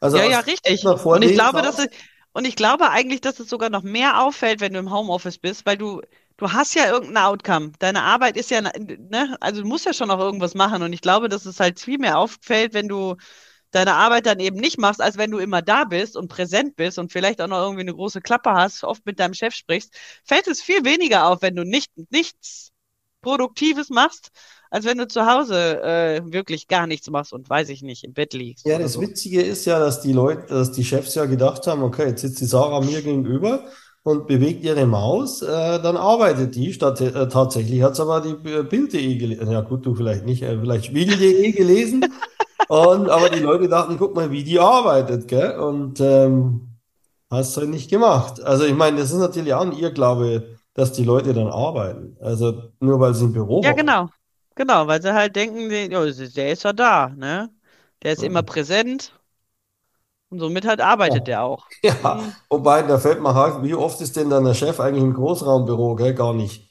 Also 0.00 0.18
Ja, 0.18 0.24
ja, 0.24 0.40
richtig. 0.40 0.84
Und 1.10 1.22
ich 1.22 1.32
glaube, 1.32 1.62
dass 1.62 1.78
es, 1.78 1.88
und 2.32 2.46
ich 2.46 2.56
glaube 2.56 2.90
eigentlich, 2.90 3.20
dass 3.20 3.40
es 3.40 3.48
sogar 3.48 3.70
noch 3.70 3.82
mehr 3.82 4.22
auffällt, 4.22 4.60
wenn 4.60 4.72
du 4.72 4.78
im 4.78 4.92
Homeoffice 4.92 5.38
bist, 5.38 5.66
weil 5.66 5.76
du, 5.78 6.02
du 6.36 6.52
hast 6.52 6.74
ja 6.74 6.90
irgendein 6.90 7.24
Outcome. 7.24 7.72
Deine 7.78 8.02
Arbeit 8.02 8.36
ist 8.36 8.50
ja, 8.50 8.60
ne, 8.60 9.36
also 9.40 9.62
du 9.62 9.68
musst 9.68 9.86
ja 9.86 9.92
schon 9.92 10.08
noch 10.08 10.20
irgendwas 10.20 10.54
machen. 10.54 10.82
Und 10.82 10.92
ich 10.92 11.00
glaube, 11.00 11.28
dass 11.28 11.46
es 11.46 11.60
halt 11.60 11.80
viel 11.80 11.98
mehr 11.98 12.18
auffällt, 12.18 12.74
wenn 12.74 12.88
du 12.88 13.16
deine 13.70 13.94
Arbeit 13.94 14.26
dann 14.26 14.40
eben 14.40 14.56
nicht 14.56 14.78
machst, 14.78 15.00
als 15.00 15.18
wenn 15.18 15.30
du 15.30 15.38
immer 15.38 15.62
da 15.62 15.84
bist 15.84 16.16
und 16.16 16.28
präsent 16.28 16.76
bist 16.76 16.98
und 16.98 17.12
vielleicht 17.12 17.40
auch 17.40 17.48
noch 17.48 17.60
irgendwie 17.60 17.82
eine 17.82 17.94
große 17.94 18.20
Klappe 18.20 18.52
hast, 18.52 18.84
oft 18.84 19.04
mit 19.06 19.20
deinem 19.20 19.34
Chef 19.34 19.54
sprichst, 19.54 19.94
fällt 20.24 20.46
es 20.46 20.62
viel 20.62 20.84
weniger 20.84 21.26
auf, 21.26 21.42
wenn 21.42 21.56
du 21.56 21.64
nicht, 21.64 21.90
nichts 22.10 22.70
Produktives 23.20 23.90
machst, 23.90 24.30
als 24.70 24.84
wenn 24.84 24.98
du 24.98 25.08
zu 25.08 25.26
Hause 25.26 25.82
äh, 25.82 26.20
wirklich 26.32 26.68
gar 26.68 26.86
nichts 26.86 27.10
machst 27.10 27.32
und 27.32 27.48
weiß 27.48 27.68
ich 27.70 27.82
nicht, 27.82 28.04
im 28.04 28.12
Bett 28.12 28.32
liegst 28.32 28.66
Ja, 28.66 28.78
das 28.78 28.94
so. 28.94 29.00
Witzige 29.00 29.42
ist 29.42 29.64
ja, 29.64 29.78
dass 29.78 30.00
die 30.00 30.12
Leute, 30.12 30.46
dass 30.48 30.72
die 30.72 30.84
Chefs 30.84 31.14
ja 31.14 31.24
gedacht 31.26 31.66
haben, 31.66 31.82
okay, 31.82 32.08
jetzt 32.08 32.22
sitzt 32.22 32.40
die 32.40 32.46
Sarah 32.46 32.80
mir 32.80 33.02
gegenüber 33.02 33.64
und 34.02 34.26
bewegt 34.26 34.64
ihre 34.64 34.86
Maus, 34.86 35.42
äh, 35.42 35.46
dann 35.46 35.96
arbeitet 35.96 36.54
die. 36.54 36.72
Statt, 36.72 37.00
äh, 37.00 37.28
tatsächlich 37.28 37.82
hat 37.82 37.96
sie 37.96 38.02
aber 38.02 38.20
die 38.20 38.34
Bild.de 38.34 39.16
gelesen. 39.16 39.50
Ja 39.50 39.60
gut, 39.60 39.84
du 39.84 39.94
vielleicht 39.94 40.24
nicht, 40.24 40.42
äh, 40.42 40.58
vielleicht 40.58 40.86
Spiegel.de 40.86 41.52
gelesen. 41.52 42.04
Und, 42.66 43.08
aber 43.08 43.30
die 43.30 43.38
Leute 43.40 43.68
dachten, 43.68 43.96
guck 43.98 44.14
mal, 44.14 44.30
wie 44.30 44.44
die 44.44 44.58
arbeitet, 44.60 45.28
gell? 45.28 45.58
Und 45.58 46.00
ähm, 46.00 46.68
hast 47.30 47.56
halt 47.56 47.70
nicht 47.70 47.90
gemacht. 47.90 48.42
Also 48.42 48.64
ich 48.64 48.74
meine, 48.74 48.98
das 48.98 49.10
ist 49.12 49.18
natürlich 49.18 49.54
auch 49.54 49.62
ein 49.62 49.72
Irrglaube, 49.72 50.58
dass 50.74 50.92
die 50.92 51.04
Leute 51.04 51.34
dann 51.34 51.48
arbeiten. 51.48 52.16
Also 52.20 52.72
nur 52.80 53.00
weil 53.00 53.14
sie 53.14 53.26
im 53.26 53.32
Büro 53.32 53.62
Ja, 53.62 53.72
genau. 53.72 54.08
Genau, 54.54 54.86
weil 54.88 55.00
sie 55.02 55.14
halt 55.14 55.36
denken, 55.36 55.70
ja, 55.70 56.04
der 56.04 56.52
ist 56.52 56.64
ja 56.64 56.72
da, 56.72 57.08
ne? 57.10 57.50
Der 58.02 58.12
ist 58.12 58.22
immer 58.22 58.42
präsent 58.42 59.12
und 60.30 60.38
somit 60.40 60.64
halt 60.66 60.80
arbeitet 60.80 61.26
Ja. 61.26 61.26
der 61.26 61.42
auch. 61.42 61.66
Ja, 61.84 62.34
wobei, 62.50 62.82
da 62.82 62.98
fällt 62.98 63.22
mir 63.22 63.34
halt, 63.34 63.62
wie 63.62 63.74
oft 63.74 64.00
ist 64.00 64.16
denn 64.16 64.30
dann 64.30 64.44
der 64.44 64.54
Chef 64.54 64.80
eigentlich 64.80 65.04
im 65.04 65.14
Großraumbüro, 65.14 65.94
gell? 65.96 66.14
Gar 66.14 66.34
nicht. 66.34 66.67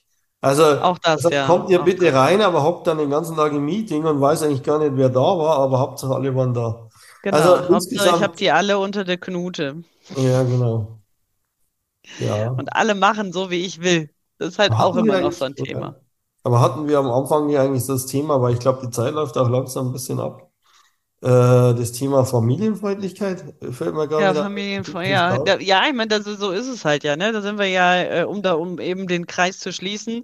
Also, 0.47 0.63
auch 0.81 0.97
das, 0.99 1.25
also 1.25 1.29
ja, 1.29 1.45
kommt 1.45 1.69
ihr 1.69 1.81
auch 1.81 1.85
bitte 1.85 2.05
das. 2.05 2.13
rein, 2.13 2.41
aber 2.41 2.63
hockt 2.63 2.87
dann 2.87 2.97
den 2.99 3.09
ganzen 3.09 3.35
Tag 3.35 3.53
im 3.53 3.65
Meeting 3.65 4.05
und 4.05 4.21
weiß 4.21 4.43
eigentlich 4.43 4.63
gar 4.63 4.79
nicht, 4.79 4.95
wer 4.95 5.09
da 5.09 5.19
war, 5.21 5.57
aber 5.59 5.79
Hauptsache 5.79 6.13
alle 6.15 6.35
waren 6.35 6.53
da. 6.53 6.89
Also 7.29 7.57
Genau. 7.59 7.69
Hauptsache, 7.69 8.09
ich 8.11 8.21
habe 8.21 8.35
die 8.37 8.51
alle 8.51 8.79
unter 8.79 9.03
der 9.03 9.17
Knute. 9.17 9.83
ja, 10.15 10.43
genau. 10.43 11.01
Ja. 12.17 12.51
Und 12.57 12.73
alle 12.75 12.95
machen 12.95 13.31
so, 13.33 13.49
wie 13.51 13.65
ich 13.65 13.81
will. 13.81 14.09
Das 14.37 14.49
ist 14.49 14.59
halt 14.59 14.77
auch 14.79 14.95
Hatten 14.95 15.03
wir 15.05 15.15
immer 15.15 15.19
noch 15.19 15.31
so 15.31 15.45
ein 15.45 15.55
Thema. 15.55 15.95
aber 16.43 16.61
hatten 16.61 16.87
wir 16.87 16.97
am 16.99 17.11
Anfang 17.11 17.47
hier 17.49 17.61
eigentlich 17.61 17.85
das 17.85 18.05
Thema, 18.07 18.41
weil 18.41 18.53
ich 18.53 18.59
glaube, 18.59 18.81
die 18.85 18.89
Zeit 18.91 19.13
läuft 19.13 19.37
auch 19.37 19.49
langsam 19.49 19.87
ein 19.89 19.93
bisschen 19.93 20.19
ab. 20.19 20.46
Äh, 21.27 21.75
das 21.75 21.91
Thema 21.93 22.25
Familienfreundlichkeit 22.25 23.43
fällt 23.71 23.95
mir 23.95 24.07
gar 24.07 24.23
Ja, 24.23 24.33
nicht 24.33 24.35
Familienfreund, 24.35 25.05
ein. 25.07 25.41
ja, 25.45 25.59
ja, 25.59 25.85
ich 25.87 25.93
meine, 25.93 26.07
das, 26.07 26.23
so 26.25 26.51
ist 26.51 26.65
es 26.67 26.83
halt 26.85 27.03
ja, 27.03 27.15
ne? 27.15 27.31
Da 27.31 27.41
sind 27.43 27.59
wir 27.59 27.67
ja, 27.67 28.21
äh, 28.21 28.23
um 28.23 28.41
da, 28.41 28.53
um 28.53 28.79
eben 28.79 29.07
den 29.07 29.27
Kreis 29.27 29.59
zu 29.59 29.71
schließen. 29.71 30.23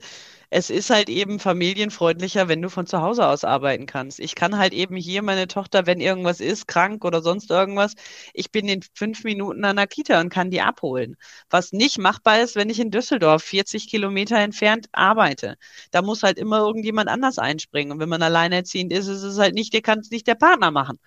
Es 0.56 0.70
ist 0.70 0.92
halt 0.92 1.10
eben 1.10 1.39
familienfreundlicher, 1.39 2.48
wenn 2.48 2.62
du 2.62 2.70
von 2.70 2.86
zu 2.86 3.02
Hause 3.02 3.28
aus 3.28 3.44
arbeiten 3.44 3.88
kannst. 3.88 4.20
Ich 4.20 4.36
kann 4.36 4.58
halt 4.58 4.72
eben 4.72 4.96
hier 4.96 5.24
meine 5.24 5.48
Tochter, 5.48 5.88
wenn 5.88 6.00
irgendwas 6.00 6.39
ist, 6.39 6.68
krank 6.68 7.04
oder 7.06 7.22
sonst 7.24 7.50
irgendwas, 7.50 7.94
ich 8.34 8.52
bin 8.52 8.68
in 8.68 8.82
fünf 8.94 9.24
Minuten 9.24 9.66
an 9.66 9.78
der 9.78 9.88
Kita 9.88 10.20
und 10.22 10.30
kann 10.30 10.52
die 10.52 10.62
abholen. 10.62 11.16
Was 11.50 11.72
nicht 11.72 11.98
machbar 11.98 12.39
ist, 12.42 12.56
wenn 12.56 12.70
ich 12.70 12.80
in 12.80 12.92
Düsseldorf 12.92 13.44
40 13.44 13.89
Kilometer 13.89 14.38
entfernt 14.38 14.88
arbeite. 14.92 15.56
Da 15.92 16.02
muss 16.04 16.22
halt 16.24 16.38
immer 16.38 16.60
irgendjemand 16.60 17.10
anders 17.10 17.39
einspringen. 17.39 17.92
Und 17.92 18.00
wenn 18.00 18.10
man 18.10 18.22
alleinerziehend 18.22 18.94
ist, 18.94 19.08
ist 19.08 19.24
es 19.24 19.39
halt 19.39 19.56
nicht, 19.56 19.74
der 19.74 19.82
kann 19.82 20.00
es 20.00 20.12
nicht 20.12 20.28
der 20.28 20.36
Partner 20.36 20.70
machen. 20.72 21.00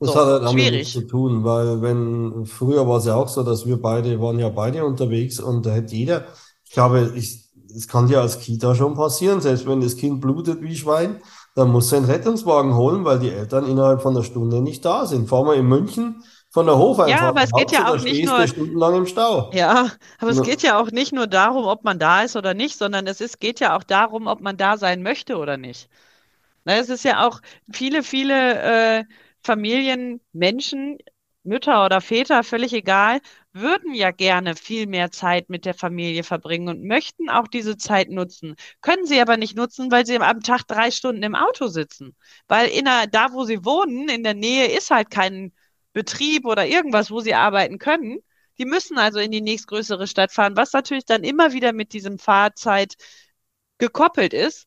Das 0.00 0.14
hat 0.14 0.24
So, 0.24 0.26
halt 0.26 0.42
damit 0.44 0.70
nichts 0.70 0.92
zu 0.92 1.02
tun, 1.02 1.44
weil 1.44 1.82
wenn, 1.82 2.46
früher 2.46 2.88
war 2.88 2.98
es 2.98 3.04
ja 3.04 3.16
auch 3.16 3.28
so, 3.28 3.42
dass 3.42 3.66
wir 3.66 3.80
beide 3.80 4.18
waren 4.20 4.38
ja 4.38 4.48
beide 4.48 4.84
unterwegs 4.84 5.38
und 5.40 5.66
da 5.66 5.72
hätte 5.72 5.94
jeder, 5.94 6.26
ich 6.64 6.70
glaube, 6.72 7.12
ich, 7.16 7.49
es 7.70 7.88
kann 7.88 8.08
ja 8.08 8.20
als 8.20 8.38
Kita 8.40 8.74
schon 8.74 8.94
passieren, 8.94 9.40
selbst 9.40 9.66
wenn 9.66 9.80
das 9.80 9.96
Kind 9.96 10.20
blutet 10.20 10.62
wie 10.62 10.76
Schwein, 10.76 11.22
dann 11.54 11.70
muss 11.70 11.92
er 11.92 11.98
einen 11.98 12.06
Rettungswagen 12.06 12.74
holen, 12.76 13.04
weil 13.04 13.18
die 13.18 13.30
Eltern 13.30 13.66
innerhalb 13.66 14.02
von 14.02 14.14
einer 14.14 14.24
Stunde 14.24 14.60
nicht 14.62 14.84
da 14.84 15.06
sind. 15.06 15.28
Fahr 15.28 15.44
mal 15.44 15.56
in 15.56 15.66
München 15.66 16.22
von 16.50 16.66
der 16.66 16.76
Ja, 17.04 17.16
Hofeinfahrt 17.16 17.28
aber 17.28 17.42
nach 17.42 17.44
es 17.44 17.52
geht 17.54 17.70
ja 17.72 17.88
auch 17.88 17.98
nicht 17.98 18.22
nur, 18.22 18.46
stundenlang 18.46 18.94
im 18.96 19.06
Stau. 19.06 19.50
Ja, 19.52 19.90
aber 20.18 20.30
es 20.30 20.42
geht 20.42 20.62
ja 20.62 20.78
auch 20.80 20.90
nicht 20.92 21.12
nur 21.12 21.26
darum, 21.26 21.66
ob 21.66 21.82
man 21.84 21.98
da 21.98 22.22
ist 22.22 22.36
oder 22.36 22.54
nicht, 22.54 22.78
sondern 22.78 23.06
es 23.06 23.20
ist, 23.20 23.40
geht 23.40 23.58
ja 23.60 23.76
auch 23.76 23.82
darum, 23.82 24.26
ob 24.28 24.40
man 24.40 24.56
da 24.56 24.76
sein 24.78 25.02
möchte 25.02 25.38
oder 25.38 25.56
nicht. 25.56 25.88
Ne, 26.64 26.78
es 26.78 26.88
ist 26.90 27.04
ja 27.04 27.26
auch 27.26 27.40
viele, 27.72 28.02
viele 28.04 29.00
äh, 29.00 29.04
Familien, 29.42 30.20
Menschen, 30.32 30.98
Mütter 31.42 31.84
oder 31.86 32.00
Väter, 32.00 32.44
völlig 32.44 32.72
egal, 32.74 33.20
würden 33.52 33.94
ja 33.94 34.10
gerne 34.10 34.54
viel 34.56 34.86
mehr 34.86 35.10
Zeit 35.10 35.48
mit 35.48 35.64
der 35.64 35.74
Familie 35.74 36.22
verbringen 36.22 36.68
und 36.68 36.84
möchten 36.84 37.30
auch 37.30 37.48
diese 37.48 37.76
Zeit 37.78 38.10
nutzen, 38.10 38.56
können 38.82 39.06
sie 39.06 39.20
aber 39.20 39.36
nicht 39.36 39.56
nutzen, 39.56 39.90
weil 39.90 40.04
sie 40.06 40.18
am 40.18 40.40
Tag 40.42 40.62
drei 40.66 40.90
Stunden 40.90 41.22
im 41.22 41.34
Auto 41.34 41.66
sitzen. 41.68 42.14
Weil 42.48 42.68
in 42.68 42.84
der, 42.84 43.06
da, 43.06 43.32
wo 43.32 43.44
sie 43.44 43.64
wohnen, 43.64 44.08
in 44.08 44.22
der 44.22 44.34
Nähe 44.34 44.66
ist 44.76 44.90
halt 44.90 45.10
kein 45.10 45.52
Betrieb 45.92 46.44
oder 46.46 46.66
irgendwas, 46.66 47.10
wo 47.10 47.20
sie 47.20 47.34
arbeiten 47.34 47.78
können. 47.78 48.18
Die 48.58 48.66
müssen 48.66 48.98
also 48.98 49.18
in 49.18 49.30
die 49.30 49.40
nächstgrößere 49.40 50.06
Stadt 50.06 50.32
fahren, 50.32 50.56
was 50.56 50.72
natürlich 50.72 51.06
dann 51.06 51.24
immer 51.24 51.52
wieder 51.52 51.72
mit 51.72 51.92
diesem 51.94 52.18
Fahrzeit 52.18 52.94
gekoppelt 53.78 54.34
ist 54.34 54.66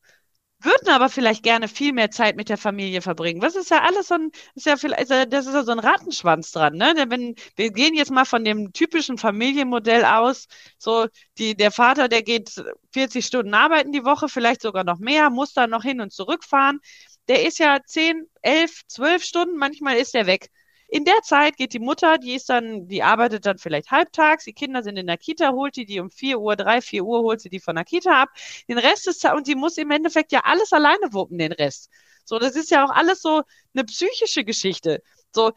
würden 0.64 0.88
aber 0.88 1.08
vielleicht 1.08 1.42
gerne 1.42 1.68
viel 1.68 1.92
mehr 1.92 2.10
Zeit 2.10 2.36
mit 2.36 2.48
der 2.48 2.58
Familie 2.58 3.02
verbringen. 3.02 3.42
Was 3.42 3.56
ist 3.56 3.70
ja 3.70 3.82
alles 3.82 4.08
so 4.08 4.14
ein, 4.14 4.30
ist 4.54 4.66
ja 4.66 4.76
vielleicht, 4.76 5.10
das 5.10 5.46
ist 5.46 5.54
ja 5.54 5.62
so 5.64 5.72
ein 5.72 5.78
Rattenschwanz 5.78 6.52
dran, 6.52 6.74
ne? 6.76 6.94
Denn 6.94 7.10
Wenn, 7.10 7.34
wir 7.56 7.70
gehen 7.70 7.94
jetzt 7.94 8.10
mal 8.10 8.24
von 8.24 8.44
dem 8.44 8.72
typischen 8.72 9.18
Familienmodell 9.18 10.04
aus, 10.04 10.46
so, 10.78 11.06
die, 11.38 11.56
der 11.56 11.70
Vater, 11.70 12.08
der 12.08 12.22
geht 12.22 12.50
40 12.92 13.26
Stunden 13.26 13.54
arbeiten 13.54 13.92
die 13.92 14.04
Woche, 14.04 14.28
vielleicht 14.28 14.62
sogar 14.62 14.84
noch 14.84 14.98
mehr, 14.98 15.30
muss 15.30 15.52
dann 15.52 15.70
noch 15.70 15.82
hin 15.82 16.00
und 16.00 16.12
zurück 16.12 16.44
fahren. 16.44 16.80
Der 17.28 17.46
ist 17.46 17.58
ja 17.58 17.78
10, 17.84 18.26
11, 18.42 18.82
12 18.86 19.24
Stunden, 19.24 19.56
manchmal 19.56 19.96
ist 19.96 20.14
der 20.14 20.26
weg. 20.26 20.50
In 20.94 21.04
der 21.04 21.22
Zeit 21.22 21.56
geht 21.56 21.72
die 21.72 21.80
Mutter, 21.80 22.18
die 22.18 22.34
ist 22.34 22.48
dann, 22.48 22.86
die 22.86 23.02
arbeitet 23.02 23.46
dann 23.46 23.58
vielleicht 23.58 23.90
halbtags, 23.90 24.44
die 24.44 24.52
Kinder 24.52 24.84
sind 24.84 24.96
in 24.96 25.08
der 25.08 25.18
Kita, 25.18 25.50
holt 25.50 25.74
die 25.74 25.86
die 25.86 25.98
um 25.98 26.08
4 26.08 26.38
Uhr, 26.38 26.54
3, 26.54 26.80
4 26.80 27.02
Uhr 27.04 27.22
holt 27.22 27.40
sie 27.40 27.48
die 27.48 27.58
von 27.58 27.74
der 27.74 27.84
Kita 27.84 28.22
ab. 28.22 28.28
Den 28.68 28.78
Rest 28.78 29.08
ist, 29.08 29.24
und 29.24 29.44
sie 29.44 29.56
muss 29.56 29.76
im 29.76 29.90
Endeffekt 29.90 30.30
ja 30.30 30.42
alles 30.44 30.72
alleine 30.72 31.12
wuppen, 31.12 31.38
den 31.38 31.50
Rest. 31.50 31.90
So, 32.24 32.38
das 32.38 32.54
ist 32.54 32.70
ja 32.70 32.84
auch 32.84 32.90
alles 32.90 33.22
so 33.22 33.42
eine 33.74 33.82
psychische 33.84 34.44
Geschichte. 34.44 35.02
So, 35.34 35.50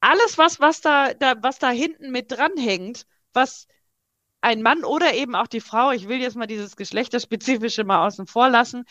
alles, 0.00 0.38
was, 0.38 0.58
was 0.58 0.80
da, 0.80 1.14
da, 1.14 1.34
was 1.40 1.60
da 1.60 1.70
hinten 1.70 2.10
mit 2.10 2.32
dranhängt, 2.32 3.06
was 3.32 3.68
ein 4.40 4.62
Mann 4.62 4.84
oder 4.84 5.14
eben 5.14 5.36
auch 5.36 5.46
die 5.46 5.60
Frau, 5.60 5.92
ich 5.92 6.08
will 6.08 6.20
jetzt 6.20 6.36
mal 6.36 6.46
dieses 6.48 6.74
Geschlechterspezifische 6.76 7.84
mal 7.84 8.06
außen 8.06 8.26
vor 8.26 8.48
lassen, 8.48 8.84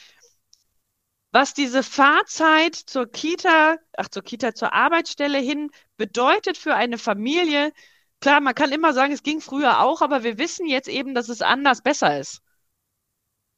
was 1.37 1.53
diese 1.53 1.83
Fahrzeit 1.83 2.73
zur 2.73 3.05
Kita, 3.11 3.77
ach 3.95 4.07
zur 4.07 4.23
Kita, 4.23 4.55
zur 4.55 4.73
Arbeitsstelle 4.73 5.37
hin 5.37 5.69
bedeutet 5.95 6.57
für 6.57 6.73
eine 6.73 6.97
Familie. 6.97 7.73
Klar, 8.21 8.41
man 8.41 8.55
kann 8.55 8.71
immer 8.71 8.91
sagen, 8.91 9.13
es 9.13 9.21
ging 9.21 9.39
früher 9.39 9.81
auch, 9.81 10.01
aber 10.01 10.23
wir 10.23 10.39
wissen 10.39 10.65
jetzt 10.65 10.87
eben, 10.87 11.13
dass 11.13 11.29
es 11.29 11.43
anders 11.43 11.83
besser 11.83 12.19
ist. 12.19 12.41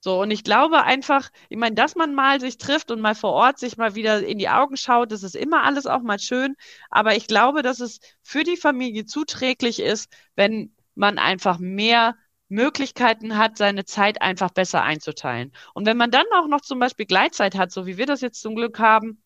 So, 0.01 0.21
und 0.21 0.29
ich 0.31 0.43
glaube 0.43 0.83
einfach, 0.83 1.29
ich 1.47 1.57
meine, 1.57 1.75
dass 1.75 1.95
man 1.95 2.13
mal 2.13 2.41
sich 2.41 2.57
trifft 2.57 2.91
und 2.91 2.99
mal 2.99 3.15
vor 3.15 3.31
Ort 3.31 3.59
sich 3.59 3.77
mal 3.77 3.95
wieder 3.95 4.25
in 4.25 4.39
die 4.39 4.49
Augen 4.49 4.75
schaut, 4.75 5.13
das 5.13 5.23
ist 5.23 5.37
immer 5.37 5.63
alles 5.63 5.85
auch 5.85 6.01
mal 6.01 6.19
schön. 6.19 6.57
Aber 6.89 7.15
ich 7.15 7.27
glaube, 7.27 7.61
dass 7.61 7.79
es 7.79 8.01
für 8.21 8.43
die 8.43 8.57
Familie 8.57 9.05
zuträglich 9.05 9.79
ist, 9.79 10.11
wenn 10.35 10.75
man 10.95 11.17
einfach 11.17 11.59
mehr 11.59 12.17
Möglichkeiten 12.49 13.37
hat, 13.37 13.57
seine 13.57 13.85
Zeit 13.85 14.21
einfach 14.21 14.51
besser 14.51 14.83
einzuteilen. 14.83 15.53
Und 15.73 15.85
wenn 15.85 15.97
man 15.97 16.11
dann 16.11 16.25
auch 16.35 16.47
noch 16.47 16.61
zum 16.61 16.79
Beispiel 16.79 17.05
Gleitzeit 17.05 17.55
hat, 17.55 17.71
so 17.71 17.85
wie 17.85 17.97
wir 17.97 18.05
das 18.05 18.21
jetzt 18.21 18.41
zum 18.41 18.55
Glück 18.55 18.79
haben, 18.79 19.23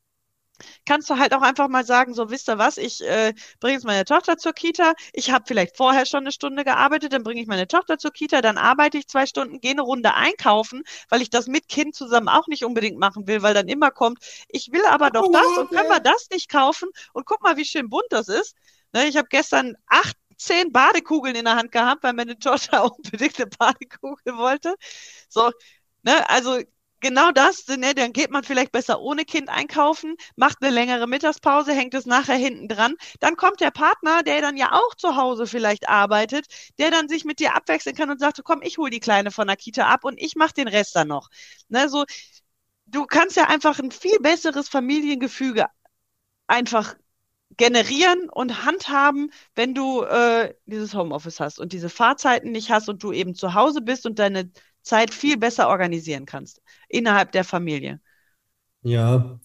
kannst 0.85 1.09
du 1.09 1.17
halt 1.17 1.33
auch 1.33 1.41
einfach 1.41 1.67
mal 1.67 1.85
sagen, 1.85 2.13
so 2.13 2.29
wisst 2.29 2.49
ihr 2.49 2.57
was, 2.57 2.77
ich 2.77 3.01
äh, 3.01 3.33
bringe 3.59 3.73
jetzt 3.73 3.85
meine 3.85 4.05
Tochter 4.05 4.37
zur 4.37 4.53
Kita, 4.53 4.93
ich 5.13 5.31
habe 5.31 5.45
vielleicht 5.47 5.77
vorher 5.77 6.05
schon 6.05 6.21
eine 6.21 6.31
Stunde 6.31 6.63
gearbeitet, 6.63 7.13
dann 7.13 7.23
bringe 7.23 7.41
ich 7.41 7.47
meine 7.47 7.67
Tochter 7.67 7.97
zur 7.97 8.11
Kita, 8.11 8.41
dann 8.41 8.57
arbeite 8.57 8.97
ich 8.97 9.07
zwei 9.07 9.25
Stunden, 9.25 9.59
gehe 9.59 9.71
eine 9.71 9.81
Runde 9.81 10.13
einkaufen, 10.13 10.83
weil 11.09 11.21
ich 11.21 11.29
das 11.29 11.47
mit 11.47 11.67
Kind 11.67 11.95
zusammen 11.95 12.29
auch 12.29 12.47
nicht 12.47 12.65
unbedingt 12.65 12.99
machen 12.99 13.27
will, 13.27 13.41
weil 13.41 13.53
dann 13.53 13.67
immer 13.67 13.91
kommt, 13.91 14.19
ich 14.47 14.71
will 14.71 14.85
aber 14.85 15.09
doch 15.09 15.31
das 15.31 15.57
und 15.57 15.69
können 15.69 15.89
wir 15.89 15.99
das 15.99 16.29
nicht 16.31 16.49
kaufen 16.49 16.89
und 17.13 17.25
guck 17.25 17.41
mal, 17.41 17.57
wie 17.57 17.65
schön 17.65 17.89
bunt 17.89 18.07
das 18.09 18.27
ist. 18.27 18.55
Ne, 18.93 19.07
ich 19.07 19.17
habe 19.17 19.27
gestern 19.27 19.75
acht 19.87 20.15
zehn 20.45 20.71
Badekugeln 20.71 21.35
in 21.35 21.45
der 21.45 21.55
Hand 21.55 21.71
gehabt, 21.71 22.03
weil 22.03 22.13
meine 22.13 22.37
Tochter 22.37 22.83
unbedingt 22.95 23.39
eine 23.39 23.47
Badekugel 23.47 24.37
wollte. 24.37 24.75
So, 25.29 25.51
ne, 26.03 26.29
also 26.29 26.59
genau 27.01 27.31
das, 27.31 27.67
ne, 27.67 27.93
dann 27.93 28.13
geht 28.13 28.31
man 28.31 28.43
vielleicht 28.43 28.71
besser 28.71 29.01
ohne 29.01 29.25
Kind 29.25 29.49
einkaufen, 29.49 30.15
macht 30.35 30.57
eine 30.61 30.71
längere 30.73 31.07
Mittagspause, 31.07 31.73
hängt 31.73 31.93
es 31.93 32.05
nachher 32.05 32.35
hinten 32.35 32.67
dran. 32.67 32.95
Dann 33.19 33.35
kommt 33.35 33.59
der 33.61 33.71
Partner, 33.71 34.23
der 34.23 34.41
dann 34.41 34.57
ja 34.57 34.71
auch 34.73 34.95
zu 34.95 35.15
Hause 35.15 35.45
vielleicht 35.47 35.89
arbeitet, 35.89 36.47
der 36.79 36.91
dann 36.91 37.09
sich 37.09 37.25
mit 37.25 37.39
dir 37.39 37.55
abwechseln 37.55 37.95
kann 37.95 38.09
und 38.09 38.19
sagt, 38.19 38.41
komm, 38.43 38.61
ich 38.61 38.77
hol 38.77 38.89
die 38.89 38.99
Kleine 39.01 39.31
von 39.31 39.47
der 39.47 39.57
Kita 39.57 39.87
ab 39.87 40.05
und 40.05 40.19
ich 40.21 40.35
mach 40.35 40.51
den 40.53 40.67
Rest 40.67 40.95
dann 40.95 41.09
noch. 41.09 41.29
Ne, 41.69 41.89
so, 41.89 42.05
du 42.85 43.05
kannst 43.05 43.35
ja 43.37 43.45
einfach 43.49 43.79
ein 43.79 43.91
viel 43.91 44.19
besseres 44.19 44.69
Familiengefüge 44.69 45.67
einfach 46.47 46.95
generieren 47.57 48.29
und 48.29 48.65
handhaben, 48.65 49.31
wenn 49.55 49.73
du 49.75 50.03
äh, 50.03 50.53
dieses 50.65 50.93
Homeoffice 50.95 51.39
hast 51.39 51.59
und 51.59 51.73
diese 51.73 51.89
Fahrzeiten 51.89 52.51
nicht 52.51 52.69
hast 52.71 52.89
und 52.89 53.03
du 53.03 53.11
eben 53.11 53.35
zu 53.35 53.53
Hause 53.53 53.81
bist 53.81 54.05
und 54.05 54.19
deine 54.19 54.51
Zeit 54.81 55.13
viel 55.13 55.37
besser 55.37 55.69
organisieren 55.69 56.25
kannst 56.25 56.61
innerhalb 56.89 57.31
der 57.31 57.43
Familie. 57.43 57.99
Ja, 58.83 59.39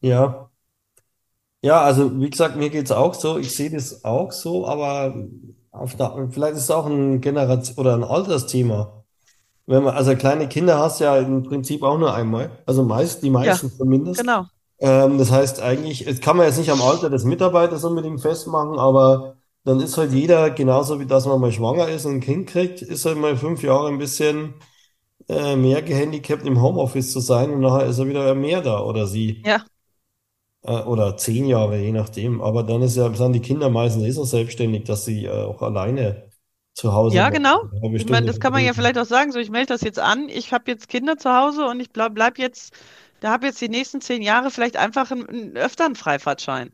ja. 0.00 0.50
Ja, 1.62 1.80
also 1.82 2.20
wie 2.20 2.30
gesagt, 2.30 2.56
mir 2.56 2.70
geht's 2.70 2.90
auch 2.92 3.14
so. 3.14 3.38
Ich 3.38 3.54
sehe 3.54 3.70
das 3.70 4.04
auch 4.04 4.30
so, 4.32 4.66
aber 4.66 5.26
auf 5.72 5.96
der, 5.96 6.28
vielleicht 6.30 6.54
ist 6.56 6.64
es 6.64 6.70
auch 6.70 6.86
ein 6.86 7.20
Generation 7.20 7.76
oder 7.78 7.94
ein 7.94 8.04
Altersthema. 8.04 8.97
Wenn 9.68 9.84
man, 9.84 9.94
also 9.94 10.16
kleine 10.16 10.48
Kinder 10.48 10.78
hast 10.78 11.00
ja 11.00 11.16
im 11.18 11.42
Prinzip 11.44 11.82
auch 11.84 11.98
nur 11.98 12.14
einmal. 12.14 12.50
Also 12.66 12.84
meist, 12.84 13.22
die 13.22 13.30
Ja, 13.42 13.58
meisten 13.58 13.70
zumindest. 13.72 14.28
genau. 14.28 14.48
Ähm, 14.80 15.18
das 15.18 15.30
heißt 15.32 15.60
eigentlich, 15.60 16.04
das 16.06 16.20
kann 16.20 16.36
man 16.36 16.46
jetzt 16.46 16.58
nicht 16.58 16.70
am 16.70 16.82
Alter 16.82 17.10
des 17.10 17.24
Mitarbeiters 17.24 17.84
unbedingt 17.84 18.20
festmachen, 18.22 18.78
aber 18.78 19.36
dann 19.64 19.80
ist 19.80 19.98
halt 19.98 20.12
jeder, 20.12 20.50
genauso 20.50 21.00
wie 21.00 21.06
dass 21.06 21.26
man 21.26 21.40
mal 21.40 21.52
schwanger 21.52 21.88
ist 21.88 22.06
und 22.06 22.14
ein 22.16 22.20
Kind 22.20 22.48
kriegt, 22.48 22.82
ist 22.82 23.04
halt 23.06 23.18
mal 23.18 23.36
fünf 23.36 23.62
Jahre 23.62 23.88
ein 23.88 23.98
bisschen 23.98 24.54
äh, 25.28 25.56
mehr 25.56 25.82
gehandicapt 25.82 26.46
im 26.46 26.62
Homeoffice 26.62 27.12
zu 27.12 27.20
sein 27.20 27.50
und 27.52 27.60
nachher 27.60 27.86
ist 27.86 27.98
er 28.00 28.08
wieder 28.08 28.34
mehr 28.36 28.62
da 28.62 28.80
oder 28.82 29.06
sie. 29.08 29.44
Ja, 29.44 29.64
Äh, 30.62 30.82
oder 30.82 31.16
zehn 31.16 31.46
Jahre, 31.46 31.78
je 31.78 31.92
nachdem. 31.92 32.40
Aber 32.40 32.62
dann 32.64 32.82
ist 32.82 32.96
ja, 32.96 33.12
sind 33.14 33.32
die 33.32 33.40
Kinder 33.40 33.70
meistens 33.70 34.04
eh 34.04 34.10
so 34.10 34.24
selbstständig, 34.24 34.84
dass 34.84 35.04
sie 35.04 35.24
äh, 35.26 35.30
auch 35.44 35.62
alleine 35.62 36.27
zu 36.78 36.92
Hause 36.92 37.16
ja, 37.16 37.28
genau. 37.30 37.68
Ich 37.92 38.08
meine, 38.08 38.26
das 38.26 38.38
kann 38.40 38.52
man 38.52 38.64
ja 38.64 38.72
vielleicht 38.72 38.98
auch 38.98 39.04
sagen, 39.04 39.32
so 39.32 39.38
ich 39.40 39.50
melde 39.50 39.74
das 39.74 39.80
jetzt 39.82 39.98
an, 39.98 40.28
ich 40.28 40.52
habe 40.52 40.70
jetzt 40.70 40.88
Kinder 40.88 41.18
zu 41.18 41.30
Hause 41.30 41.66
und 41.66 41.80
ich 41.80 41.90
bleib, 41.90 42.14
bleib 42.14 42.38
jetzt, 42.38 42.72
da 43.20 43.32
habe 43.32 43.46
jetzt 43.46 43.60
die 43.60 43.68
nächsten 43.68 44.00
zehn 44.00 44.22
Jahre 44.22 44.50
vielleicht 44.50 44.76
einfach 44.76 45.10
einen, 45.10 45.28
einen, 45.28 45.56
öfter 45.56 45.86
einen 45.86 45.96
Freifahrtschein. 45.96 46.72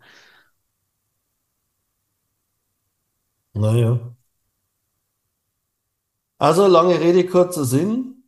Naja. 3.54 3.98
Also 6.38 6.66
lange 6.66 7.00
Rede, 7.00 7.26
kurzer 7.26 7.64
Sinn. 7.64 8.24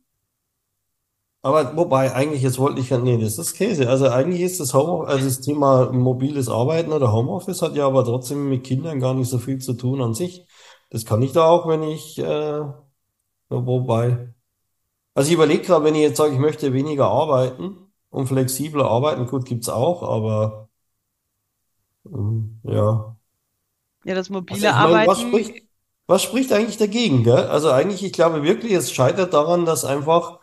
Aber 1.43 1.77
wobei, 1.77 2.13
eigentlich, 2.13 2.41
jetzt 2.41 2.57
wollte 2.57 2.81
ich 2.81 2.89
ja, 2.89 2.97
nee, 2.97 3.17
das 3.17 3.37
ist 3.37 3.53
Käse. 3.53 3.87
Also 3.89 4.09
eigentlich 4.09 4.41
ist 4.41 4.59
das 4.59 4.73
Home, 4.73 5.07
also 5.07 5.25
das 5.25 5.41
Thema 5.41 5.91
mobiles 5.93 6.49
Arbeiten 6.49 6.91
oder 6.91 7.13
Homeoffice 7.13 7.61
hat 7.61 7.75
ja 7.75 7.85
aber 7.85 8.03
trotzdem 8.03 8.49
mit 8.49 8.63
Kindern 8.63 8.99
gar 8.99 9.13
nicht 9.13 9.29
so 9.29 9.37
viel 9.37 9.59
zu 9.59 9.73
tun 9.73 10.01
an 10.01 10.13
sich. 10.15 10.45
Das 10.89 11.05
kann 11.05 11.21
ich 11.21 11.33
da 11.33 11.45
auch, 11.45 11.67
wenn 11.67 11.83
ich, 11.83 12.17
äh, 12.19 12.61
wobei. 13.49 14.33
Also 15.15 15.29
ich 15.29 15.35
überlege 15.35 15.63
gerade, 15.63 15.85
wenn 15.85 15.95
ich 15.95 16.01
jetzt 16.01 16.17
sage, 16.17 16.33
ich 16.33 16.39
möchte 16.39 16.73
weniger 16.73 17.07
arbeiten 17.07 17.91
und 18.09 18.27
flexibler 18.27 18.85
arbeiten, 18.87 19.27
gut, 19.27 19.45
gibt's 19.45 19.69
auch, 19.69 20.03
aber 20.03 20.69
ähm, 22.05 22.59
ja. 22.63 23.17
Ja, 24.03 24.15
das 24.15 24.29
Also 24.49 24.65
mobile 24.65 24.67
ich 24.67 24.77
meine, 24.77 25.05
was 25.05 25.21
Arbeiten, 25.21 25.21
spricht, 25.21 25.63
was 26.07 26.23
spricht 26.23 26.51
eigentlich 26.53 26.77
dagegen, 26.77 27.23
gell? 27.23 27.35
Also 27.47 27.71
eigentlich, 27.71 28.03
ich 28.03 28.13
glaube 28.13 28.43
wirklich, 28.43 28.71
es 28.73 28.91
scheitert 28.91 29.33
daran, 29.33 29.65
dass 29.65 29.85
einfach 29.85 30.39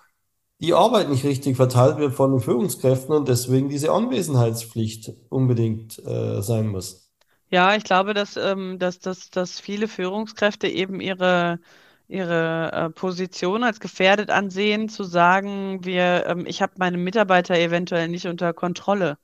die 0.61 0.75
Arbeit 0.75 1.11
nicht 1.11 1.25
richtig 1.25 1.57
verteilt 1.57 1.99
wird 1.99 2.15
von 2.15 2.33
den 2.33 2.41
Führungskräften 2.41 3.15
und 3.15 3.29
deswegen 3.29 3.69
diese 3.71 3.93
Anwesenheitspflicht 3.93 5.13
unbedingt 5.31 5.99
äh, 6.07 6.43
sein 6.43 6.69
muss. 6.69 7.13
Ja, 7.51 7.77
ich 7.77 7.85
glaube, 7.85 8.15
dass, 8.15 8.37
ähm, 8.37 8.79
dass, 8.79 8.99
dass, 8.99 9.31
dass 9.31 9.61
viele 9.61 9.87
Führungskräfte 9.89 10.67
eben 10.69 11.01
ihre, 11.01 11.61
ihre 12.09 12.73
äh, 12.73 12.91
Position 12.91 13.63
als 13.63 13.81
gefährdet 13.81 14.31
ansehen, 14.31 14.89
zu 14.89 15.05
sagen, 15.05 15.85
wir, 15.85 16.27
ähm, 16.27 16.47
ich 16.47 16.63
habe 16.63 16.75
meine 16.79 16.99
Mitarbeiter 16.99 17.55
eventuell 17.57 18.09
nicht 18.09 18.27
unter 18.27 18.53
Kontrolle. 18.55 19.19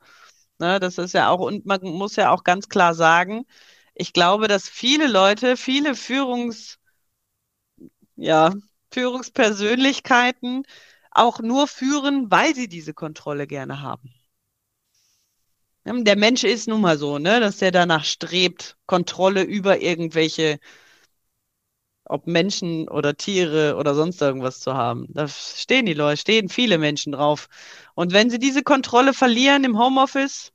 Ne, 0.59 0.81
das 0.81 0.99
ist 0.99 1.15
ja 1.15 1.31
auch, 1.31 1.41
und 1.41 1.67
man 1.67 1.81
muss 1.83 2.17
ja 2.17 2.31
auch 2.33 2.45
ganz 2.45 2.69
klar 2.69 2.95
sagen, 2.95 3.47
ich 3.95 4.13
glaube, 4.13 4.49
dass 4.49 4.69
viele 4.69 5.09
Leute, 5.09 5.57
viele 5.57 5.95
Führungs, 5.95 6.79
ja, 8.17 8.53
Führungspersönlichkeiten 8.93 10.65
auch 11.11 11.41
nur 11.41 11.67
führen, 11.69 12.31
weil 12.31 12.55
sie 12.55 12.69
diese 12.69 12.95
Kontrolle 12.95 13.47
gerne 13.47 13.81
haben. 13.83 14.13
Der 15.93 16.17
Mensch 16.17 16.45
ist 16.45 16.69
nun 16.69 16.81
mal 16.81 16.99
so, 16.99 17.19
ne, 17.19 17.41
dass 17.41 17.59
der 17.59 17.71
danach 17.73 18.05
strebt, 18.05 18.77
Kontrolle 18.87 19.43
über 19.43 19.81
irgendwelche 19.81 20.59
ob 22.05 22.27
Menschen 22.27 22.89
oder 22.89 23.17
Tiere 23.17 23.77
oder 23.77 23.95
sonst 23.95 24.21
irgendwas 24.21 24.61
zu 24.61 24.75
haben. 24.75 25.07
Da 25.11 25.29
stehen 25.29 25.87
die 25.87 25.95
Leute, 25.95 26.21
stehen 26.21 26.49
viele 26.49 26.77
Menschen 26.79 27.13
drauf. 27.13 27.49
Und 27.95 28.13
wenn 28.13 28.31
sie 28.31 28.39
diese 28.39 28.63
Kontrolle 28.63 29.15
verlieren 29.15 29.65
im 29.65 29.79
Homeoffice, 29.79 30.53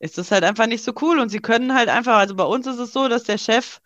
ist 0.00 0.18
das 0.18 0.30
halt 0.30 0.44
einfach 0.44 0.66
nicht 0.66 0.84
so 0.84 0.92
cool. 1.00 1.18
Und 1.18 1.28
sie 1.30 1.38
können 1.40 1.74
halt 1.74 1.88
einfach, 1.88 2.16
also 2.18 2.34
bei 2.34 2.44
uns 2.44 2.66
ist 2.66 2.78
es 2.78 2.92
so, 2.92 3.08
dass 3.08 3.24
der 3.24 3.38
Chef 3.38 3.80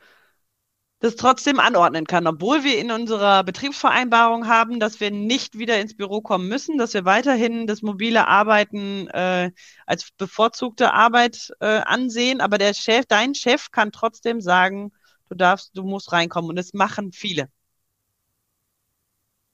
das 1.01 1.17
trotzdem 1.17 1.61
anordnen 1.61 2.07
kann, 2.07 2.27
obwohl 2.27 2.65
wir 2.65 2.79
in 2.79 2.91
unserer 2.91 3.45
Betriebsvereinbarung 3.45 4.49
haben, 4.49 4.81
dass 4.81 4.99
wir 4.99 5.11
nicht 5.11 5.59
wieder 5.59 5.79
ins 5.79 5.95
Büro 5.97 6.23
kommen 6.23 6.49
müssen, 6.49 6.79
dass 6.79 6.95
wir 6.95 7.05
weiterhin 7.05 7.67
das 7.67 7.83
mobile 7.83 8.27
Arbeiten 8.27 9.07
äh, 9.09 9.51
als 9.87 10.11
bevorzugte 10.13 10.95
Arbeit 10.95 11.53
äh, 11.61 11.67
ansehen. 11.67 12.41
Aber 12.41 12.57
der 12.59 12.73
Chef, 12.73 13.05
dein 13.07 13.35
Chef 13.35 13.71
kann 13.71 13.93
trotzdem 13.93 14.41
sagen, 14.41 14.93
du 15.29 15.35
darfst, 15.35 15.77
du 15.77 15.83
musst 15.83 16.13
reinkommen. 16.13 16.51
Und 16.51 16.57
das 16.57 16.73
machen 16.73 17.13
viele. 17.13 17.49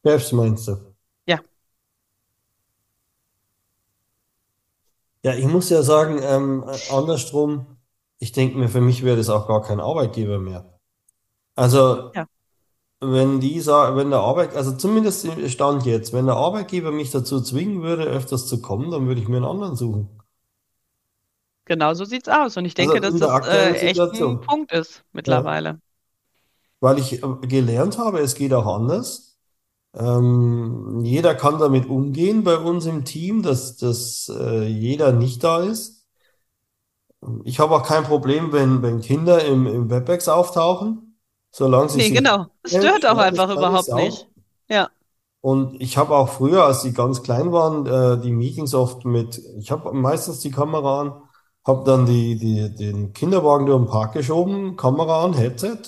Chefs 0.04 0.32
meinst 0.32 0.68
du? 0.68 0.76
Ja, 1.26 1.40
Ja, 5.24 5.34
ich 5.34 5.46
muss 5.46 5.70
ja 5.70 5.82
sagen, 5.82 6.20
ähm, 6.22 6.64
äh, 6.66 6.92
andersrum, 6.92 7.78
ich 8.18 8.32
denke 8.32 8.58
mir, 8.58 8.68
für 8.68 8.80
mich 8.80 9.04
wäre 9.04 9.16
das 9.16 9.30
auch 9.30 9.46
gar 9.46 9.62
kein 9.62 9.80
Arbeitgeber 9.80 10.38
mehr. 10.38 10.71
Also 11.56 12.12
ja, 12.14 12.26
Wenn 13.00 13.40
dieser, 13.40 13.96
wenn 13.96 14.10
der 14.10 14.20
Arbeit, 14.20 14.56
also 14.56 14.72
zumindest 14.76 15.24
im 15.26 15.48
Stand 15.50 15.86
jetzt, 15.86 16.12
wenn 16.14 16.26
der 16.26 16.36
Arbeitgeber 16.36 16.92
mich 16.92 17.10
dazu 17.12 17.40
zwingen 17.42 17.82
würde, 17.82 18.04
öfters 18.04 18.46
zu 18.48 18.62
kommen, 18.62 18.90
dann 18.90 19.06
würde 19.08 19.20
ich 19.20 19.28
mir 19.28 19.36
einen 19.38 19.46
anderen 19.46 19.76
suchen. 19.76 20.08
genau 21.64 21.94
so 21.94 22.04
sieht's 22.04 22.28
aus. 22.28 22.56
Und 22.56 22.64
ich 22.64 22.74
Also 22.76 22.92
denke, 22.92 23.00
dass 23.00 23.14
in 23.14 23.20
der 23.20 23.30
das 23.30 23.38
äh, 23.40 23.72
aktuellen 23.72 23.74
echt 23.76 24.12
ein 24.12 24.38
Situation. 24.38 24.40
Punkt 24.40 24.72
ist 24.72 25.04
Ja. 25.26 25.52
mittlerweile. 25.52 25.80
Weil 26.80 26.98
ich 26.98 27.22
äh, 27.22 27.26
gelernt 27.46 27.98
habe, 27.98 28.20
es 28.20 28.34
geht 28.34 28.52
auch 28.52 28.66
anders. 28.66 29.38
Ähm, 29.94 31.02
jeder 31.04 31.34
kann 31.34 31.58
damit 31.58 31.86
umgehen 31.88 32.44
bei 32.44 32.58
uns 32.58 32.86
im 32.86 33.04
Team, 33.06 33.42
dass, 33.42 33.76
dass 33.78 34.30
äh, 34.34 34.66
jeder 34.66 35.12
nicht 35.12 35.44
da 35.44 35.62
ist. 35.62 36.06
Ich 37.44 37.58
habe 37.60 37.74
auch 37.74 37.82
kein 37.86 38.04
Problem, 38.04 38.52
wenn, 38.52 38.82
wenn 38.82 39.00
Kinder 39.00 39.44
im, 39.44 39.66
im 39.66 39.90
WebEx 39.90 40.28
auftauchen, 40.28 41.11
solange 41.52 41.90
sie 41.90 41.98
Nee, 41.98 42.10
genau. 42.10 42.46
Es 42.62 42.72
stört 42.72 43.06
auch 43.06 43.18
einfach 43.18 43.50
überhaupt 43.50 43.92
nicht. 43.94 44.18
Sau. 44.18 44.26
Ja, 44.68 44.88
Und 45.40 45.80
ich 45.80 45.96
habe 45.98 46.16
auch 46.16 46.28
früher, 46.30 46.64
als 46.64 46.82
die 46.82 46.92
ganz 46.92 47.22
klein 47.22 47.52
waren, 47.52 47.86
äh, 47.86 48.20
die 48.20 48.32
Meetings 48.32 48.74
oft 48.74 49.04
mit, 49.04 49.40
ich 49.58 49.70
habe 49.70 49.92
meistens 49.92 50.40
die 50.40 50.50
Kamera 50.50 51.00
an, 51.02 51.22
habe 51.66 51.84
dann 51.84 52.06
die, 52.06 52.36
die, 52.38 52.74
den 52.74 53.12
Kinderwagen 53.12 53.66
durch 53.66 53.78
den 53.78 53.88
Park 53.88 54.14
geschoben, 54.14 54.76
Kamera 54.76 55.24
an, 55.24 55.34
Headset, 55.34 55.78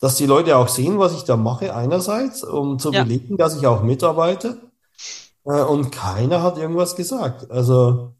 dass 0.00 0.16
die 0.16 0.26
Leute 0.26 0.56
auch 0.56 0.68
sehen, 0.68 0.98
was 0.98 1.14
ich 1.14 1.24
da 1.24 1.36
mache, 1.36 1.74
einerseits, 1.74 2.44
um 2.44 2.78
zu 2.78 2.92
ja. 2.92 3.02
belegen, 3.02 3.36
dass 3.36 3.56
ich 3.56 3.66
auch 3.66 3.82
mitarbeite. 3.82 4.60
Äh, 5.44 5.62
und 5.62 5.90
keiner 5.90 6.42
hat 6.42 6.58
irgendwas 6.58 6.96
gesagt. 6.96 7.50
Also, 7.50 8.15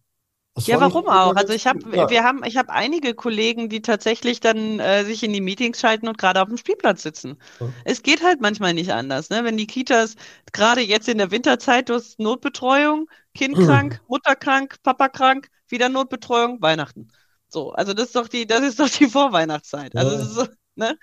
das 0.57 0.67
Ja, 0.67 0.81
warum 0.81 1.07
auch? 1.09 1.37
Also 1.37 1.53
ich 1.53 1.67
habe. 1.67 1.97
Ja. 1.97 2.11
wir 2.11 2.25
haben, 2.25 2.43
ich 2.45 2.57
habe 2.57 2.71
einige 2.73 3.15
Kollegen, 3.15 3.69
die 3.69 3.83
tatsächlich 3.83 4.41
dann 4.41 4.81
äh, 4.81 5.05
sich 5.05 5.23
in 5.23 5.33
die 5.33 5.41
Meetings 5.41 5.81
schalten 5.81 6.09
und 6.09 6.19
gerade 6.19 6.43
auf 6.43 6.49
dem 6.49 6.57
Spielplatz 6.57 7.03
sitzen. 7.03 7.39
Es 7.85 8.03
geht 8.03 8.23
halt 8.25 8.41
manchmal 8.41 8.75
nicht 8.75 8.93
anders, 8.93 9.31
ne? 9.31 9.45
Wenn 9.45 9.57
die 9.57 9.67
Kitas 9.67 10.17
gerade 10.53 10.81
jetzt 10.81 11.09
in 11.09 11.19
der 11.19 11.31
Winterzeit, 11.31 11.89
du 11.89 11.95
hast 11.95 12.19
Notbetreuung, 12.19 13.09
Kind 13.35 13.61
krank, 13.61 14.01
Mutter 14.09 14.35
krank, 14.35 14.77
Papa 14.83 15.09
krank, 15.09 15.49
wieder 15.69 15.89
Notbetreuung, 15.89 16.61
Weihnachten. 16.63 17.09
So, 17.49 17.73
also 17.73 17.95
das 17.95 18.07
ist 18.07 18.17
doch 18.17 18.29
die, 18.29 18.47
das 18.47 18.63
ist 18.63 18.81
doch 18.81 18.89
die 18.91 19.07
Vorweihnachtszeit. 19.11 19.97
Also 19.97 20.17
Ja. 20.17 20.25
so, 20.25 20.47
ne? 20.75 20.99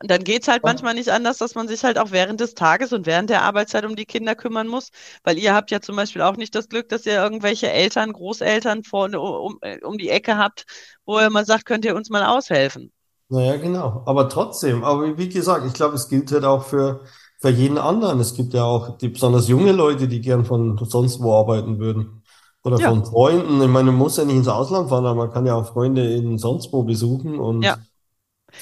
Und 0.00 0.10
dann 0.10 0.24
geht's 0.24 0.48
halt 0.48 0.62
Ja. 0.62 0.64
manchmal 0.64 0.94
nicht 0.94 1.08
anders, 1.10 1.38
dass 1.38 1.54
man 1.54 1.68
sich 1.68 1.82
halt 1.84 1.98
auch 1.98 2.10
während 2.10 2.40
des 2.40 2.54
Tages 2.54 2.92
und 2.92 3.06
während 3.06 3.30
der 3.30 3.42
Arbeitszeit 3.42 3.84
um 3.84 3.96
die 3.96 4.04
Kinder 4.06 4.34
kümmern 4.34 4.68
muss, 4.68 4.90
weil 5.24 5.38
ihr 5.38 5.54
habt 5.54 5.70
ja 5.70 5.80
zum 5.80 5.96
Beispiel 5.96 6.22
auch 6.22 6.36
nicht 6.36 6.54
das 6.54 6.68
Glück, 6.68 6.88
dass 6.88 7.06
ihr 7.06 7.14
irgendwelche 7.14 7.70
Eltern, 7.70 8.12
Großeltern 8.12 8.84
vorne 8.84 9.20
um, 9.20 9.58
um 9.82 9.98
die 9.98 10.10
Ecke 10.10 10.36
habt, 10.36 10.66
wo 11.06 11.18
ihr 11.20 11.30
mal 11.30 11.46
sagt, 11.46 11.64
könnt 11.66 11.84
ihr 11.84 11.96
uns 11.96 12.10
mal 12.10 12.24
aushelfen. 12.24 12.92
Naja, 13.28 13.56
genau. 13.56 14.02
Aber 14.06 14.28
trotzdem, 14.28 14.84
aber 14.84 15.18
wie 15.18 15.28
gesagt, 15.28 15.66
ich 15.66 15.72
glaube, 15.72 15.96
es 15.96 16.08
gilt 16.08 16.30
halt 16.30 16.44
auch 16.44 16.64
für, 16.64 17.00
für 17.40 17.50
jeden 17.50 17.76
anderen. 17.78 18.20
Es 18.20 18.34
gibt 18.34 18.54
ja 18.54 18.64
auch 18.64 18.98
die 18.98 19.08
besonders 19.08 19.48
junge 19.48 19.72
Leute, 19.72 20.06
die 20.06 20.20
gern 20.20 20.44
von 20.44 20.78
sonst 20.84 21.20
wo 21.20 21.34
arbeiten 21.34 21.78
würden. 21.80 22.22
Oder 22.62 22.78
Ja, 22.78 22.92
von 22.92 23.04
Freunden. 23.04 23.60
Ich 23.62 23.68
meine, 23.68 23.86
man 23.90 23.96
muss 23.96 24.16
ja 24.16 24.24
nicht 24.24 24.36
ins 24.36 24.48
Ausland 24.48 24.88
fahren, 24.90 25.06
aber 25.06 25.16
man 25.26 25.30
kann 25.32 25.46
ja 25.46 25.54
auch 25.54 25.66
Freunde 25.72 26.12
in 26.14 26.38
sonst 26.38 26.72
wo 26.72 26.84
besuchen 26.84 27.38
ja. 27.60 27.76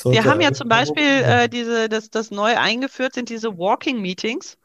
Und 0.02 0.12
Wir 0.12 0.26
haben 0.26 0.40
ja 0.40 0.52
zum 0.52 0.68
Beispiel 0.68 1.02
äh, 1.04 1.48
diese, 1.48 1.88
das, 1.88 2.10
das 2.10 2.30
neu 2.30 2.56
eingeführt 2.56 3.14
sind 3.14 3.28
diese 3.28 3.58
Walking 3.58 4.00
Meetings. 4.00 4.56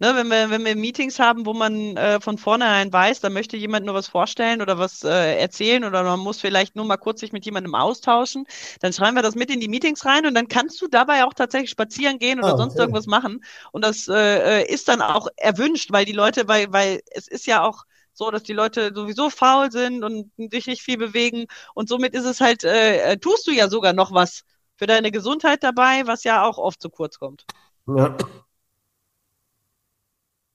Ne, 0.00 0.14
wenn 0.16 0.28
wir, 0.28 0.50
wenn 0.50 0.64
wir 0.66 0.76
Meetings 0.76 1.20
haben, 1.20 1.46
wo 1.46 1.54
man 1.54 1.96
äh, 1.96 2.20
von 2.20 2.36
vornherein 2.36 2.92
weiß, 2.92 3.20
da 3.20 3.30
möchte 3.30 3.56
jemand 3.56 3.86
nur 3.86 3.94
was 3.94 4.08
vorstellen 4.08 4.60
oder 4.60 4.78
was 4.78 5.04
äh, 5.04 5.38
erzählen 5.40 5.84
oder 5.84 6.02
man 6.02 6.20
muss 6.20 6.40
vielleicht 6.40 6.76
nur 6.76 6.84
mal 6.84 6.98
kurz 6.98 7.20
sich 7.20 7.32
mit 7.32 7.46
jemandem 7.46 7.76
austauschen, 7.76 8.44
dann 8.80 8.92
schreiben 8.92 9.16
wir 9.16 9.22
das 9.22 9.36
mit 9.36 9.50
in 9.50 9.60
die 9.60 9.68
Meetings 9.68 10.04
rein 10.04 10.26
und 10.26 10.34
dann 10.34 10.48
kannst 10.48 10.82
du 10.82 10.88
dabei 10.88 11.24
auch 11.24 11.34
tatsächlich 11.34 11.70
spazieren 11.70 12.18
gehen 12.18 12.40
oder 12.40 12.48
Ah, 12.48 12.56
sonst 12.56 12.74
okay. 12.74 12.80
irgendwas 12.80 13.06
machen. 13.06 13.44
Und 13.72 13.84
das 13.84 14.08
äh, 14.08 14.62
äh, 14.62 14.72
ist 14.74 14.88
dann 14.88 15.02
auch 15.02 15.28
erwünscht, 15.36 15.92
weil 15.92 16.04
die 16.04 16.12
Leute, 16.12 16.48
weil, 16.48 16.72
weil 16.72 17.00
es 17.12 17.28
ist 17.28 17.46
ja 17.46 17.62
auch 17.64 17.84
so, 18.12 18.30
dass 18.30 18.42
die 18.42 18.52
Leute 18.52 18.92
sowieso 18.94 19.30
faul 19.30 19.70
sind 19.72 20.04
und 20.04 20.30
sich 20.50 20.66
nicht 20.66 20.82
viel 20.82 20.98
bewegen 20.98 21.46
und 21.74 21.88
somit 21.88 22.14
ist 22.14 22.24
es 22.26 22.40
halt, 22.40 22.64
äh, 22.64 23.12
äh, 23.12 23.16
tust 23.18 23.46
du 23.46 23.52
ja 23.52 23.68
sogar 23.68 23.92
noch 23.92 24.12
was 24.12 24.42
für 24.82 24.88
deine 24.88 25.12
Gesundheit 25.12 25.62
dabei, 25.62 26.02
was 26.06 26.24
ja 26.24 26.44
auch 26.44 26.58
oft 26.58 26.82
zu 26.82 26.90
kurz 26.90 27.20
kommt. 27.20 27.44
Ja, 27.86 28.16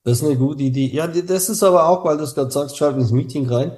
das 0.04 0.18
ist 0.18 0.24
eine 0.24 0.36
gute 0.36 0.64
Idee. 0.64 0.86
Ja, 0.88 1.06
das 1.06 1.48
ist 1.48 1.62
aber 1.62 1.88
auch, 1.88 2.04
weil 2.04 2.18
du 2.18 2.24
es 2.24 2.34
gerade 2.34 2.50
sagst, 2.50 2.76
schalt 2.76 2.96
ins 2.96 3.10
Meeting 3.10 3.48
rein. 3.48 3.70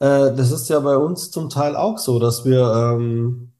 Äh, 0.00 0.34
das 0.34 0.50
ist 0.50 0.68
ja 0.68 0.80
bei 0.80 0.96
uns 0.96 1.30
zum 1.30 1.50
Teil 1.50 1.76
auch 1.76 1.98
so, 1.98 2.18
dass 2.18 2.44
wir 2.44 2.62
ähm, 2.62 3.52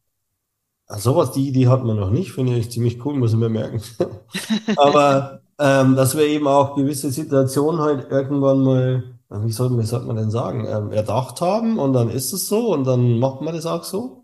also 0.88 1.12
sowas, 1.12 1.30
die 1.30 1.46
Idee 1.46 1.68
hat 1.68 1.84
man 1.84 1.96
noch 1.96 2.10
nicht, 2.10 2.32
finde 2.32 2.56
ich 2.56 2.72
ziemlich 2.72 3.06
cool, 3.06 3.14
muss 3.14 3.34
ich 3.34 3.38
mir 3.38 3.48
merken. 3.48 3.80
Aber 4.76 5.42
ähm, 5.60 5.94
dass 5.94 6.16
wir 6.16 6.24
eben 6.24 6.48
auch 6.48 6.74
gewisse 6.74 7.12
Situationen 7.12 7.80
halt 7.80 8.10
irgendwann 8.10 8.64
mal, 8.64 9.04
wie 9.30 9.52
soll, 9.52 9.78
wie 9.78 9.86
soll 9.86 10.02
man 10.02 10.16
denn 10.16 10.32
sagen, 10.32 10.66
ähm, 10.68 10.90
erdacht 10.90 11.40
haben 11.40 11.78
und 11.78 11.92
dann 11.92 12.10
ist 12.10 12.32
es 12.32 12.48
so 12.48 12.72
und 12.72 12.82
dann 12.84 13.20
macht 13.20 13.42
man 13.42 13.54
das 13.54 13.64
auch 13.64 13.84
so. 13.84 14.21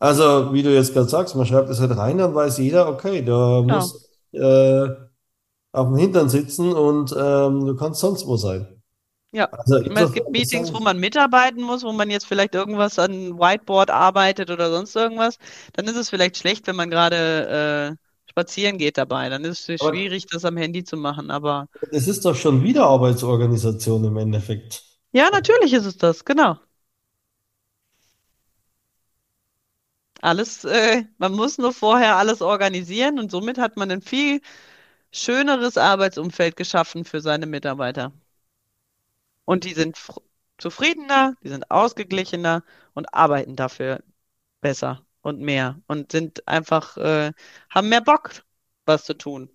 Also, 0.00 0.52
wie 0.54 0.62
du 0.64 0.74
jetzt 0.74 0.94
gerade 0.94 1.08
sagst, 1.08 1.36
man 1.36 1.46
schreibt 1.46 1.70
das 1.70 1.80
halt 1.80 1.96
rein, 1.96 2.18
dann 2.18 2.34
weiß 2.34 2.58
jeder, 2.58 2.88
okay, 2.88 3.24
da 3.24 3.62
Genau. 3.66 3.76
muss 3.76 4.10
äh, 4.32 4.88
auf 5.72 5.88
dem 5.88 5.96
Hintern 5.96 6.28
sitzen 6.30 6.72
und 6.74 7.12
ähm, 7.18 7.66
du 7.66 7.76
kannst 7.76 8.00
sonst 8.00 8.26
wo 8.26 8.36
sein. 8.36 8.82
Ja. 9.32 9.48
Also 9.52 9.78
meine, 9.92 10.06
es 10.06 10.12
gibt 10.12 10.30
Meetings, 10.30 10.72
wo 10.74 10.80
man 10.80 10.98
mitarbeiten 10.98 11.62
muss, 11.62 11.84
wo 11.84 11.92
man 11.92 12.10
jetzt 12.10 12.26
vielleicht 12.26 12.54
irgendwas 12.54 12.98
an 12.98 13.38
Whiteboard 13.38 13.90
arbeitet 13.90 14.50
oder 14.50 14.70
sonst 14.70 14.96
irgendwas. 14.96 15.36
Dann 15.74 15.86
ist 15.86 15.96
es 15.96 16.10
vielleicht 16.10 16.36
schlecht, 16.36 16.66
wenn 16.66 16.76
man 16.76 16.90
gerade 16.90 17.96
äh, 17.96 18.30
spazieren 18.30 18.78
geht 18.78 18.98
dabei. 18.98 19.28
Dann 19.28 19.44
ist 19.44 19.68
es 19.68 19.80
aber 19.80 19.94
schwierig, 19.94 20.26
das 20.26 20.44
am 20.44 20.56
Handy 20.56 20.82
zu 20.84 20.96
machen. 20.96 21.30
Aber 21.30 21.66
es 21.92 22.08
ist 22.08 22.24
doch 22.24 22.34
schon 22.34 22.64
wieder 22.64 22.86
Arbeitsorganisation 22.86 24.02
im 24.04 24.16
Endeffekt. 24.16 24.82
ja, 25.12 25.30
natürlich 25.30 25.72
ist 25.72 25.84
es 25.86 25.96
das, 25.96 26.24
genau. 26.24 26.56
Alles, 30.22 30.64
äh, 30.64 31.04
man 31.18 31.32
muss 31.32 31.58
nur 31.58 31.72
vorher 31.74 32.16
alles 32.16 32.40
organisieren 32.42 33.18
und 33.18 33.30
somit 33.30 33.58
hat 33.58 33.76
man 33.76 33.90
ein 33.90 34.02
viel 34.02 34.40
schöneres 35.12 35.78
Arbeitsumfeld 35.78 36.56
geschaffen 36.56 37.04
für 37.04 37.20
seine 37.20 37.46
Mitarbeiter. 37.46 38.12
Und 39.44 39.64
die 39.64 39.74
sind 39.74 39.96
fr- 39.98 40.22
zufriedener, 40.58 41.36
die 41.42 41.48
sind 41.50 41.70
ausgeglichener 41.70 42.64
und 42.94 43.12
arbeiten 43.14 43.54
dafür 43.56 44.02
besser 44.60 45.04
und 45.22 45.40
mehr 45.40 45.80
und 45.86 46.12
sind 46.12 46.46
einfach, 46.48 46.96
äh, 46.96 47.32
haben 47.70 47.88
mehr 47.90 48.00
Bock, 48.02 48.32
was 48.86 49.04
zu 49.04 49.14
tun. 49.14 49.50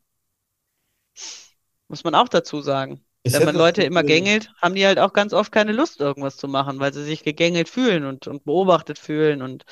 Muss 1.87 2.03
man 2.03 2.15
auch 2.15 2.27
dazu 2.29 2.61
sagen. 2.61 3.03
Es 3.23 3.33
Wenn 3.33 3.43
man 3.43 3.55
Leute 3.55 3.83
immer 3.83 4.03
gängelt, 4.03 4.51
haben 4.61 4.75
die 4.75 4.85
halt 4.85 4.99
auch 4.99 5.13
ganz 5.13 5.33
oft 5.33 5.51
keine 5.51 5.71
Lust, 5.71 5.99
irgendwas 5.99 6.37
zu 6.37 6.47
machen, 6.47 6.79
weil 6.79 6.93
sie 6.93 7.03
sich 7.03 7.23
gegängelt 7.23 7.69
fühlen 7.69 8.05
und, 8.05 8.27
und 8.27 8.45
beobachtet 8.45 8.99
fühlen 8.99 9.41
und 9.41 9.65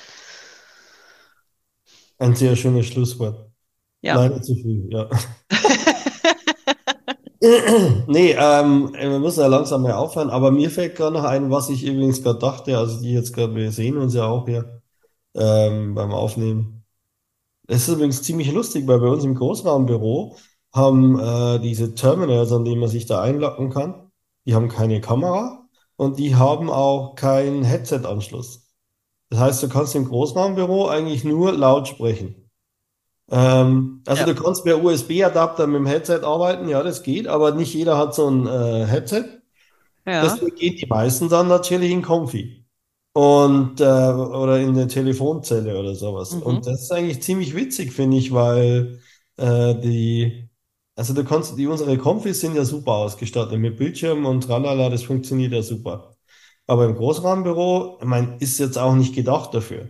Ein 2.18 2.36
sehr 2.36 2.55
schönes 2.55 2.88
Schlusswort. 2.88 3.49
ja. 4.01 4.16
Leider 4.16 4.41
zu 4.41 4.55
früh, 4.55 4.88
ja. 4.89 5.09
Nee, 8.07 8.36
ähm, 8.39 8.93
wir 8.93 9.20
müssen 9.20 9.41
ja 9.41 9.47
langsam 9.47 9.82
mal 9.82 9.91
aufhören, 9.93 10.30
aber 10.30 10.49
mir 10.51 10.70
fällt 10.70 10.95
gerade 10.95 11.14
noch 11.14 11.26
ein, 11.26 11.51
was 11.51 11.70
ich 11.70 11.84
übrigens 11.84 12.24
gerade 12.24 12.39
dachte, 12.39 12.78
also 12.78 13.01
die 13.01 13.11
jetzt 13.11 13.34
gerade, 13.34 13.53
wir 13.55 13.72
sehen 13.72 13.97
uns 13.97 14.14
ja 14.14 14.26
auch 14.28 14.45
hier 14.47 14.82
ähm, 15.36 15.95
beim 15.95 16.11
Aufnehmen. 16.14 16.86
Es 17.68 17.88
ist 17.88 17.95
übrigens 17.95 18.24
ziemlich 18.24 18.51
lustig, 18.51 18.88
weil 18.88 18.99
bei 18.99 19.07
uns 19.07 19.26
im 19.26 19.36
Großraumbüro 19.36 20.38
haben 20.74 21.20
äh, 21.20 21.59
diese 21.59 21.95
Terminals, 21.95 22.51
an 22.53 22.66
denen 22.66 22.82
man 22.82 22.89
sich 22.89 23.05
da 23.07 23.22
einloggen 23.22 23.70
kann, 23.70 24.11
die 24.45 24.55
haben 24.55 24.70
keine 24.70 25.01
Kamera 25.01 25.68
und 25.97 26.20
die 26.20 26.36
haben 26.36 26.70
auch 26.70 27.16
keinen 27.16 27.64
Headset-Anschluss. 27.64 28.62
Das 29.34 29.41
heißt, 29.41 29.63
du 29.63 29.69
kannst 29.69 29.95
im 29.95 30.05
Großraumbüro 30.07 30.88
eigentlich 30.89 31.23
nur 31.23 31.53
laut 31.53 31.88
sprechen. 31.88 32.51
Ähm, 33.31 34.03
also 34.07 34.23
Ja, 34.23 34.25
du 34.25 34.36
kannst 34.36 34.63
per 34.65 34.84
USB-Adapter 34.84 35.67
mit 35.67 35.77
dem 35.79 35.88
Headset 35.88 36.21
arbeiten, 36.23 36.69
ja, 36.69 36.84
das 36.84 37.03
geht, 37.03 37.27
aber 37.27 37.53
nicht 37.53 37.73
jeder 37.73 37.97
hat 37.97 38.15
so 38.15 38.29
ein 38.29 38.47
äh, 38.47 38.86
Headset. 38.88 39.25
ja, 40.05 40.21
Deswegen 40.21 40.55
gehen 40.55 40.75
die 40.77 40.86
meisten 40.88 41.29
dann 41.29 41.47
natürlich 41.47 41.91
in 41.91 42.01
Konfi 42.01 42.65
und 43.13 43.81
äh, 43.81 43.84
oder 43.86 44.59
in 44.59 44.69
eine 44.69 44.88
Telefonzelle 44.88 45.77
oder 45.79 45.95
sowas. 45.95 46.36
mhm. 46.36 46.41
Und 46.41 46.67
das 46.67 46.84
ist 46.84 46.91
eigentlich 46.91 47.21
ziemlich 47.23 47.55
witzig, 47.55 47.93
finde 47.93 48.17
ich, 48.17 48.34
weil 48.34 48.99
äh, 49.38 49.75
die, 49.75 50.49
also 50.95 51.13
du 51.13 51.23
kannst, 51.25 51.57
die 51.57 51.67
unsere 51.67 51.97
Konfis 51.97 52.41
sind 52.41 52.55
ja 52.55 52.65
super 52.65 52.93
ausgestattet 52.93 53.59
mit 53.59 53.77
Bildschirm 53.77 54.25
und 54.25 54.41
tralala, 54.43 54.89
das 54.89 55.03
funktioniert 55.03 55.53
ja 55.53 55.61
super. 55.63 56.12
Aber 56.68 56.86
im 56.86 56.95
Großraumbüro, 56.95 57.99
ich 58.01 58.07
meine, 58.07 58.38
ist 58.39 58.59
jetzt 58.59 58.78
auch 58.78 58.95
nicht 58.95 59.16
gedacht 59.16 59.53
dafür. 59.53 59.89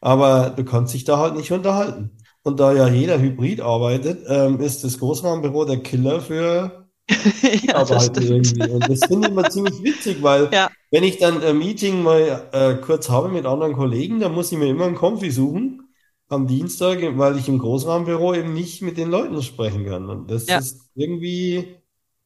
Aber 0.00 0.50
du 0.50 0.64
kannst 0.64 0.94
dich 0.94 1.04
da 1.04 1.18
halt 1.18 1.36
nicht 1.36 1.52
unterhalten. 1.52 2.18
Und 2.42 2.60
da 2.60 2.72
ja 2.72 2.88
jeder 2.88 3.20
hybrid 3.20 3.60
arbeitet, 3.60 4.24
ähm, 4.28 4.60
ist 4.60 4.84
das 4.84 4.98
Großraumbüro 4.98 5.64
der 5.64 5.78
Killer 5.78 6.20
für 6.20 6.88
Ja, 7.66 7.84
das 7.84 7.90
Arbeiten 7.90 8.22
irgendwie. 8.22 8.70
Und 8.70 8.88
das 8.88 9.04
finde 9.04 9.28
ich 9.28 9.32
immer 9.32 9.44
ziemlich 9.50 9.82
witzig, 9.82 10.22
weil 10.22 10.50
Ja, 10.52 10.70
wenn 10.90 11.04
ich 11.04 11.18
dann 11.18 11.42
ein 11.42 11.58
Meeting 11.58 12.02
mal 12.02 12.48
äh, 12.52 12.74
kurz 12.76 13.10
habe 13.10 13.28
mit 13.28 13.46
anderen 13.46 13.74
Kollegen, 13.74 14.20
dann 14.20 14.34
muss 14.34 14.52
ich 14.52 14.58
mir 14.58 14.68
immer 14.68 14.86
einen 14.86 14.94
Konfi 14.94 15.30
suchen 15.30 15.82
am 16.28 16.46
Dienstag, 16.46 16.98
weil 17.18 17.38
ich 17.38 17.48
im 17.48 17.58
Großraumbüro 17.58 18.34
eben 18.34 18.54
nicht 18.54 18.82
mit 18.82 18.96
den 18.96 19.10
Leuten 19.10 19.42
sprechen 19.42 19.86
kann. 19.86 20.08
Und 20.08 20.30
das 20.30 20.48
ja, 20.48 20.58
ist 20.58 20.90
irgendwie 20.94 21.76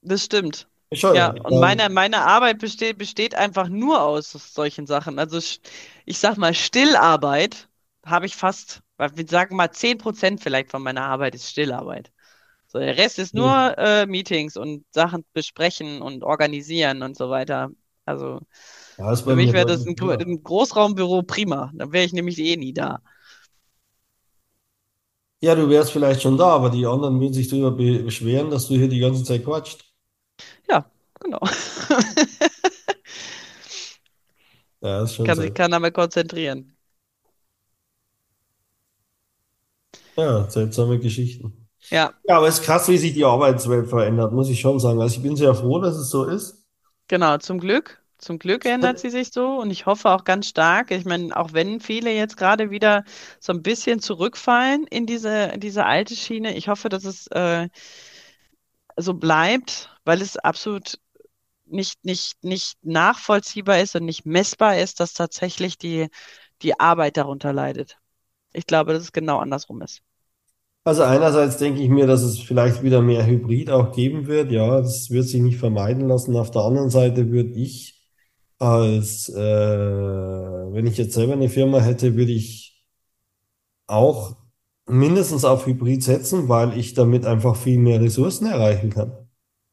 das 0.03 0.25
stimmt. 0.25 0.69
Ja, 1.11 1.29
bescheuert. 1.29 1.41
und 1.45 1.59
meine, 1.59 1.89
Weil, 1.89 1.89
meine 1.89 2.21
Arbeit 2.27 2.59
besteht, 2.59 2.99
besteht 2.99 3.35
einfach 3.35 3.69
nur 3.69 4.03
aus 4.03 4.33
solchen 4.33 4.87
Sachen. 4.87 5.19
Also 5.19 5.39
ich 6.05 6.19
sag 6.19 6.37
mal, 6.37 6.55
Stillarbeit 6.55 7.69
habe 8.05 8.27
ich 8.27 8.37
fast, 8.37 8.83
wir 8.99 9.27
sagen 9.27 9.57
mal 9.57 9.71
10% 9.73 10.43
vielleicht 10.43 10.71
von 10.71 10.83
meiner 10.83 11.03
Arbeit 11.05 11.35
ist 11.35 11.49
Stillarbeit. 11.51 12.13
So, 12.69 12.79
der 12.81 12.97
Rest 12.99 13.19
ist 13.21 13.35
nur 13.35 13.77
äh, 13.79 14.07
Meetings 14.07 14.57
und 14.57 14.85
Sachen 14.93 15.25
besprechen 15.35 16.03
und 16.03 16.25
organisieren 16.25 17.03
und 17.03 17.17
so 17.17 17.31
weiter. 17.31 17.71
Also 18.07 18.41
Ja, 18.97 19.15
Für 19.27 19.37
mich 19.37 19.53
wäre 19.53 19.67
das 19.67 19.87
ein, 19.87 19.97
ein 20.21 20.43
Großraumbüro 20.45 21.23
prima. 21.25 21.73
Da 21.75 21.93
wäre 21.93 22.05
ich 22.07 22.13
nämlich 22.15 22.39
eh 22.39 22.57
nie 22.57 22.75
da. 22.75 23.01
Ja, 25.41 25.55
du 25.57 25.69
wärst 25.69 25.91
vielleicht 25.93 26.23
schon 26.23 26.37
da, 26.37 26.47
aber 26.55 26.71
die 26.71 26.87
anderen 26.87 27.21
würden 27.21 27.33
sich 27.35 27.49
darüber 27.49 27.71
be- 27.73 28.03
beschweren, 28.05 28.51
dass 28.51 28.69
du 28.69 28.75
hier 28.77 28.89
die 28.89 28.99
ganze 29.01 29.25
Zeit 29.25 29.45
quatscht. 29.45 29.85
Ja, 30.69 30.85
genau. 31.21 31.41
Ja, 34.81 35.03
ist 35.03 35.15
schon 35.17 35.27
Kann 35.27 35.39
sich 35.41 35.55
keiner 35.55 35.79
mehr 35.81 35.93
konzentrieren. 35.93 36.77
Ja, 40.17 40.51
seltsame 40.51 40.99
Geschichten. 40.99 41.69
Ja, 41.91 42.15
Ja, 42.25 42.39
aber 42.39 42.49
es 42.49 42.61
ist 42.61 42.65
krass, 42.67 42.89
wie 42.89 42.99
sich 42.99 43.15
die 43.15 43.25
Arbeitswelt 43.25 43.89
verändert, 43.89 44.33
muss 44.33 44.49
ich 44.51 44.61
schon 44.61 44.81
sagen. 44.81 45.01
Also 45.03 45.17
ich 45.17 45.23
bin 45.23 45.37
sehr 45.37 45.55
froh, 45.55 45.81
dass 45.81 45.97
es 45.97 46.11
so 46.11 46.25
ist. 46.25 46.65
genau. 47.09 47.39
Zum 47.39 47.59
Glück. 47.61 48.03
Zum 48.19 48.41
Glück 48.41 48.65
ändert 48.65 48.99
sie 48.99 49.11
sich 49.11 49.31
so 49.33 49.61
und 49.61 49.71
ich 49.71 49.87
hoffe 49.87 50.11
auch 50.11 50.25
ganz 50.25 50.49
stark. 50.49 50.91
Ich 50.91 51.05
meine, 51.05 51.37
auch 51.37 51.53
wenn 51.53 51.79
viele 51.81 52.13
jetzt 52.13 52.37
gerade 52.37 52.71
wieder 52.71 53.05
so 53.39 53.53
ein 53.53 53.63
bisschen 53.63 54.01
zurückfallen 54.01 54.87
in 54.89 55.07
diese, 55.07 55.53
diese 55.59 55.85
alte 55.87 56.17
Schiene, 56.17 56.57
ich 56.57 56.67
hoffe, 56.69 56.89
dass 56.89 57.05
es 57.05 57.29
äh, 57.29 57.69
so 58.99 59.15
bleibt, 59.15 59.91
weil 60.05 60.21
es 60.21 60.37
absolut 60.37 60.99
nicht, 61.67 62.05
nicht, 62.05 62.43
nicht 62.43 62.77
nachvollziehbar 62.83 63.81
ist 63.81 63.95
und 63.95 64.05
nicht 64.05 64.27
messbar 64.27 64.79
ist, 64.79 65.01
dass 65.01 65.13
tatsächlich 65.13 65.79
die, 65.79 66.09
die 66.63 66.79
Arbeit 66.79 67.17
darunter 67.17 67.53
leidet. 67.53 67.99
Ich 68.53 68.67
glaube, 68.67 68.93
dass 68.93 69.03
es 69.05 69.13
genau 69.13 69.39
andersrum 69.39 69.83
ist. 69.83 70.01
Also 70.85 71.03
einerseits 71.03 71.59
denke 71.59 71.83
ich 71.83 71.91
mir, 71.91 72.07
dass 72.07 72.23
es 72.23 72.39
vielleicht 72.39 72.83
wieder 72.83 73.03
mehr 73.03 73.27
Hybrid 73.27 73.71
auch 73.71 73.93
geben 73.93 74.27
wird. 74.27 74.51
Ja, 74.51 74.81
das 74.81 75.11
wird 75.11 75.27
sich 75.27 75.43
nicht 75.43 75.59
vermeiden 75.59 76.09
lassen. 76.09 76.35
Auf 76.37 76.51
der 76.51 76.63
anderen 76.63 76.89
Seite 76.89 77.31
würde 77.31 77.51
ich 77.51 78.01
als, 78.59 79.29
äh, 79.29 79.37
wenn 79.37 80.87
ich 80.87 80.97
jetzt 80.97 81.15
selber 81.15 81.35
eine 81.35 81.51
Firma 81.51 81.81
hätte, 81.81 82.17
würde 82.17 82.33
ich 82.33 82.83
auch 83.87 84.37
mindestens 84.89 85.45
auf 85.45 85.67
Hybrid 85.67 86.03
setzen, 86.03 86.49
weil 86.49 86.77
ich 86.79 86.95
damit 86.95 87.27
einfach 87.27 87.57
viel 87.57 87.79
mehr 87.79 88.01
Ressourcen 88.01 88.47
erreichen 88.47 88.91
kann. 88.91 89.13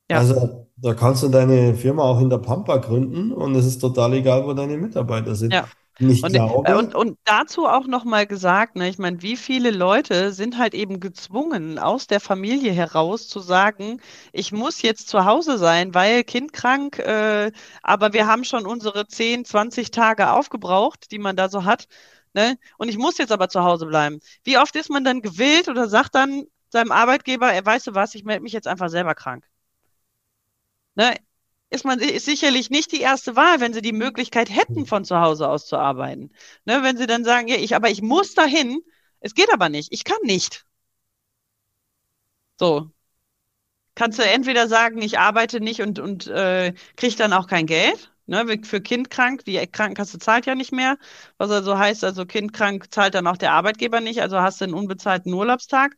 Ja, 0.10 0.18
Also 0.20 0.68
da 0.78 0.94
kannst 0.94 1.24
du 1.24 1.30
deine 1.30 1.76
Firma 1.76 2.04
auch 2.04 2.22
in 2.22 2.30
der 2.30 2.40
Pampa 2.40 2.78
gründen 2.78 3.32
und 3.32 3.56
es 3.56 3.66
ist 3.66 3.80
total 3.80 4.14
egal, 4.14 4.46
wo 4.46 4.54
deine 4.54 4.78
Mitarbeiter 4.78 5.36
sind. 5.36 5.54
ja. 5.54 5.68
Und 6.00 6.10
ich 6.12 6.22
Und, 6.22 6.36
äh, 6.36 6.74
und, 6.74 6.94
glaube, 6.94 6.94
und 6.94 7.18
dazu 7.24 7.68
auch 7.68 7.88
nochmal 7.88 8.28
gesagt, 8.28 8.76
ne, 8.76 8.90
ich 8.90 8.98
meine, 8.98 9.22
wie 9.22 9.38
viele 9.38 9.72
Leute 9.72 10.34
sind 10.34 10.58
halt 10.58 10.74
eben 10.74 11.00
gezwungen, 11.00 11.80
aus 11.80 12.08
der 12.08 12.20
Familie 12.20 12.74
heraus 12.74 13.30
zu 13.30 13.40
sagen, 13.40 14.02
ich 14.34 14.52
muss 14.52 14.82
jetzt 14.82 15.08
zu 15.08 15.24
Hause 15.24 15.58
sein, 15.58 15.94
weil 15.94 16.26
Kind 16.26 16.52
krank, 16.52 17.00
äh, 17.00 17.52
aber 17.82 18.12
wir 18.12 18.28
haben 18.28 18.44
schon 18.44 18.66
unsere 18.66 19.08
10, 19.08 19.46
20 19.46 19.92
Tage 19.92 20.32
aufgebraucht, 20.32 21.12
die 21.12 21.20
man 21.20 21.38
da 21.38 21.48
so 21.48 21.64
hat, 21.64 21.88
ne? 22.36 22.58
Und 22.78 22.90
ich 22.90 22.98
muss 22.98 23.18
jetzt 23.18 23.32
aber 23.32 23.50
zu 23.50 23.64
Hause 23.64 23.88
bleiben. 23.88 24.20
Wie 24.44 24.58
oft 24.60 24.76
ist 24.76 24.90
man 24.90 25.04
dann 25.04 25.22
gewillt 25.22 25.70
oder 25.70 25.90
sagt 25.90 26.16
dann 26.16 26.46
seinem 26.70 26.92
Arbeitgeber, 26.92 27.52
er 27.54 27.66
weißt 27.66 27.88
du 27.88 27.96
was, 27.96 28.16
ich 28.16 28.26
melde 28.26 28.44
mich 28.44 28.54
jetzt 28.54 28.68
einfach 28.68 28.90
selber 28.90 29.16
krank. 29.16 29.46
Ne? 30.96 31.16
Ist 31.70 31.86
man 31.86 32.00
ist 32.00 32.26
sicherlich 32.26 32.70
nicht 32.70 32.92
die 32.92 33.02
erste 33.02 33.36
Wahl, 33.36 33.60
wenn 33.60 33.74
sie 33.74 33.82
die 33.82 33.92
Möglichkeit 33.94 34.50
hätten, 34.50 34.86
von 34.86 35.04
zu 35.06 35.20
Hause 35.20 35.48
aus 35.50 35.66
zu 35.68 35.78
arbeiten. 35.78 36.32
Ne? 36.66 36.84
Wenn 36.84 36.98
sie 36.98 37.08
dann 37.08 37.24
sagen, 37.24 37.48
ja, 37.48 37.56
ich, 37.58 37.76
aber 37.76 37.90
ich 37.90 38.02
muss 38.02 38.34
dahin, 38.34 38.82
es 39.22 39.34
geht 39.34 39.52
aber 39.54 39.70
nicht, 39.70 39.92
ich 39.94 40.04
kann 40.04 40.20
nicht. 40.24 40.66
So, 42.60 42.92
kannst 43.96 44.20
du 44.20 44.24
entweder 44.24 44.68
sagen, 44.68 45.02
ich 45.02 45.20
arbeite 45.20 45.60
nicht 45.62 45.82
und, 45.82 46.00
und 46.00 46.28
äh, 46.28 46.74
kriege 46.98 47.16
dann 47.16 47.34
auch 47.34 47.48
kein 47.48 47.66
Geld. 47.66 48.12
Ne, 48.28 48.60
für 48.64 48.82
Kind 48.82 49.10
krank, 49.12 49.46
die 49.46 49.66
Krankenkasse 49.68 50.18
zahlt 50.20 50.46
ja 50.48 50.56
nicht 50.56 50.72
mehr. 50.72 50.98
Was 51.38 51.52
also 51.52 51.78
heißt, 51.78 52.04
also 52.04 52.26
Kind 52.26 52.54
krank 52.54 52.92
zahlt 52.94 53.14
dann 53.16 53.28
auch 53.28 53.38
der 53.38 53.54
Arbeitgeber 53.54 54.02
nicht, 54.02 54.22
also 54.22 54.40
hast 54.42 54.62
du 54.62 54.66
einen 54.66 54.74
unbezahlten 54.74 55.32
Urlaubstag. 55.34 55.96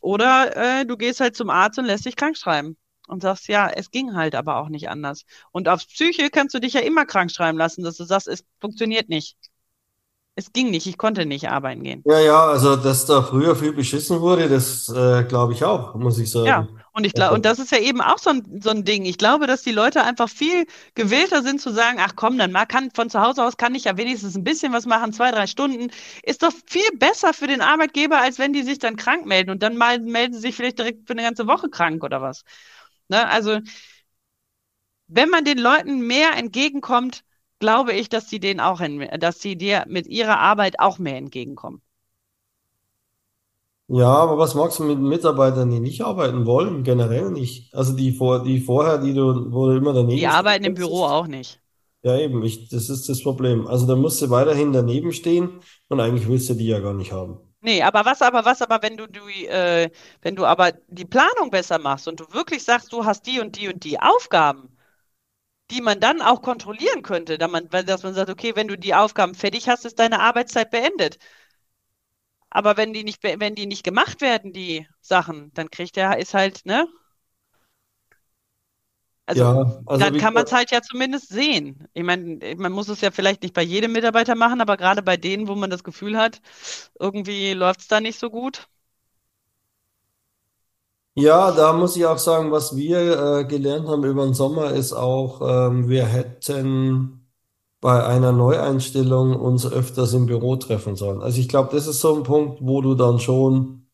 Oder 0.00 0.80
äh, 0.82 0.86
du 0.86 0.96
gehst 0.96 1.20
halt 1.20 1.36
zum 1.36 1.50
Arzt 1.50 1.78
und 1.78 1.86
lässt 1.86 2.04
dich 2.06 2.16
krank 2.16 2.36
schreiben 2.36 2.76
und 3.08 3.22
sagst, 3.22 3.48
ja, 3.48 3.68
es 3.70 3.90
ging 3.90 4.14
halt 4.14 4.34
aber 4.34 4.56
auch 4.58 4.68
nicht 4.68 4.88
anders. 4.90 5.24
Und 5.52 5.68
auf 5.68 5.86
Psyche 5.86 6.30
kannst 6.30 6.54
du 6.54 6.60
dich 6.60 6.74
ja 6.74 6.80
immer 6.80 7.06
krank 7.06 7.30
schreiben 7.32 7.58
lassen, 7.58 7.82
dass 7.84 7.96
du 7.96 8.04
sagst, 8.04 8.28
es 8.28 8.44
funktioniert 8.60 9.08
nicht. 9.08 9.36
Es 10.34 10.52
ging 10.54 10.70
nicht, 10.70 10.86
ich 10.86 10.96
konnte 10.98 11.26
nicht 11.26 11.48
arbeiten 11.50 11.82
gehen. 11.82 12.04
ja, 12.04 12.20
ja, 12.20 12.46
also 12.46 12.76
dass 12.76 13.06
da 13.06 13.22
früher 13.22 13.56
viel 13.56 13.72
beschissen 13.72 14.20
wurde, 14.20 14.48
das 14.48 14.88
äh, 14.88 15.24
glaube 15.24 15.52
ich 15.54 15.64
auch, 15.64 15.94
muss 15.94 16.18
ich 16.18 16.30
Ja, 16.42 16.64
sagen. 16.64 16.80
Und 16.96 17.04
ich 17.04 17.12
glaube, 17.12 17.34
und 17.34 17.44
das 17.44 17.58
ist 17.58 17.72
ja 17.72 17.78
eben 17.78 18.00
auch 18.00 18.16
so 18.16 18.30
ein, 18.30 18.60
so 18.62 18.70
ein 18.70 18.84
Ding. 18.84 19.04
Ich 19.04 19.18
glaube, 19.18 19.46
dass 19.46 19.62
die 19.62 19.70
Leute 19.72 20.02
einfach 20.02 20.30
viel 20.30 20.66
gewillter 20.94 21.42
sind 21.42 21.60
zu 21.60 21.70
sagen, 21.70 21.98
ach 22.00 22.14
komm, 22.16 22.38
dann 22.38 22.52
mal 22.52 22.64
kann 22.64 22.90
von 22.90 23.10
zu 23.10 23.20
Hause 23.20 23.44
aus 23.44 23.58
kann 23.58 23.74
ich 23.74 23.84
ja 23.84 23.98
wenigstens 23.98 24.34
ein 24.34 24.44
bisschen 24.44 24.72
was 24.72 24.86
machen, 24.86 25.12
zwei, 25.12 25.30
drei 25.30 25.46
Stunden. 25.46 25.90
Ist 26.22 26.42
doch 26.42 26.52
viel 26.66 26.88
besser 26.94 27.34
für 27.34 27.48
den 27.48 27.60
Arbeitgeber, 27.60 28.18
als 28.18 28.38
wenn 28.38 28.54
die 28.54 28.62
sich 28.62 28.78
dann 28.78 28.96
krank 28.96 29.26
melden 29.26 29.50
und 29.50 29.62
dann 29.62 29.76
mal 29.76 30.00
melden 30.00 30.32
sie 30.32 30.40
sich 30.40 30.56
vielleicht 30.56 30.78
direkt 30.78 31.06
für 31.06 31.12
eine 31.12 31.22
ganze 31.22 31.46
Woche 31.46 31.68
krank 31.68 32.02
oder 32.02 32.22
was. 32.22 32.44
Ne? 33.08 33.28
Also, 33.28 33.60
wenn 35.08 35.28
man 35.30 35.44
den 35.44 35.58
Leuten 35.58 36.06
mehr 36.06 36.34
entgegenkommt, 36.36 37.24
glaube 37.58 37.92
ich, 37.92 38.08
dass 38.08 38.28
sie 38.30 38.40
denen 38.40 38.60
auch, 38.60 38.80
dass 39.18 39.40
sie 39.40 39.56
dir 39.56 39.84
mit 39.88 40.06
ihrer 40.06 40.38
Arbeit 40.38 40.78
auch 40.80 40.98
mehr 40.98 41.16
entgegenkommen. 41.16 41.82
Ja, 43.88 44.06
aber 44.08 44.38
was 44.38 44.54
machst 44.54 44.78
du 44.80 44.84
mit 44.84 44.98
Mitarbeitern, 44.98 45.70
die 45.70 45.80
nicht 45.80 46.02
arbeiten 46.02 46.46
wollen? 46.46 46.82
Generell 46.84 47.30
nicht. 47.30 47.72
Also 47.74 47.94
die 47.96 48.12
vor, 48.12 48.42
die 48.42 48.60
vorher, 48.60 48.98
die 48.98 49.14
du, 49.14 49.52
wo 49.52 49.66
du 49.66 49.76
immer 49.76 49.92
Die 50.10 50.26
daneben 50.26 50.30
stehen 50.30 50.46
arbeiten 50.46 50.64
im 50.64 50.74
Büro 50.74 51.04
auch 51.04 51.28
nicht. 51.28 51.60
Ja, 52.02 52.16
eben, 52.18 52.42
ich, 52.44 52.68
das 52.70 52.88
ist 52.88 53.08
das 53.08 53.22
Problem. 53.22 53.66
Also 53.66 53.86
da 53.86 53.96
musst 53.96 54.22
du 54.22 54.30
weiterhin 54.30 54.72
daneben 54.72 55.12
stehen 55.12 55.60
und 55.88 56.00
eigentlich 56.00 56.26
willst 56.28 56.48
du 56.48 56.54
die 56.54 56.66
ja 56.68 56.78
gar 56.80 56.94
nicht 56.94 57.12
haben. 57.12 57.38
Nee, 57.60 57.82
aber 57.82 58.04
was, 58.04 58.22
aber 58.22 58.44
was, 58.44 58.62
aber 58.62 58.82
wenn 58.82 58.96
du, 58.96 59.06
du 59.08 59.26
äh, 59.28 59.90
wenn 60.22 60.36
du 60.36 60.44
aber 60.44 60.72
die 60.88 61.04
Planung 61.04 61.50
besser 61.50 61.78
machst 61.78 62.06
und 62.06 62.20
du 62.20 62.32
wirklich 62.32 62.62
sagst, 62.64 62.92
du 62.92 63.04
hast 63.04 63.26
die 63.26 63.40
und 63.40 63.56
die 63.56 63.68
und 63.68 63.82
die 63.84 63.98
Aufgaben, 64.00 64.76
die 65.70 65.80
man 65.82 66.00
dann 66.00 66.22
auch 66.22 66.42
kontrollieren 66.42 67.02
könnte, 67.02 67.38
da 67.38 67.48
man, 67.48 67.68
dass 67.70 68.02
man 68.02 68.14
sagt, 68.14 68.30
okay, 68.30 68.56
wenn 68.56 68.68
du 68.68 68.76
die 68.78 68.94
Aufgaben 68.94 69.34
fertig 69.34 69.68
hast, 69.68 69.84
ist 69.84 69.98
deine 69.98 70.20
Arbeitszeit 70.20 70.70
beendet. 70.70 71.18
Aber 72.56 72.76
wenn 72.76 72.92
die 72.92 73.04
nicht, 73.04 73.22
wenn 73.22 73.54
die 73.54 73.66
nicht 73.66 73.84
gemacht 73.84 74.20
werden, 74.22 74.52
die 74.52 74.88
Sachen, 75.00 75.52
dann 75.54 75.70
kriegt 75.70 75.96
der, 75.96 76.18
ist 76.18 76.34
halt, 76.34 76.66
ne? 76.66 76.88
Also, 79.26 79.44
Ja, 79.44 79.82
also 79.86 80.06
dann 80.06 80.16
kann 80.16 80.34
man 80.34 80.44
es 80.44 80.52
halt 80.52 80.70
ja 80.70 80.82
zumindest 80.82 81.28
sehen. 81.28 81.88
Ich 81.94 82.02
meine, 82.04 82.54
man 82.56 82.72
muss 82.72 82.88
es 82.88 83.00
ja 83.00 83.10
vielleicht 83.10 83.42
nicht 83.42 83.54
bei 83.54 83.62
jedem 83.62 83.92
Mitarbeiter 83.92 84.34
machen, 84.34 84.60
aber 84.60 84.76
gerade 84.76 85.02
bei 85.02 85.16
denen, 85.16 85.48
wo 85.48 85.54
man 85.54 85.70
das 85.70 85.84
Gefühl 85.84 86.16
hat, 86.18 86.40
irgendwie 86.98 87.52
läuft 87.54 87.80
es 87.80 87.88
da 87.88 88.00
nicht 88.00 88.18
so 88.18 88.30
gut. 88.30 88.68
ja, 91.14 91.50
da 91.52 91.72
muss 91.72 91.96
ich 91.96 92.06
auch 92.06 92.18
sagen, 92.18 92.52
was 92.52 92.76
wir 92.76 93.40
äh, 93.40 93.44
gelernt 93.44 93.88
haben 93.88 94.04
über 94.04 94.24
den 94.24 94.34
Sommer 94.34 94.72
ist 94.72 94.92
auch, 94.92 95.40
ähm, 95.68 95.88
wir 95.88 96.06
hätten 96.06 97.25
bei 97.80 98.04
einer 98.04 98.32
Neueinstellung 98.32 99.36
uns 99.36 99.70
öfters 99.70 100.12
im 100.14 100.26
Büro 100.26 100.56
treffen 100.56 100.96
sollen. 100.96 101.22
Also 101.22 101.40
ich 101.40 101.48
glaube, 101.48 101.70
das 101.74 101.86
ist 101.86 102.00
so 102.00 102.16
ein 102.16 102.22
Punkt, 102.24 102.58
wo 102.62 102.80
du 102.82 102.94
dann 102.94 103.20
schon 103.20 103.86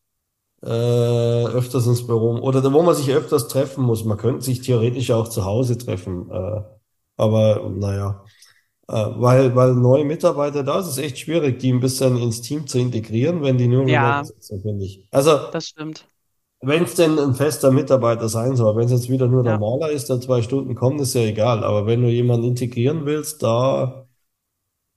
äh, 0.63 0.67
öfters 0.67 1.87
ins 1.87 2.05
Büro 2.07 2.37
oder 2.39 2.63
wo 2.73 2.81
man 2.83 2.95
sich 2.95 3.11
öfters 3.13 3.47
treffen 3.47 3.83
muss. 3.85 4.03
Man 4.05 4.17
könnte 4.17 4.43
sich 4.45 4.61
theoretisch 4.61 5.11
auch 5.11 5.27
zu 5.29 5.45
Hause 5.45 5.77
treffen, 5.77 6.29
äh, 6.31 6.61
aber 7.17 7.69
naja, 7.69 8.23
äh, 8.89 8.93
weil, 8.95 9.55
weil 9.55 9.75
neue 9.75 10.05
Mitarbeiter 10.05 10.63
da 10.63 10.79
ist 10.79 10.87
es 10.87 10.97
echt 10.99 11.19
schwierig, 11.19 11.59
die 11.59 11.71
ein 11.73 11.79
bisschen 11.81 12.17
ins 12.17 12.41
Team 12.41 12.67
zu 12.67 12.79
integrieren, 12.79 13.43
wenn 13.43 13.57
die 13.57 13.67
nur 13.67 13.85
Ja, 13.85 14.23
sitzen, 14.23 14.61
finde 14.61 14.85
ich. 14.85 15.07
Also 15.11 15.39
das 15.51 15.67
stimmt. 15.69 16.09
Wenn 16.65 16.83
es 16.83 16.95
denn 16.95 17.17
ein 17.19 17.35
fester 17.35 17.71
Mitarbeiter 17.71 18.29
sein 18.29 18.55
soll, 18.55 18.75
wenn 18.75 18.85
es 18.85 18.91
jetzt 18.91 19.09
wieder 19.09 19.27
nur 19.27 19.45
Ja. 19.45 19.57
Maler 19.57 19.91
ist, 19.91 20.09
der 20.09 20.21
zwei 20.21 20.41
Stunden 20.41 20.75
kommt, 20.75 21.01
ist 21.01 21.13
ja 21.13 21.21
egal. 21.21 21.63
Aber 21.63 21.85
wenn 21.87 22.01
du 22.01 22.09
jemanden 22.09 22.47
integrieren 22.47 23.05
willst, 23.05 23.43
da, 23.43 24.07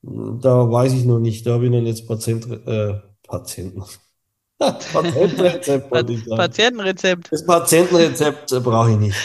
da 0.02 0.70
weiß 0.70 0.92
ich 0.94 1.04
noch 1.04 1.18
nicht, 1.18 1.46
da 1.46 1.54
habe 1.54 1.66
ich 1.66 1.70
noch 1.70 1.80
nicht 1.80 2.00
das 2.00 2.06
Patient, 2.06 2.46
äh, 2.66 3.00
Patienten. 3.26 3.84
Patientenrezept 4.92 5.90
Pa 5.90 5.96
wollte 5.96 6.12
ich 6.14 6.24
sagen. 6.24 6.36
Patientenrezept. 6.36 7.28
Das 7.30 7.44
Patientenrezept 7.46 8.52
äh, 8.52 8.60
brauche 8.60 8.92
ich 8.92 8.98
nicht. 8.98 9.18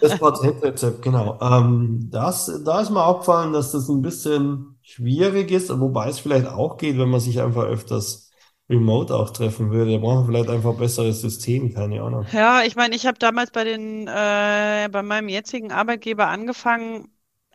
Das 0.00 0.18
Patientenrezept, 0.18 1.02
genau. 1.02 1.38
Ähm, 1.40 2.08
das, 2.10 2.62
da 2.64 2.80
ist 2.80 2.90
mir 2.90 3.04
aufgefallen, 3.04 3.52
dass 3.52 3.72
das 3.72 3.88
ein 3.88 4.02
bisschen 4.02 4.78
schwierig 4.82 5.50
ist, 5.50 5.70
wobei 5.80 6.08
es 6.08 6.18
vielleicht 6.18 6.46
auch 6.46 6.76
geht, 6.76 6.98
wenn 6.98 7.08
man 7.10 7.20
sich 7.20 7.40
einfach 7.40 7.64
öfters 7.64 8.23
remote 8.68 9.14
auch 9.14 9.30
treffen 9.30 9.70
würde. 9.70 9.92
Da 9.92 9.98
brauchen 9.98 10.26
wir 10.28 10.32
vielleicht 10.32 10.50
einfach 10.50 10.70
ein 10.72 10.78
besseres 10.78 11.20
System, 11.20 11.72
keine 11.74 12.02
Ahnung. 12.02 12.26
Ja, 12.32 12.62
ich 12.64 12.74
meine, 12.74 12.96
ich 12.96 13.06
habe 13.06 13.18
damals 13.18 13.50
bei 13.50 13.64
den, 13.64 14.08
äh, 14.08 14.88
bei 14.90 15.02
meinem 15.02 15.28
jetzigen 15.28 15.70
Arbeitgeber 15.72 16.26
angefangen, 16.28 17.08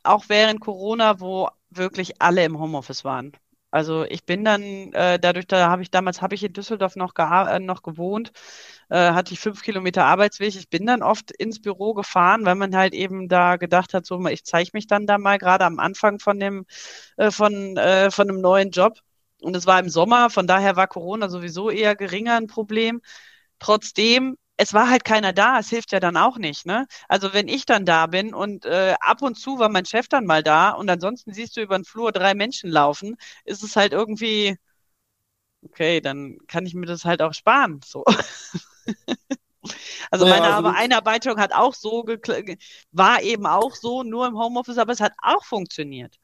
auch 0.04 0.26
während 0.30 0.62
Corona, 0.62 1.20
wo 1.20 1.50
wirklich 1.70 2.22
alle 2.22 2.46
im 2.46 2.60
Homeoffice 2.60 3.04
waren. 3.04 3.34
Also 3.72 4.04
ich 4.06 4.26
bin 4.26 4.44
dann 4.46 4.62
äh, 4.94 5.20
dadurch, 5.20 5.46
da 5.48 5.70
habe 5.70 5.84
ich 5.84 5.92
damals 5.92 6.22
habe 6.22 6.34
ich 6.34 6.44
in 6.44 6.54
Düsseldorf 6.54 6.96
noch, 6.96 7.14
äh, 7.18 7.60
noch 7.60 7.84
gewohnt, 7.84 8.32
äh, 8.90 9.12
hatte 9.12 9.34
ich 9.34 9.40
fünf 9.40 9.62
Kilometer 9.62 10.06
Arbeitsweg. 10.06 10.56
Ich 10.56 10.70
bin 10.70 10.86
dann 10.88 11.04
oft 11.04 11.32
ins 11.32 11.62
Büro 11.62 11.94
gefahren, 11.94 12.46
weil 12.46 12.56
man 12.56 12.76
halt 12.76 12.94
eben 12.96 13.28
da 13.28 13.58
gedacht 13.58 13.94
hat, 13.94 14.06
so 14.08 14.26
ich 14.28 14.44
zeige 14.46 14.72
mich 14.74 14.88
dann 14.88 15.06
da 15.06 15.18
mal 15.20 15.38
gerade 15.38 15.66
am 15.66 15.78
Anfang 15.80 16.20
von 16.20 16.40
dem 16.40 16.66
äh, 17.18 17.32
von 17.32 17.78
äh, 17.78 18.10
von 18.12 18.30
einem 18.30 18.42
neuen 18.42 18.72
Job. 18.72 19.00
Und 19.42 19.56
es 19.56 19.66
war 19.66 19.80
im 19.80 19.90
Sommer, 19.90 20.30
von 20.30 20.48
daher 20.48 20.76
war 20.76 20.88
Corona 20.88 21.30
sowieso 21.30 21.70
eher 21.70 21.96
geringer 21.96 22.36
ein 22.36 22.48
Problem. 22.48 23.02
Trotzdem, 23.60 24.38
es 24.58 24.74
war 24.74 24.90
halt 24.90 25.06
keiner 25.06 25.34
da. 25.34 25.60
Es 25.60 25.70
hilft 25.70 25.92
ja 25.94 26.00
dann 26.00 26.18
auch 26.18 26.38
nicht, 26.38 26.66
ne? 26.66 26.88
Also 27.08 27.34
wenn 27.34 27.48
ich 27.48 27.66
dann 27.66 27.86
da 27.86 28.08
bin 28.08 28.34
und 28.34 28.66
äh, 28.66 28.96
ab 29.02 29.22
und 29.22 29.36
zu 29.40 29.60
war 29.60 29.70
mein 29.70 29.86
Chef 29.86 30.08
dann 30.10 30.26
mal 30.26 30.44
da 30.44 30.72
und 30.72 30.90
ansonsten 30.90 31.34
siehst 31.34 31.58
du 31.58 31.62
über 31.62 31.78
den 31.78 31.86
Flur 31.86 32.12
drei 32.12 32.34
Menschen 32.36 32.70
laufen, 32.72 33.18
ist 33.46 33.64
es 33.64 33.76
halt 33.76 33.94
irgendwie, 33.94 34.58
okay, 35.64 36.02
dann 36.02 36.38
kann 36.48 36.66
ich 36.66 36.74
mir 36.74 36.86
das 36.86 37.06
halt 37.06 37.22
auch 37.22 37.34
sparen. 37.34 37.80
So. 37.86 38.04
Also 40.12 40.26
meine 40.26 40.46
also 40.48 40.58
Aber- 40.60 40.70
das, 40.70 40.78
Einarbeitung 40.78 41.38
hat 41.40 41.54
auch 41.54 41.74
so 41.74 42.06
war 42.92 43.22
eben 43.22 43.46
auch 43.46 43.76
so, 43.76 44.04
nur 44.04 44.28
im 44.28 44.38
Homeoffice, 44.38 44.78
aber 44.78 44.94
es 44.94 45.00
hat 45.02 45.14
auch 45.22 45.44
funktioniert. 45.46 46.18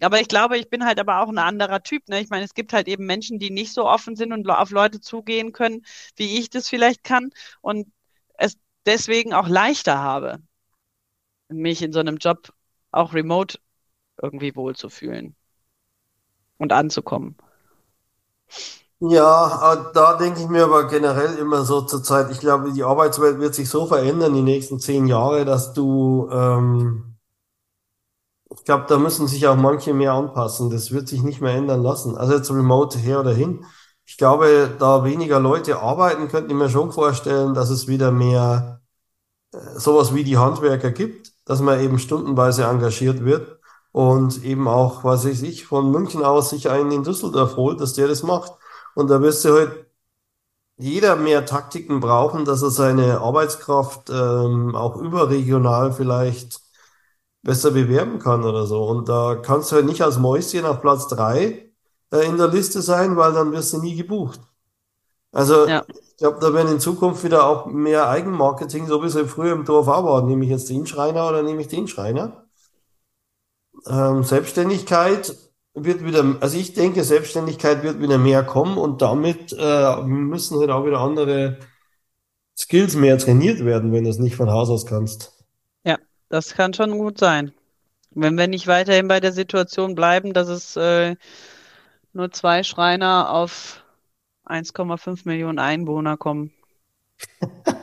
Aber 0.00 0.20
ich 0.20 0.28
glaube, 0.28 0.58
ich 0.58 0.68
bin 0.70 0.84
halt 0.84 0.98
aber 1.00 1.20
auch 1.20 1.28
ein 1.28 1.38
anderer 1.38 1.82
Typ, 1.82 2.08
ne? 2.08 2.20
Ich 2.20 2.28
meine, 2.30 2.44
es 2.44 2.54
gibt 2.54 2.72
halt 2.72 2.88
eben 2.88 3.06
Menschen, 3.06 3.38
die 3.38 3.50
nicht 3.50 3.72
so 3.72 3.86
offen 3.86 4.16
sind 4.16 4.32
und 4.32 4.48
auf 4.50 4.70
Leute 4.70 5.00
zugehen 5.00 5.52
können, 5.52 5.84
wie 6.16 6.38
ich 6.38 6.50
das 6.50 6.68
vielleicht 6.68 7.04
kann 7.04 7.30
und 7.62 7.92
es 8.36 8.56
deswegen 8.86 9.32
auch 9.34 9.48
leichter 9.48 9.98
habe, 9.98 10.40
mich 11.48 11.80
in 11.82 11.92
so 11.92 12.00
einem 12.00 12.18
Job 12.18 12.52
auch 12.90 13.14
remote 13.14 13.58
irgendwie 14.22 14.56
wohlzufühlen 14.56 15.36
und 16.58 16.72
anzukommen. 16.72 17.36
ja, 19.00 19.72
äh, 19.74 19.92
da 19.94 20.14
denke 20.16 20.40
ich 20.40 20.48
mir 20.48 20.64
aber 20.64 20.88
generell 20.88 21.36
immer 21.38 21.64
so 21.64 21.82
zur 21.82 22.02
Zeit, 22.02 22.30
ich 22.30 22.40
glaube, 22.40 22.72
die 22.72 22.82
Arbeitswelt 22.84 23.38
wird 23.40 23.54
sich 23.54 23.68
so 23.68 23.86
verändern 23.86 24.34
die 24.34 24.42
nächsten 24.42 24.78
zehn 24.80 25.06
Jahre, 25.06 25.44
dass 25.44 25.72
du, 25.74 26.28
ähm, 26.32 27.13
ich 28.56 28.64
glaube, 28.64 28.86
da 28.88 28.98
müssen 28.98 29.28
sich 29.28 29.46
auch 29.46 29.56
manche 29.56 29.94
mehr 29.94 30.12
anpassen. 30.12 30.70
Das 30.70 30.92
wird 30.92 31.08
sich 31.08 31.22
nicht 31.22 31.40
mehr 31.40 31.54
ändern 31.54 31.82
lassen. 31.82 32.16
Also 32.16 32.34
jetzt 32.34 32.50
remote 32.50 32.98
her 32.98 33.20
oder 33.20 33.32
hin. 33.34 33.64
Ich 34.06 34.16
glaube, 34.18 34.70
da 34.78 35.04
weniger 35.04 35.40
Leute 35.40 35.80
arbeiten, 35.80 36.28
könnte 36.28 36.52
ich 36.52 36.58
mir 36.58 36.68
schon 36.68 36.92
vorstellen, 36.92 37.54
dass 37.54 37.70
es 37.70 37.88
wieder 37.88 38.10
mehr 38.12 38.82
sowas 39.76 40.14
wie 40.14 40.24
die 40.24 40.38
Handwerker 40.38 40.90
gibt, 40.90 41.32
dass 41.44 41.60
man 41.60 41.80
eben 41.80 41.98
stundenweise 41.98 42.64
engagiert 42.64 43.24
wird 43.24 43.58
und 43.92 44.42
eben 44.44 44.68
auch, 44.68 45.04
was 45.04 45.24
weiß 45.26 45.42
ich, 45.42 45.66
von 45.66 45.90
München 45.90 46.24
aus 46.24 46.50
sich 46.50 46.70
einen 46.70 46.90
in 46.90 47.04
Düsseldorf 47.04 47.56
holt, 47.56 47.80
dass 47.80 47.94
der 47.94 48.08
das 48.08 48.22
macht. 48.22 48.52
Und 48.94 49.08
da 49.10 49.20
wirst 49.22 49.44
du 49.44 49.54
halt 49.54 49.86
jeder 50.76 51.16
mehr 51.16 51.46
Taktiken 51.46 52.00
brauchen, 52.00 52.44
dass 52.44 52.62
er 52.62 52.70
seine 52.70 53.20
Arbeitskraft 53.20 54.10
ähm, 54.10 54.74
auch 54.74 54.96
überregional 54.96 55.92
vielleicht 55.92 56.60
besser 57.44 57.70
bewerben 57.70 58.18
kann 58.18 58.44
oder 58.44 58.66
so. 58.66 58.84
Und 58.84 59.08
da 59.08 59.36
kannst 59.36 59.70
du 59.70 59.76
halt 59.76 59.86
nicht 59.86 60.02
als 60.02 60.18
Mäuschen 60.18 60.64
auf 60.64 60.80
Platz 60.80 61.08
drei 61.08 61.70
äh, 62.10 62.26
in 62.26 62.36
der 62.38 62.48
Liste 62.48 62.82
sein, 62.82 63.16
weil 63.16 63.32
dann 63.32 63.52
wirst 63.52 63.72
du 63.72 63.78
nie 63.78 63.96
gebucht. 63.96 64.40
Also 65.32 65.66
Ja, 65.66 65.84
ich 65.88 66.16
glaube, 66.18 66.38
da 66.40 66.54
werden 66.54 66.72
in 66.72 66.80
Zukunft 66.80 67.24
wieder 67.24 67.46
auch 67.46 67.66
mehr 67.66 68.08
Eigenmarketing, 68.08 68.86
so 68.86 69.02
wie 69.02 69.06
es 69.06 69.18
früher 69.30 69.52
im 69.52 69.64
Dorf 69.64 69.88
auch 69.88 70.04
war. 70.04 70.22
Nehme 70.22 70.44
ich 70.44 70.50
jetzt 70.50 70.70
den 70.70 70.86
Schreiner 70.86 71.28
oder 71.28 71.42
nehme 71.42 71.60
ich 71.60 71.68
den 71.68 71.88
Schreiner? 71.88 72.44
Ähm, 73.86 74.22
Selbstständigkeit 74.22 75.36
wird 75.74 76.04
wieder, 76.04 76.36
also 76.40 76.56
ich 76.56 76.72
denke, 76.74 77.02
Selbstständigkeit 77.02 77.82
wird 77.82 78.00
wieder 78.00 78.16
mehr 78.18 78.44
kommen 78.44 78.78
und 78.78 79.02
damit 79.02 79.54
äh, 79.58 80.02
müssen 80.02 80.58
halt 80.60 80.70
auch 80.70 80.86
wieder 80.86 81.00
andere 81.00 81.58
Skills 82.56 82.94
mehr 82.94 83.18
trainiert 83.18 83.64
werden, 83.64 83.92
wenn 83.92 84.04
du 84.04 84.10
es 84.10 84.18
nicht 84.18 84.36
von 84.36 84.50
Haus 84.50 84.70
aus 84.70 84.86
kannst. 84.86 85.33
Ja, 86.30 86.38
das 86.38 86.54
kann 86.54 86.74
schon 86.74 86.98
gut 86.98 87.18
sein. 87.18 87.52
Wenn 88.10 88.38
wir 88.38 88.46
nicht 88.46 88.66
weiterhin 88.66 89.08
bei 89.08 89.20
der 89.20 89.32
Situation 89.32 89.94
bleiben, 89.94 90.32
dass 90.32 90.48
es 90.48 90.76
äh, 90.76 91.16
nur 92.12 92.30
zwei 92.30 92.62
Schreiner 92.62 93.30
auf 93.30 93.84
1,5 94.46 95.22
Millionen 95.24 95.58
Einwohner 95.58 96.16
kommen. 96.16 96.52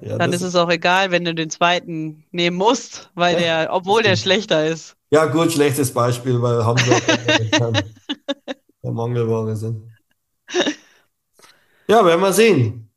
Ja, 0.00 0.18
Dann 0.18 0.32
ist 0.32 0.42
es 0.42 0.54
auch 0.54 0.70
egal, 0.70 1.10
wenn 1.10 1.24
du 1.24 1.34
den 1.34 1.50
zweiten 1.50 2.24
nehmen 2.30 2.56
musst, 2.56 3.10
weil 3.14 3.36
der, 3.36 3.66
das 3.66 3.74
obwohl 3.74 4.02
der 4.02 4.16
schlechter 4.16 4.66
ist. 4.66 4.96
Ja, 5.10 5.26
gut, 5.26 5.52
schlechtes 5.52 5.92
Beispiel, 5.92 6.40
weil 6.40 6.62
momentan 6.62 7.72
der 8.82 8.92
Mangelware 8.92 9.56
sind. 9.56 9.90
Ja, 11.88 12.04
werden 12.04 12.20
wir 12.20 12.32
sehen. 12.32 12.90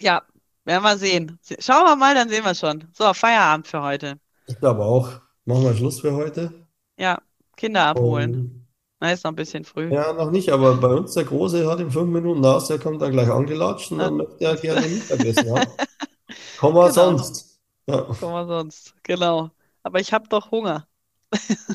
Ja, 0.00 0.22
werden 0.64 0.82
wir 0.82 0.96
sehen. 0.96 1.38
Schauen 1.58 1.84
wir 1.84 1.96
mal, 1.96 2.14
dann 2.14 2.28
sehen 2.28 2.44
wir 2.44 2.54
schon. 2.54 2.88
So, 2.92 3.12
Feierabend 3.14 3.66
für 3.66 3.82
heute. 3.82 4.18
Ich 4.48 4.58
glaube 4.58 4.84
auch. 4.84 5.20
Machen 5.44 5.64
wir 5.64 5.74
Schluss 5.74 6.00
für 6.00 6.14
heute. 6.14 6.66
Ja, 6.98 7.22
Kinder 7.56 7.86
abholen. 7.86 8.34
Und 8.34 8.66
Na, 9.00 9.12
ist 9.12 9.24
noch 9.24 9.32
ein 9.32 9.36
bisschen 9.36 9.64
früh. 9.64 9.94
ja, 9.94 10.12
noch 10.12 10.30
nicht, 10.30 10.50
aber 10.50 10.76
bei 10.76 10.88
uns 10.88 11.14
der 11.14 11.24
Große 11.24 11.70
hat 11.70 11.80
in 11.80 11.90
fünf 11.90 12.10
Minuten 12.10 12.44
aus, 12.44 12.68
der 12.68 12.78
kommt 12.78 13.00
dann 13.02 13.12
gleich 13.12 13.30
angelatscht 13.30 13.92
und 13.92 13.98
dann 13.98 14.16
möchte 14.16 14.44
er 14.44 14.56
gerne 14.56 14.86
Mittagessen 14.88 15.50
haben. 15.50 15.70
Kommen 16.58 16.76
wir 16.76 16.90
genau, 16.90 16.92
sonst. 16.92 17.60
Ja, 17.86 18.02
kommen 18.02 18.32
wir 18.34 18.46
sonst. 18.46 18.94
Genau. 19.04 19.50
Aber 19.82 20.00
ich 20.00 20.12
habe 20.12 20.28
doch 20.28 20.50
Hunger. 20.50 20.86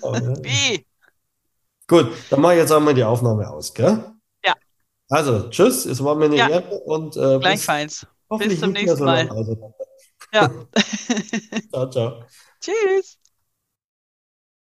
aber, 0.01 0.21
ja. 0.21 0.33
Wie? 0.43 0.85
Gut, 1.87 2.11
dann 2.29 2.41
mache 2.41 2.53
ich 2.53 2.59
jetzt 2.59 2.71
einmal 2.71 2.93
die 2.93 3.03
Aufnahme 3.03 3.49
aus, 3.49 3.73
gell? 3.73 4.03
Ja, 4.45 4.53
Also, 5.09 5.49
tschüss, 5.49 5.85
es 5.85 6.03
war 6.03 6.15
mir 6.15 6.25
eine 6.25 6.37
ja, 6.37 6.49
Ehre 6.49 6.79
und 6.81 7.17
äh, 7.17 7.39
bis 7.39 7.39
gleichfalls. 7.39 8.07
Hoffentlich 8.29 8.59
zum 8.59 8.71
nicht 8.71 8.85
mehr 8.85 8.95
nächsten 8.95 8.97
so 8.97 9.05
lange 9.05 9.25
Mal. 9.25 9.37
auseinander. 9.37 9.75
Ja. 10.33 10.49
Ciao, 11.71 11.89
ciao. 11.89 12.23
Tschüss. 12.63 13.17